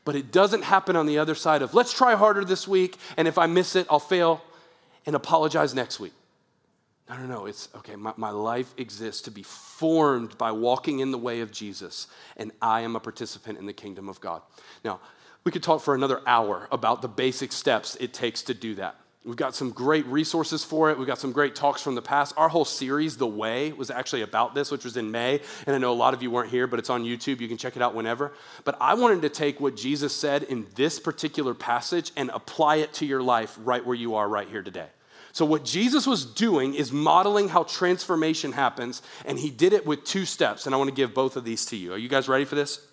But 0.05 0.17
it 0.17 0.33
doesn't 0.33 0.63
happen 0.63 0.97
on 0.97 1.07
the 1.07 1.19
other 1.19 1.35
side 1.35 1.63
of, 1.63 1.75
let's 1.75 1.93
try 1.93 2.15
harder 2.15 2.45
this 2.45 2.67
week, 2.67 2.97
and 3.17 3.29
if 3.29 3.39
I 3.39 3.47
miss 3.47 3.77
it, 3.77 3.87
I'll 3.89 4.01
fail 4.01 4.43
and 5.07 5.15
apologize 5.15 5.75
next 5.75 6.01
week. 6.01 6.13
No, 7.09 7.17
no, 7.19 7.27
no. 7.27 7.47
It's 7.47 7.69
okay, 7.77 7.95
my, 7.97 8.13
my 8.17 8.31
life 8.31 8.73
exists 8.77 9.23
to 9.23 9.31
be 9.31 9.43
formed 9.43 10.37
by 10.39 10.53
walking 10.53 11.01
in 11.01 11.11
the 11.11 11.19
way 11.19 11.41
of 11.41 11.53
Jesus, 11.53 12.07
and 12.37 12.53
I 12.61 12.81
am 12.81 12.97
a 12.97 13.01
participant 13.01 13.59
in 13.59 13.67
the 13.67 13.73
kingdom 13.73 14.09
of 14.09 14.21
God. 14.21 14.43
Now, 14.85 15.01
we 15.45 15.53
could 15.53 15.63
talk 15.63 15.83
for 15.83 15.95
another 15.95 16.21
hour 16.27 16.69
about 16.71 17.03
the 17.03 17.09
basic 17.09 17.53
steps 17.53 17.97
it 18.01 18.13
takes 18.13 18.43
to 18.43 18.55
do 18.55 18.77
that. 18.77 18.97
We've 19.25 19.37
got 19.37 19.55
some 19.55 19.71
great 19.71 20.05
resources 20.07 20.65
for 20.65 20.91
it. 20.91 20.99
We've 20.99 21.07
got 21.07 21.19
some 21.19 21.31
great 21.31 21.55
talks 21.55 21.81
from 21.81 21.95
the 21.95 22.03
past. 22.03 22.35
Our 22.37 22.49
whole 22.49 22.65
series, 22.65 23.17
The 23.17 23.27
Way, 23.27 23.71
was 23.73 23.89
actually 23.89 24.23
about 24.23 24.53
this, 24.53 24.73
which 24.73 24.85
was 24.85 24.97
in 24.97 25.13
May. 25.13 25.41
And 25.65 25.77
I 25.77 25.79
know 25.79 25.93
a 25.93 25.95
lot 25.95 26.13
of 26.13 26.25
you 26.25 26.31
weren't 26.31 26.51
here, 26.51 26.67
but 26.67 26.81
it's 26.81 26.91
on 26.91 27.05
YouTube. 27.05 27.41
You 27.41 27.47
can 27.47 27.57
check 27.57 27.77
it 27.77 27.83
out 27.83 27.95
whenever. 27.95 28.33
But 28.65 28.77
I 28.81 28.95
wanted 28.95 29.23
to 29.23 29.29
take 29.29 29.61
what 29.61 29.77
Jesus 29.77 30.13
said 30.13 30.43
in 30.45 30.67
this 30.75 30.99
particular 30.99 31.55
passage 31.55 32.11
and 32.17 32.31
apply 32.31 32.77
it 32.77 32.95
to 32.95 33.07
your 33.07 33.23
life 33.23 33.57
right 33.63 33.85
where 33.87 33.95
you 33.95 34.17
are 34.17 34.29
right 34.29 34.49
here 34.49 34.63
today. 34.63 34.89
So, 35.31 35.47
what 35.47 35.65
Jesus 35.65 36.05
was 36.05 36.27
doing 36.27 36.75
is 36.75 36.91
modeling 36.91 37.49
how 37.49 37.63
transformation 37.63 38.53
happens, 38.53 39.03
and 39.25 39.39
he 39.39 39.51
did 39.51 39.73
it 39.73 39.87
with 39.87 40.05
two 40.05 40.27
steps. 40.27 40.67
And 40.67 40.75
I 40.75 40.79
want 40.79 40.89
to 40.89 40.95
give 40.95 41.15
both 41.15 41.37
of 41.37 41.45
these 41.45 41.65
to 41.67 41.77
you. 41.77 41.95
Are 41.95 41.99
you 41.99 42.09
guys 42.09 42.29
ready 42.29 42.45
for 42.45 42.57
this? 42.57 42.85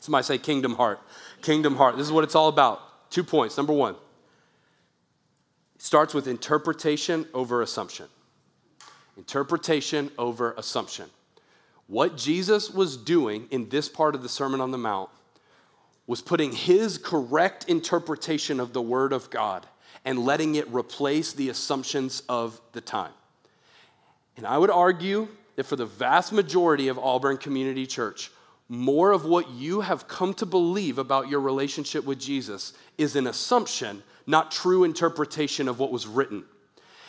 Somebody 0.00 0.24
say 0.24 0.36
kingdom 0.36 0.74
heart. 0.74 1.00
Kingdom 1.42 1.76
heart. 1.76 1.96
This 1.96 2.06
is 2.06 2.12
what 2.12 2.24
it's 2.24 2.34
all 2.34 2.48
about. 2.48 3.10
Two 3.10 3.24
points. 3.24 3.56
Number 3.56 3.72
one, 3.72 3.94
starts 5.80 6.12
with 6.12 6.28
interpretation 6.28 7.26
over 7.32 7.62
assumption. 7.62 8.04
Interpretation 9.16 10.10
over 10.18 10.52
assumption. 10.58 11.06
What 11.86 12.18
Jesus 12.18 12.70
was 12.70 12.98
doing 12.98 13.48
in 13.50 13.70
this 13.70 13.88
part 13.88 14.14
of 14.14 14.22
the 14.22 14.28
Sermon 14.28 14.60
on 14.60 14.72
the 14.72 14.78
Mount 14.78 15.08
was 16.06 16.20
putting 16.20 16.52
his 16.52 16.98
correct 16.98 17.64
interpretation 17.66 18.60
of 18.60 18.74
the 18.74 18.82
Word 18.82 19.14
of 19.14 19.30
God 19.30 19.66
and 20.04 20.18
letting 20.18 20.54
it 20.56 20.68
replace 20.68 21.32
the 21.32 21.48
assumptions 21.48 22.24
of 22.28 22.60
the 22.72 22.82
time. 22.82 23.12
And 24.36 24.46
I 24.46 24.58
would 24.58 24.70
argue 24.70 25.28
that 25.56 25.64
for 25.64 25.76
the 25.76 25.86
vast 25.86 26.30
majority 26.30 26.88
of 26.88 26.98
Auburn 26.98 27.38
Community 27.38 27.86
Church, 27.86 28.30
more 28.68 29.12
of 29.12 29.24
what 29.24 29.50
you 29.50 29.80
have 29.80 30.08
come 30.08 30.34
to 30.34 30.46
believe 30.46 30.98
about 30.98 31.30
your 31.30 31.40
relationship 31.40 32.04
with 32.04 32.20
Jesus 32.20 32.74
is 32.98 33.16
an 33.16 33.26
assumption 33.26 34.02
not 34.30 34.50
true 34.50 34.84
interpretation 34.84 35.68
of 35.68 35.78
what 35.78 35.90
was 35.90 36.06
written. 36.06 36.44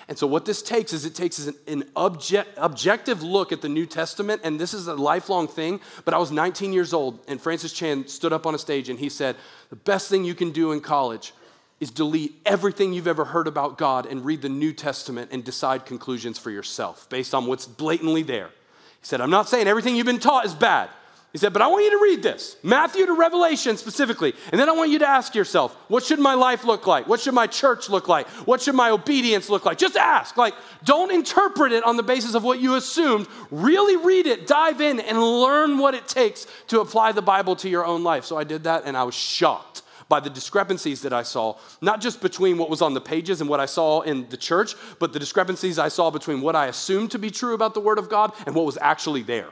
And 0.08 0.18
so, 0.18 0.28
what 0.28 0.46
this 0.46 0.62
takes 0.62 0.92
is 0.92 1.06
it 1.06 1.16
takes 1.16 1.46
an, 1.48 1.56
an 1.68 1.84
object, 1.96 2.50
objective 2.58 3.24
look 3.24 3.52
at 3.52 3.62
the 3.62 3.70
New 3.70 3.86
Testament, 3.86 4.42
and 4.44 4.60
this 4.60 4.74
is 4.74 4.88
a 4.88 4.96
lifelong 4.96 5.48
thing. 5.48 5.80
But 6.04 6.14
I 6.14 6.18
was 6.18 6.32
19 6.32 6.74
years 6.74 6.92
old, 6.92 7.20
and 7.28 7.40
Francis 7.40 7.72
Chan 7.72 8.08
stood 8.08 8.34
up 8.34 8.46
on 8.46 8.54
a 8.54 8.58
stage 8.58 8.90
and 8.90 9.00
he 9.00 9.10
said, 9.10 9.38
The 9.70 9.76
best 9.76 10.10
thing 10.10 10.26
you 10.26 10.36
can 10.36 10.52
do 10.52 10.72
in 10.72 10.82
college 10.82 11.34
is 11.80 11.92
delete 11.92 12.36
everything 12.46 12.94
you've 12.94 13.08
ever 13.08 13.26
heard 13.26 13.48
about 13.48 13.78
God 13.78 14.06
and 14.06 14.24
read 14.24 14.42
the 14.42 14.50
New 14.50 14.74
Testament 14.74 15.32
and 15.32 15.44
decide 15.44 15.86
conclusions 15.86 16.38
for 16.38 16.52
yourself 16.52 17.10
based 17.10 17.34
on 17.34 17.48
what's 17.48 17.66
blatantly 17.66 18.22
there. 18.22 18.48
He 18.48 19.08
said, 19.08 19.20
I'm 19.20 19.32
not 19.32 19.50
saying 19.50 19.68
everything 19.68 19.96
you've 19.96 20.06
been 20.06 20.20
taught 20.20 20.46
is 20.46 20.54
bad. 20.54 20.90
He 21.32 21.38
said, 21.38 21.54
But 21.54 21.62
I 21.62 21.68
want 21.68 21.86
you 21.86 21.92
to 21.92 22.04
read 22.04 22.22
this, 22.22 22.58
Matthew 22.62 23.06
to 23.06 23.14
Revelation 23.14 23.78
specifically. 23.78 24.34
And 24.52 24.60
then 24.60 24.68
I 24.68 24.74
want 24.74 24.90
you 24.92 25.00
to 25.00 25.08
ask 25.08 25.34
yourself, 25.34 25.74
what 25.88 26.04
should 26.04 26.20
my 26.20 26.34
life 26.34 26.66
look 26.66 26.88
like? 26.88 27.08
What 27.08 27.22
should 27.22 27.34
my 27.34 27.48
church 27.48 27.90
look 27.90 28.10
like? 28.10 28.28
What 28.46 28.62
should 28.62 28.76
my 28.76 28.90
obedience 28.90 29.50
look 29.50 29.66
like? 29.66 29.78
Just 29.78 29.96
ask. 29.96 30.36
Like, 30.36 30.54
don't 30.84 31.12
interpret 31.12 31.72
it 31.72 31.86
on 31.86 31.96
the 31.96 32.04
basis 32.04 32.36
of 32.36 32.44
what 32.44 32.60
you 32.60 32.76
assumed. 32.76 33.28
Really 33.50 33.96
read 33.96 34.28
it, 34.28 34.46
dive 34.46 34.82
in, 34.82 35.00
and 35.00 35.22
learn 35.22 35.78
what 35.78 35.94
it 35.94 36.08
takes 36.08 36.48
to 36.68 36.82
apply 36.82 37.14
the 37.14 37.22
Bible 37.22 37.56
to 37.58 37.70
your 37.70 37.86
own 37.86 38.04
life. 38.04 38.26
So 38.26 38.38
I 38.38 38.44
did 38.44 38.66
that, 38.66 38.84
and 38.86 38.98
I 38.98 39.04
was 39.04 39.16
shocked 39.16 39.84
by 40.10 40.20
the 40.20 40.30
discrepancies 40.30 41.04
that 41.04 41.14
I 41.14 41.24
saw, 41.24 41.58
not 41.80 42.02
just 42.02 42.22
between 42.22 42.58
what 42.58 42.70
was 42.70 42.82
on 42.82 42.94
the 42.94 43.00
pages 43.00 43.40
and 43.40 43.50
what 43.50 43.62
I 43.62 43.66
saw 43.66 44.02
in 44.02 44.28
the 44.28 44.36
church, 44.36 44.76
but 45.00 45.14
the 45.14 45.20
discrepancies 45.20 45.80
I 45.80 45.88
saw 45.88 46.12
between 46.12 46.42
what 46.42 46.58
I 46.58 46.68
assumed 46.68 47.12
to 47.12 47.20
be 47.20 47.32
true 47.32 47.54
about 47.54 47.74
the 47.74 47.80
Word 47.80 47.98
of 47.98 48.10
God 48.10 48.34
and 48.46 48.54
what 48.54 48.66
was 48.66 48.78
actually 48.82 49.22
there. 49.22 49.48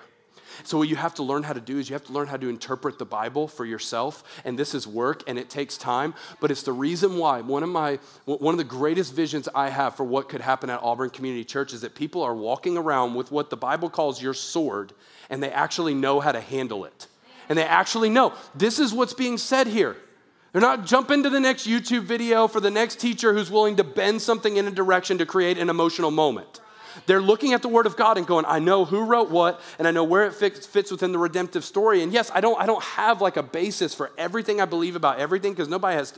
So, 0.64 0.78
what 0.78 0.88
you 0.88 0.95
have 0.95 1.16
to 1.16 1.24
learn 1.24 1.43
how 1.43 1.53
to 1.53 1.62
do 1.62 1.78
is 1.78 1.89
you 1.89 1.93
have 1.93 2.05
to 2.05 2.14
learn 2.14 2.28
how 2.28 2.38
to 2.38 2.49
interpret 2.49 2.99
the 2.99 3.05
Bible 3.05 3.47
for 3.47 3.66
yourself. 3.66 4.24
And 4.45 4.57
this 4.57 4.74
is 4.74 4.88
work 4.88 5.24
and 5.28 5.38
it 5.39 5.49
takes 5.49 5.78
time, 5.78 6.14
but 6.39 6.51
it's 6.51 6.64
the 6.64 6.74
reason 6.74 7.18
why 7.18 7.41
one 7.41 7.64
of 7.64 7.70
my 7.70 7.99
one 8.26 8.53
of 8.53 8.57
the 8.57 8.64
greatest 8.64 9.14
visions 9.14 9.47
I 9.53 9.70
have 9.70 9.95
for 9.95 10.03
what 10.03 10.30
could 10.30 10.41
happen 10.41 10.70
at 10.70 10.82
Auburn 10.82 11.10
Community 11.10 11.43
Church 11.43 11.74
is 11.74 11.82
that 11.82 11.95
people 11.95 12.22
are 12.22 12.36
walking 12.36 12.78
around 12.78 13.16
with 13.16 13.32
what 13.32 13.49
the 13.49 13.57
Bible 13.57 13.89
calls 13.89 14.22
your 14.22 14.34
sword 14.34 14.93
and 15.30 15.41
they 15.41 15.51
actually 15.51 15.93
know 15.93 16.20
how 16.20 16.32
to 16.32 16.41
handle 16.41 16.86
it. 16.86 17.07
And 17.47 17.57
they 17.57 17.64
actually 17.66 18.10
know 18.10 18.34
this 18.55 18.80
is 18.80 18.93
what's 18.93 19.14
being 19.14 19.38
said 19.38 19.68
here. 19.68 19.97
They're 20.51 20.62
not 20.62 20.86
jumping 20.86 21.24
to 21.24 21.30
the 21.30 21.39
next 21.39 21.68
YouTube 21.68 22.03
video 22.03 22.47
for 22.47 22.60
the 22.60 22.72
next 22.72 22.99
teacher 22.99 23.34
who's 23.34 23.51
willing 23.51 23.76
to 23.76 23.84
bend 23.84 24.22
something 24.22 24.57
in 24.57 24.68
a 24.68 24.72
direction 24.72 25.20
to 25.20 25.26
create 25.26 25.57
an 25.57 25.70
emotional 25.70 26.10
moment. 26.10 26.60
They're 27.06 27.22
looking 27.22 27.54
at 27.54 27.62
the 27.62 27.68
Word 27.68 27.86
of 27.86 27.96
God 27.96 28.18
and 28.18 28.26
going, 28.26 28.46
I 28.46 28.60
know 28.60 28.86
who 28.86 29.06
wrote 29.06 29.30
what, 29.30 29.62
and 29.78 29.88
I 29.88 29.92
know 29.92 30.04
where 30.04 30.26
it 30.26 30.34
fits, 30.34 30.92
within 30.92 31.12
the 31.12 31.18
redemptive 31.18 31.64
story. 31.64 32.02
And 32.04 32.12
yes, 32.12 32.32
I 32.34 32.42
don't, 32.42 32.60
I 32.60 32.66
don't 32.66 32.84
have 32.84 33.22
like 33.22 33.38
a 33.38 33.44
basis 33.44 33.94
for 33.94 34.12
everything 34.18 34.62
I 34.62 34.66
believe 34.66 34.96
about 34.96 35.20
everything 35.20 35.54
because 35.54 35.68
nobody 35.68 35.96
has, 35.96 36.18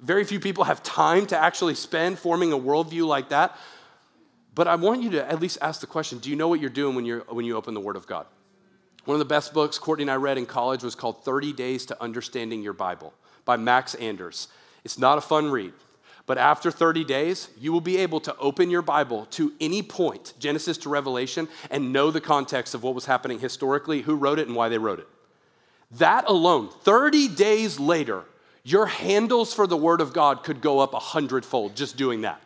very 0.00 0.24
few 0.24 0.40
people 0.40 0.64
have 0.64 0.82
time 0.82 1.26
to 1.26 1.38
actually 1.38 1.74
spend 1.74 2.18
forming 2.18 2.52
a 2.52 2.58
worldview 2.58 3.06
like 3.06 3.30
that. 3.30 3.56
But 4.54 4.68
I 4.68 4.76
want 4.76 5.02
you 5.02 5.10
to 5.10 5.30
at 5.30 5.40
least 5.40 5.58
ask 5.60 5.80
the 5.80 5.86
question 5.86 6.18
do 6.18 6.30
you 6.30 6.36
know 6.36 6.48
what 6.48 6.60
you're 6.60 6.70
doing 6.70 6.94
when, 6.94 7.04
you're, 7.04 7.20
when 7.28 7.44
you 7.44 7.56
open 7.56 7.74
the 7.74 7.80
Word 7.80 7.96
of 7.96 8.06
God? 8.06 8.26
One 9.04 9.14
of 9.14 9.18
the 9.20 9.24
best 9.24 9.54
books 9.54 9.78
Courtney 9.78 10.02
and 10.02 10.10
I 10.10 10.16
read 10.16 10.38
in 10.38 10.46
college 10.46 10.82
was 10.82 10.94
called 10.94 11.24
30 11.24 11.52
Days 11.52 11.86
to 11.86 12.02
Understanding 12.02 12.62
Your 12.62 12.72
Bible 12.72 13.14
by 13.44 13.56
Max 13.56 13.94
Anders. 13.94 14.48
It's 14.84 14.98
not 14.98 15.18
a 15.18 15.20
fun 15.20 15.50
read. 15.50 15.72
But 16.26 16.38
after 16.38 16.72
30 16.72 17.04
days, 17.04 17.48
you 17.58 17.72
will 17.72 17.80
be 17.80 17.98
able 17.98 18.20
to 18.20 18.36
open 18.38 18.68
your 18.68 18.82
Bible 18.82 19.26
to 19.30 19.52
any 19.60 19.82
point, 19.82 20.34
Genesis 20.38 20.76
to 20.78 20.88
Revelation, 20.88 21.48
and 21.70 21.92
know 21.92 22.10
the 22.10 22.20
context 22.20 22.74
of 22.74 22.82
what 22.82 22.94
was 22.96 23.06
happening 23.06 23.38
historically, 23.38 24.02
who 24.02 24.16
wrote 24.16 24.40
it, 24.40 24.48
and 24.48 24.56
why 24.56 24.68
they 24.68 24.78
wrote 24.78 24.98
it. 24.98 25.08
That 25.92 26.28
alone, 26.28 26.68
30 26.82 27.28
days 27.28 27.78
later, 27.78 28.24
your 28.64 28.86
handles 28.86 29.54
for 29.54 29.68
the 29.68 29.76
Word 29.76 30.00
of 30.00 30.12
God 30.12 30.42
could 30.42 30.60
go 30.60 30.80
up 30.80 30.94
a 30.94 30.98
hundredfold 30.98 31.76
just 31.76 31.96
doing 31.96 32.22
that 32.22 32.40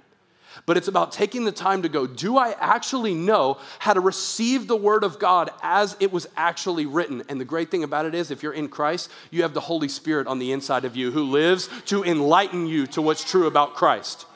but 0.66 0.76
it's 0.76 0.88
about 0.88 1.12
taking 1.12 1.44
the 1.44 1.52
time 1.52 1.82
to 1.82 1.88
go, 1.88 2.06
do 2.06 2.36
I 2.36 2.54
actually 2.58 3.14
know 3.14 3.58
how 3.78 3.92
to 3.92 4.00
receive 4.00 4.66
the 4.66 4.76
Word 4.76 5.04
of 5.04 5.18
God 5.18 5.50
as 5.62 5.96
it 6.00 6.12
was 6.12 6.28
actually 6.36 6.86
written? 6.86 7.22
And 7.28 7.40
the 7.40 7.44
great 7.44 7.70
thing 7.70 7.84
about 7.84 8.06
it 8.06 8.14
is, 8.14 8.30
if 8.30 8.42
you're 8.42 8.52
in 8.52 8.68
Christ, 8.68 9.10
you 9.30 9.42
have 9.42 9.54
the 9.54 9.60
Holy 9.60 9.88
Spirit 9.88 10.26
on 10.26 10.38
the 10.38 10.52
inside 10.52 10.84
of 10.84 10.96
you 10.96 11.10
who 11.10 11.24
lives 11.24 11.68
to 11.86 12.04
enlighten 12.04 12.66
you 12.66 12.86
to 12.88 13.02
what's 13.02 13.24
true 13.24 13.46
about 13.46 13.74
Christ. 13.74 14.26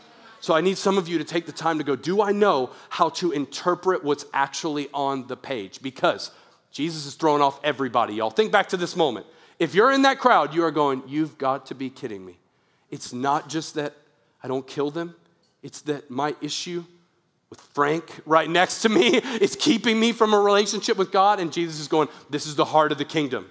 So 0.41 0.55
I 0.55 0.61
need 0.61 0.77
some 0.77 0.99
of 0.99 1.09
you 1.09 1.19
to 1.19 1.25
take 1.25 1.47
the 1.47 1.53
time 1.53 1.79
to 1.79 1.85
go, 1.85 1.97
do 1.97 2.21
I 2.21 2.33
know 2.33 2.71
how 2.91 3.09
to 3.11 3.33
interpret 3.33 4.05
what's 4.05 4.27
actually 4.35 4.89
on 4.93 5.27
the 5.27 5.37
page? 5.37 5.81
Because 5.81 6.31
Jesus 6.71 7.07
is 7.07 7.15
throwing 7.15 7.41
off 7.41 7.59
everybody, 7.65 8.15
y'all. 8.15 8.31
Think 8.31 8.53
back 8.53 8.69
to 8.69 8.77
this 8.77 8.95
moment. 8.95 9.27
If 9.59 9.75
you're 9.75 9.93
in 9.93 10.03
that 10.03 10.19
crowd, 10.19 10.53
you 10.55 10.65
are 10.65 10.71
going, 10.71 11.03
you've 11.07 11.39
got 11.39 11.67
to 11.67 11.75
be 11.75 11.89
kidding 11.89 12.27
me. 12.27 12.37
It's 12.91 13.13
not 13.13 13.49
just 13.49 13.77
that 13.77 13.95
I 14.43 14.49
don't 14.49 14.67
kill 14.67 14.91
them, 14.91 15.15
it's 15.65 15.81
that 15.83 16.11
my 16.11 16.37
issue 16.41 16.85
with 17.49 17.61
Frank 17.61 18.21
right 18.27 18.49
next 18.49 18.83
to 18.83 18.89
me 18.89 19.17
is 19.41 19.57
keeping 19.57 19.99
me 19.99 20.13
from 20.13 20.35
a 20.35 20.39
relationship 20.39 20.97
with 20.97 21.11
God. 21.11 21.41
And 21.41 21.53
Jesus 21.53 21.81
is 21.81 21.89
going, 21.89 22.09
This 22.31 22.47
is 22.47 22.55
the 22.55 22.67
heart 22.67 22.93
of 22.93 22.99
the 22.99 23.05
kingdom. 23.05 23.51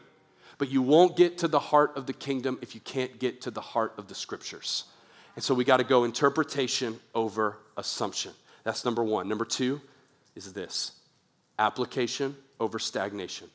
But 0.59 0.69
you 0.69 0.81
won't 0.81 1.17
get 1.17 1.39
to 1.39 1.47
the 1.47 1.59
heart 1.59 1.97
of 1.97 2.05
the 2.05 2.13
kingdom 2.13 2.59
if 2.61 2.75
you 2.75 2.81
can't 2.81 3.19
get 3.19 3.41
to 3.41 3.51
the 3.51 3.59
heart 3.59 3.95
of 3.97 4.07
the 4.07 4.15
scriptures. 4.15 4.85
And 5.35 5.43
so 5.43 5.55
we 5.55 5.63
got 5.63 5.77
to 5.77 5.83
go 5.83 6.03
interpretation 6.03 6.99
over 7.15 7.57
assumption. 7.75 8.31
That's 8.63 8.85
number 8.85 9.03
one. 9.03 9.27
Number 9.27 9.45
two 9.45 9.81
is 10.35 10.53
this 10.53 10.91
application 11.57 12.35
over 12.59 12.77
stagnation. 12.77 13.49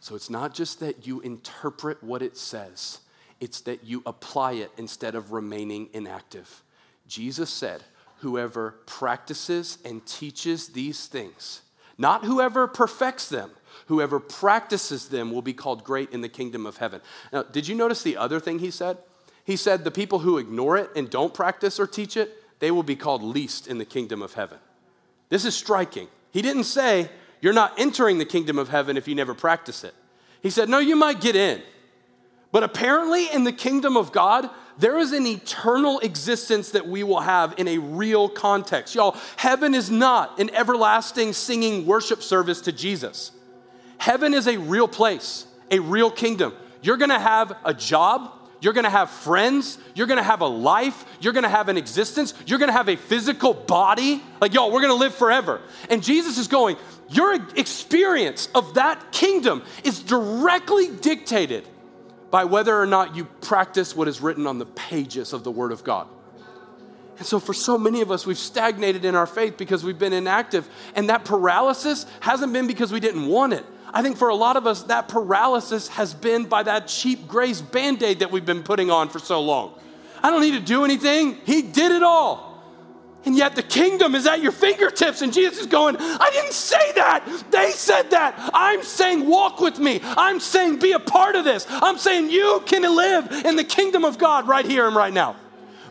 So 0.00 0.16
it's 0.16 0.28
not 0.28 0.52
just 0.52 0.80
that 0.80 1.06
you 1.06 1.20
interpret 1.20 2.02
what 2.02 2.20
it 2.20 2.36
says, 2.36 2.98
it's 3.40 3.60
that 3.62 3.84
you 3.84 4.02
apply 4.04 4.52
it 4.54 4.72
instead 4.76 5.14
of 5.14 5.32
remaining 5.32 5.88
inactive. 5.92 6.62
Jesus 7.06 7.50
said, 7.50 7.82
Whoever 8.18 8.76
practices 8.86 9.78
and 9.84 10.04
teaches 10.06 10.68
these 10.68 11.06
things, 11.06 11.60
not 11.98 12.24
whoever 12.24 12.66
perfects 12.66 13.28
them, 13.28 13.50
whoever 13.86 14.18
practices 14.18 15.08
them 15.08 15.30
will 15.30 15.42
be 15.42 15.52
called 15.52 15.84
great 15.84 16.10
in 16.10 16.22
the 16.22 16.28
kingdom 16.28 16.64
of 16.64 16.78
heaven. 16.78 17.00
Now, 17.32 17.42
did 17.42 17.68
you 17.68 17.74
notice 17.74 18.02
the 18.02 18.16
other 18.16 18.40
thing 18.40 18.60
he 18.60 18.70
said? 18.70 18.98
He 19.44 19.56
said, 19.56 19.84
The 19.84 19.90
people 19.90 20.20
who 20.20 20.38
ignore 20.38 20.76
it 20.76 20.90
and 20.96 21.10
don't 21.10 21.34
practice 21.34 21.78
or 21.78 21.86
teach 21.86 22.16
it, 22.16 22.42
they 22.60 22.70
will 22.70 22.82
be 22.82 22.96
called 22.96 23.22
least 23.22 23.66
in 23.66 23.78
the 23.78 23.84
kingdom 23.84 24.22
of 24.22 24.34
heaven. 24.34 24.58
This 25.28 25.44
is 25.44 25.54
striking. 25.54 26.08
He 26.30 26.40
didn't 26.42 26.64
say, 26.64 27.10
You're 27.40 27.52
not 27.52 27.78
entering 27.78 28.18
the 28.18 28.24
kingdom 28.24 28.58
of 28.58 28.70
heaven 28.70 28.96
if 28.96 29.06
you 29.06 29.14
never 29.14 29.34
practice 29.34 29.84
it. 29.84 29.94
He 30.40 30.50
said, 30.50 30.68
No, 30.68 30.78
you 30.78 30.96
might 30.96 31.20
get 31.20 31.36
in. 31.36 31.62
But 32.52 32.62
apparently, 32.62 33.30
in 33.32 33.44
the 33.44 33.52
kingdom 33.52 33.96
of 33.96 34.12
God, 34.12 34.48
there 34.78 34.98
is 34.98 35.12
an 35.12 35.26
eternal 35.26 36.00
existence 36.00 36.70
that 36.70 36.86
we 36.86 37.02
will 37.02 37.20
have 37.20 37.54
in 37.58 37.68
a 37.68 37.78
real 37.78 38.28
context. 38.28 38.94
Y'all, 38.94 39.16
heaven 39.36 39.74
is 39.74 39.90
not 39.90 40.38
an 40.40 40.50
everlasting 40.54 41.32
singing 41.32 41.86
worship 41.86 42.22
service 42.22 42.60
to 42.62 42.72
Jesus. 42.72 43.30
Heaven 43.98 44.34
is 44.34 44.48
a 44.48 44.58
real 44.58 44.88
place, 44.88 45.46
a 45.70 45.78
real 45.78 46.10
kingdom. 46.10 46.54
You're 46.82 46.96
gonna 46.96 47.18
have 47.18 47.56
a 47.64 47.72
job, 47.72 48.32
you're 48.60 48.72
gonna 48.72 48.90
have 48.90 49.10
friends, 49.10 49.78
you're 49.94 50.06
gonna 50.06 50.22
have 50.22 50.40
a 50.40 50.46
life, 50.46 51.04
you're 51.20 51.32
gonna 51.32 51.48
have 51.48 51.68
an 51.68 51.76
existence, 51.76 52.34
you're 52.46 52.58
gonna 52.58 52.72
have 52.72 52.88
a 52.88 52.96
physical 52.96 53.54
body. 53.54 54.22
Like, 54.40 54.54
y'all, 54.54 54.72
we're 54.72 54.82
gonna 54.82 54.94
live 54.94 55.14
forever. 55.14 55.60
And 55.88 56.02
Jesus 56.02 56.36
is 56.36 56.48
going, 56.48 56.76
your 57.08 57.34
experience 57.56 58.48
of 58.54 58.74
that 58.74 59.12
kingdom 59.12 59.62
is 59.84 60.00
directly 60.00 60.88
dictated 60.88 61.64
by 62.30 62.44
whether 62.44 62.78
or 62.78 62.86
not 62.86 63.14
you 63.14 63.24
practice 63.24 63.94
what 63.94 64.08
is 64.08 64.20
written 64.20 64.46
on 64.46 64.58
the 64.58 64.66
pages 64.66 65.32
of 65.32 65.44
the 65.44 65.50
Word 65.50 65.72
of 65.72 65.84
God. 65.84 66.08
And 67.18 67.26
so, 67.26 67.38
for 67.38 67.54
so 67.54 67.78
many 67.78 68.00
of 68.00 68.10
us, 68.10 68.26
we've 68.26 68.38
stagnated 68.38 69.04
in 69.04 69.14
our 69.14 69.26
faith 69.26 69.56
because 69.56 69.84
we've 69.84 69.98
been 69.98 70.12
inactive. 70.12 70.68
And 70.96 71.08
that 71.10 71.24
paralysis 71.24 72.06
hasn't 72.20 72.52
been 72.52 72.66
because 72.66 72.90
we 72.90 72.98
didn't 72.98 73.26
want 73.26 73.52
it. 73.52 73.64
I 73.92 74.02
think 74.02 74.16
for 74.16 74.28
a 74.28 74.34
lot 74.34 74.56
of 74.56 74.66
us, 74.66 74.82
that 74.84 75.06
paralysis 75.06 75.86
has 75.88 76.12
been 76.12 76.46
by 76.46 76.64
that 76.64 76.88
cheap 76.88 77.28
grace 77.28 77.60
band 77.60 78.02
aid 78.02 78.18
that 78.18 78.32
we've 78.32 78.44
been 78.44 78.64
putting 78.64 78.90
on 78.90 79.08
for 79.08 79.20
so 79.20 79.40
long. 79.40 79.78
I 80.20 80.30
don't 80.30 80.40
need 80.40 80.52
to 80.52 80.60
do 80.60 80.84
anything, 80.84 81.38
He 81.46 81.62
did 81.62 81.92
it 81.92 82.02
all. 82.02 82.53
And 83.26 83.36
yet 83.36 83.56
the 83.56 83.62
kingdom 83.62 84.14
is 84.14 84.26
at 84.26 84.42
your 84.42 84.52
fingertips. 84.52 85.22
And 85.22 85.32
Jesus 85.32 85.58
is 85.58 85.66
going, 85.66 85.96
I 85.98 86.30
didn't 86.32 86.52
say 86.52 86.92
that. 86.92 87.26
They 87.50 87.70
said 87.70 88.10
that. 88.10 88.50
I'm 88.52 88.82
saying, 88.82 89.26
walk 89.26 89.60
with 89.60 89.78
me. 89.78 90.00
I'm 90.02 90.40
saying, 90.40 90.78
be 90.78 90.92
a 90.92 91.00
part 91.00 91.34
of 91.34 91.44
this. 91.44 91.66
I'm 91.68 91.96
saying, 91.96 92.30
you 92.30 92.62
can 92.66 92.82
live 92.82 93.30
in 93.44 93.56
the 93.56 93.64
kingdom 93.64 94.04
of 94.04 94.18
God 94.18 94.46
right 94.46 94.66
here 94.66 94.86
and 94.86 94.94
right 94.94 95.12
now. 95.12 95.36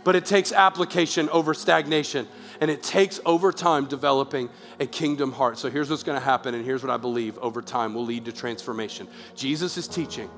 But 0.04 0.16
it 0.16 0.26
takes 0.26 0.52
application 0.52 1.30
over 1.30 1.54
stagnation. 1.54 2.28
And 2.62 2.70
it 2.70 2.84
takes 2.84 3.20
over 3.26 3.52
time 3.52 3.88
developing 3.88 4.50
a 4.80 4.86
kingdom 4.86 5.32
heart. 5.32 5.58
So 5.58 5.70
here's 5.70 5.90
what's 5.90 6.04
going 6.04 6.20
to 6.20 6.24
happen. 6.24 6.54
And 6.54 6.64
here's 6.64 6.84
what 6.84 6.92
I 6.92 6.98
believe 6.98 7.38
over 7.40 7.62
time 7.62 7.96
will 7.96 8.06
lead 8.06 8.26
to 8.26 8.32
transformation. 8.32 9.08
Jesus 9.36 9.76
is 9.78 9.88
teaching 9.88 10.30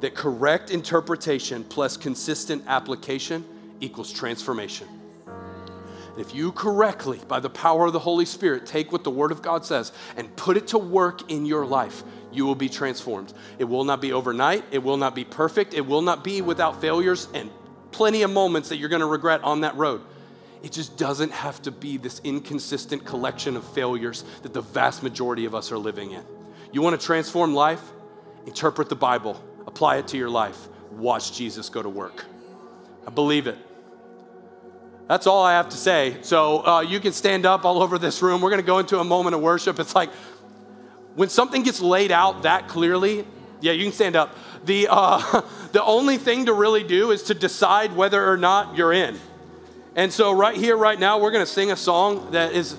that 0.00 0.14
correct 0.14 0.70
interpretation 0.70 1.64
plus 1.64 1.96
consistent 1.96 2.64
application 2.66 3.44
equals 3.80 4.12
transformation. 4.12 4.86
If 6.20 6.34
you 6.34 6.52
correctly, 6.52 7.18
by 7.26 7.40
the 7.40 7.48
power 7.48 7.86
of 7.86 7.94
the 7.94 7.98
Holy 7.98 8.26
Spirit, 8.26 8.66
take 8.66 8.92
what 8.92 9.04
the 9.04 9.10
Word 9.10 9.32
of 9.32 9.40
God 9.40 9.64
says 9.64 9.90
and 10.18 10.36
put 10.36 10.58
it 10.58 10.66
to 10.68 10.78
work 10.78 11.30
in 11.30 11.46
your 11.46 11.64
life, 11.64 12.02
you 12.30 12.44
will 12.44 12.54
be 12.54 12.68
transformed. 12.68 13.32
It 13.58 13.64
will 13.64 13.84
not 13.84 14.02
be 14.02 14.12
overnight, 14.12 14.64
it 14.70 14.82
will 14.82 14.98
not 14.98 15.14
be 15.14 15.24
perfect, 15.24 15.72
it 15.72 15.80
will 15.80 16.02
not 16.02 16.22
be 16.22 16.42
without 16.42 16.78
failures 16.82 17.26
and 17.32 17.50
plenty 17.90 18.20
of 18.20 18.30
moments 18.30 18.68
that 18.68 18.76
you're 18.76 18.90
going 18.90 19.00
to 19.00 19.06
regret 19.06 19.42
on 19.44 19.62
that 19.62 19.76
road. 19.76 20.02
It 20.62 20.72
just 20.72 20.98
doesn't 20.98 21.32
have 21.32 21.62
to 21.62 21.70
be 21.70 21.96
this 21.96 22.20
inconsistent 22.22 23.06
collection 23.06 23.56
of 23.56 23.64
failures 23.72 24.22
that 24.42 24.52
the 24.52 24.60
vast 24.60 25.02
majority 25.02 25.46
of 25.46 25.54
us 25.54 25.72
are 25.72 25.78
living 25.78 26.10
in. 26.10 26.22
You 26.70 26.82
want 26.82 27.00
to 27.00 27.04
transform 27.04 27.54
life? 27.54 27.82
Interpret 28.44 28.90
the 28.90 28.94
Bible, 28.94 29.42
apply 29.66 29.96
it 29.96 30.08
to 30.08 30.18
your 30.18 30.28
life, 30.28 30.68
watch 30.90 31.32
Jesus 31.32 31.70
go 31.70 31.82
to 31.82 31.88
work. 31.88 32.26
I 33.06 33.10
believe 33.10 33.46
it. 33.46 33.56
That's 35.10 35.26
all 35.26 35.42
I 35.42 35.54
have 35.54 35.70
to 35.70 35.76
say. 35.76 36.18
So 36.22 36.64
uh, 36.64 36.80
you 36.82 37.00
can 37.00 37.12
stand 37.12 37.44
up 37.44 37.64
all 37.64 37.82
over 37.82 37.98
this 37.98 38.22
room. 38.22 38.40
We're 38.40 38.50
going 38.50 38.62
to 38.62 38.66
go 38.66 38.78
into 38.78 39.00
a 39.00 39.02
moment 39.02 39.34
of 39.34 39.42
worship. 39.42 39.80
It's 39.80 39.92
like 39.92 40.08
when 41.16 41.28
something 41.28 41.64
gets 41.64 41.80
laid 41.80 42.12
out 42.12 42.44
that 42.44 42.68
clearly, 42.68 43.26
yeah, 43.60 43.72
you 43.72 43.82
can 43.82 43.92
stand 43.92 44.14
up. 44.14 44.36
The, 44.66 44.86
uh, 44.88 45.42
the 45.72 45.82
only 45.82 46.16
thing 46.16 46.46
to 46.46 46.52
really 46.52 46.84
do 46.84 47.10
is 47.10 47.24
to 47.24 47.34
decide 47.34 47.96
whether 47.96 48.24
or 48.24 48.36
not 48.36 48.76
you're 48.76 48.92
in. 48.92 49.18
And 49.96 50.12
so, 50.12 50.30
right 50.30 50.56
here, 50.56 50.76
right 50.76 51.00
now, 51.00 51.18
we're 51.18 51.32
going 51.32 51.44
to 51.44 51.52
sing 51.52 51.72
a 51.72 51.76
song 51.76 52.30
that 52.30 52.52
is 52.52 52.76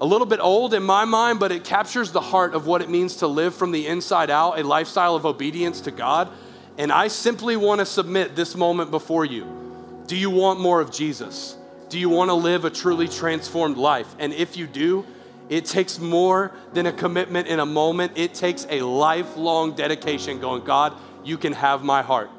a 0.00 0.06
little 0.06 0.26
bit 0.26 0.40
old 0.40 0.72
in 0.72 0.82
my 0.82 1.04
mind, 1.04 1.38
but 1.38 1.52
it 1.52 1.64
captures 1.64 2.12
the 2.12 2.22
heart 2.22 2.54
of 2.54 2.66
what 2.66 2.80
it 2.80 2.88
means 2.88 3.16
to 3.16 3.26
live 3.26 3.54
from 3.54 3.72
the 3.72 3.88
inside 3.88 4.30
out, 4.30 4.58
a 4.58 4.62
lifestyle 4.66 5.16
of 5.16 5.26
obedience 5.26 5.82
to 5.82 5.90
God. 5.90 6.30
And 6.78 6.90
I 6.90 7.08
simply 7.08 7.56
want 7.56 7.80
to 7.80 7.84
submit 7.84 8.36
this 8.36 8.56
moment 8.56 8.90
before 8.90 9.26
you. 9.26 9.61
Do 10.06 10.16
you 10.16 10.30
want 10.30 10.60
more 10.60 10.80
of 10.80 10.90
Jesus? 10.90 11.56
Do 11.88 11.98
you 11.98 12.08
want 12.08 12.30
to 12.30 12.34
live 12.34 12.64
a 12.64 12.70
truly 12.70 13.08
transformed 13.08 13.76
life? 13.76 14.14
And 14.18 14.32
if 14.32 14.56
you 14.56 14.66
do, 14.66 15.04
It 15.52 15.66
takes 15.66 15.98
more 15.98 16.52
than 16.72 16.86
a 16.86 16.92
commitment 16.92 17.46
in 17.46 17.60
a 17.60 17.66
moment, 17.66 18.12
it 18.16 18.32
takes 18.32 18.66
a 18.70 18.80
lifelong 18.80 19.74
dedication 19.74 20.40
going, 20.40 20.64
God, 20.64 20.94
you 21.24 21.36
can 21.36 21.52
have 21.52 21.84
my 21.84 22.00
heart. 22.00 22.30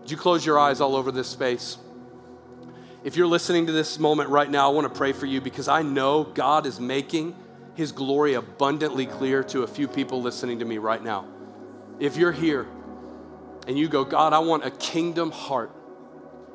Would 0.00 0.10
you 0.10 0.18
close 0.18 0.44
your 0.44 0.58
eyes 0.58 0.82
all 0.82 0.94
over 0.94 1.10
this 1.10 1.28
space? 1.28 1.78
If 3.04 3.16
you're 3.16 3.26
listening 3.26 3.66
to 3.66 3.72
this 3.72 3.98
moment 3.98 4.28
right 4.28 4.50
now, 4.50 4.70
I 4.70 4.74
want 4.74 4.92
to 4.92 4.96
pray 4.96 5.12
for 5.12 5.24
you 5.24 5.40
because 5.40 5.66
I 5.66 5.80
know 5.80 6.24
God 6.24 6.66
is 6.66 6.78
making 6.78 7.34
his 7.74 7.90
glory 7.90 8.34
abundantly 8.34 9.06
clear 9.06 9.42
to 9.44 9.62
a 9.62 9.66
few 9.66 9.88
people 9.88 10.20
listening 10.20 10.58
to 10.58 10.66
me 10.66 10.76
right 10.76 11.02
now. 11.02 11.24
If 11.98 12.18
you're 12.18 12.32
here 12.32 12.66
and 13.66 13.78
you 13.78 13.88
go, 13.88 14.04
God, 14.04 14.34
I 14.34 14.40
want 14.40 14.66
a 14.66 14.70
kingdom 14.70 15.30
heart, 15.30 15.70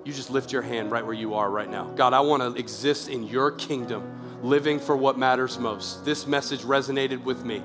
you 0.07 0.13
just 0.13 0.29
lift 0.29 0.53
your 0.53 0.61
hand 0.61 0.89
right 0.89 1.05
where 1.05 1.13
you 1.13 1.33
are 1.33 1.51
right 1.51 1.69
now. 1.69 1.83
God, 1.95 2.13
I 2.13 2.21
want 2.21 2.41
to 2.41 2.57
exist 2.57 3.09
in 3.09 3.23
your 3.23 3.51
kingdom 3.51 4.39
living 4.41 4.79
for 4.79 4.95
what 4.95 5.17
matters 5.17 5.59
most. 5.59 6.05
This 6.05 6.25
message 6.25 6.61
resonated 6.61 7.21
with 7.25 7.43
me. 7.43 7.61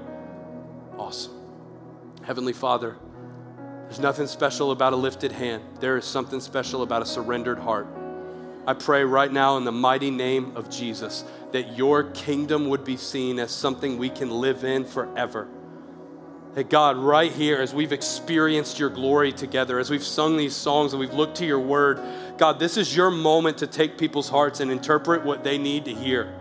Awesome. 0.98 1.32
Heavenly 2.24 2.52
Father, 2.52 2.96
there's 3.84 4.00
nothing 4.00 4.26
special 4.26 4.72
about 4.72 4.92
a 4.92 4.96
lifted 4.96 5.30
hand, 5.30 5.62
there 5.78 5.96
is 5.96 6.04
something 6.04 6.40
special 6.40 6.82
about 6.82 7.00
a 7.00 7.06
surrendered 7.06 7.60
heart. 7.60 7.86
I 8.66 8.74
pray 8.74 9.04
right 9.04 9.32
now 9.32 9.56
in 9.56 9.64
the 9.64 9.72
mighty 9.72 10.10
name 10.10 10.56
of 10.56 10.68
Jesus 10.68 11.24
that 11.52 11.76
your 11.76 12.10
kingdom 12.10 12.68
would 12.70 12.84
be 12.84 12.96
seen 12.96 13.38
as 13.38 13.52
something 13.52 13.98
we 13.98 14.10
can 14.10 14.30
live 14.30 14.64
in 14.64 14.84
forever. 14.84 15.46
That 16.54 16.68
God, 16.68 16.98
right 16.98 17.32
here, 17.32 17.62
as 17.62 17.72
we've 17.72 17.92
experienced 17.92 18.78
your 18.78 18.90
glory 18.90 19.32
together, 19.32 19.78
as 19.78 19.88
we've 19.90 20.04
sung 20.04 20.36
these 20.36 20.54
songs 20.54 20.92
and 20.92 21.00
we've 21.00 21.14
looked 21.14 21.38
to 21.38 21.46
your 21.46 21.60
word, 21.60 21.98
God, 22.42 22.58
this 22.58 22.76
is 22.76 22.96
your 22.96 23.12
moment 23.12 23.58
to 23.58 23.68
take 23.68 23.96
people's 23.96 24.28
hearts 24.28 24.58
and 24.58 24.68
interpret 24.68 25.24
what 25.24 25.44
they 25.44 25.58
need 25.58 25.84
to 25.84 25.94
hear. 25.94 26.34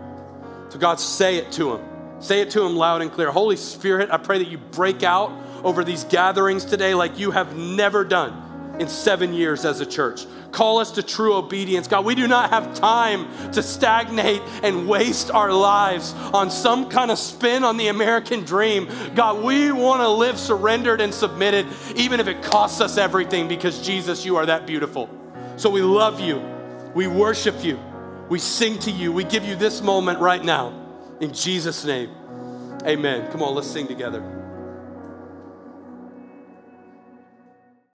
So, 0.70 0.76
God, 0.76 0.98
say 0.98 1.36
it 1.36 1.52
to 1.52 1.76
them. 1.76 2.20
Say 2.20 2.40
it 2.40 2.50
to 2.50 2.60
them 2.60 2.74
loud 2.74 3.02
and 3.02 3.12
clear. 3.12 3.30
Holy 3.30 3.54
Spirit, 3.54 4.10
I 4.10 4.16
pray 4.16 4.38
that 4.38 4.48
you 4.48 4.58
break 4.58 5.04
out 5.04 5.30
over 5.62 5.84
these 5.84 6.02
gatherings 6.02 6.64
today 6.64 6.92
like 6.94 7.20
you 7.20 7.30
have 7.30 7.56
never 7.56 8.02
done 8.02 8.76
in 8.80 8.88
seven 8.88 9.32
years 9.32 9.64
as 9.64 9.78
a 9.78 9.86
church. 9.86 10.26
Call 10.50 10.78
us 10.78 10.90
to 10.90 11.04
true 11.04 11.34
obedience. 11.34 11.86
God, 11.86 12.04
we 12.04 12.16
do 12.16 12.26
not 12.26 12.50
have 12.50 12.74
time 12.74 13.28
to 13.52 13.62
stagnate 13.62 14.42
and 14.64 14.88
waste 14.88 15.30
our 15.30 15.52
lives 15.52 16.14
on 16.34 16.50
some 16.50 16.88
kind 16.88 17.12
of 17.12 17.18
spin 17.18 17.62
on 17.62 17.76
the 17.76 17.86
American 17.86 18.40
dream. 18.42 18.88
God, 19.14 19.44
we 19.44 19.70
want 19.70 20.00
to 20.00 20.08
live 20.08 20.36
surrendered 20.36 21.00
and 21.00 21.14
submitted, 21.14 21.64
even 21.94 22.18
if 22.18 22.26
it 22.26 22.42
costs 22.42 22.80
us 22.80 22.98
everything, 22.98 23.46
because 23.46 23.80
Jesus, 23.86 24.24
you 24.24 24.34
are 24.34 24.46
that 24.46 24.66
beautiful. 24.66 25.08
So 25.62 25.70
we 25.70 25.80
love 25.80 26.18
you. 26.18 26.42
We 26.92 27.06
worship 27.06 27.62
you. 27.62 27.78
We 28.28 28.40
sing 28.40 28.80
to 28.80 28.90
you. 28.90 29.12
We 29.12 29.22
give 29.22 29.44
you 29.44 29.54
this 29.54 29.80
moment 29.80 30.18
right 30.18 30.44
now. 30.44 30.72
In 31.20 31.32
Jesus' 31.32 31.84
name, 31.84 32.10
amen. 32.84 33.30
Come 33.30 33.44
on, 33.44 33.54
let's 33.54 33.70
sing 33.70 33.86
together. 33.86 34.41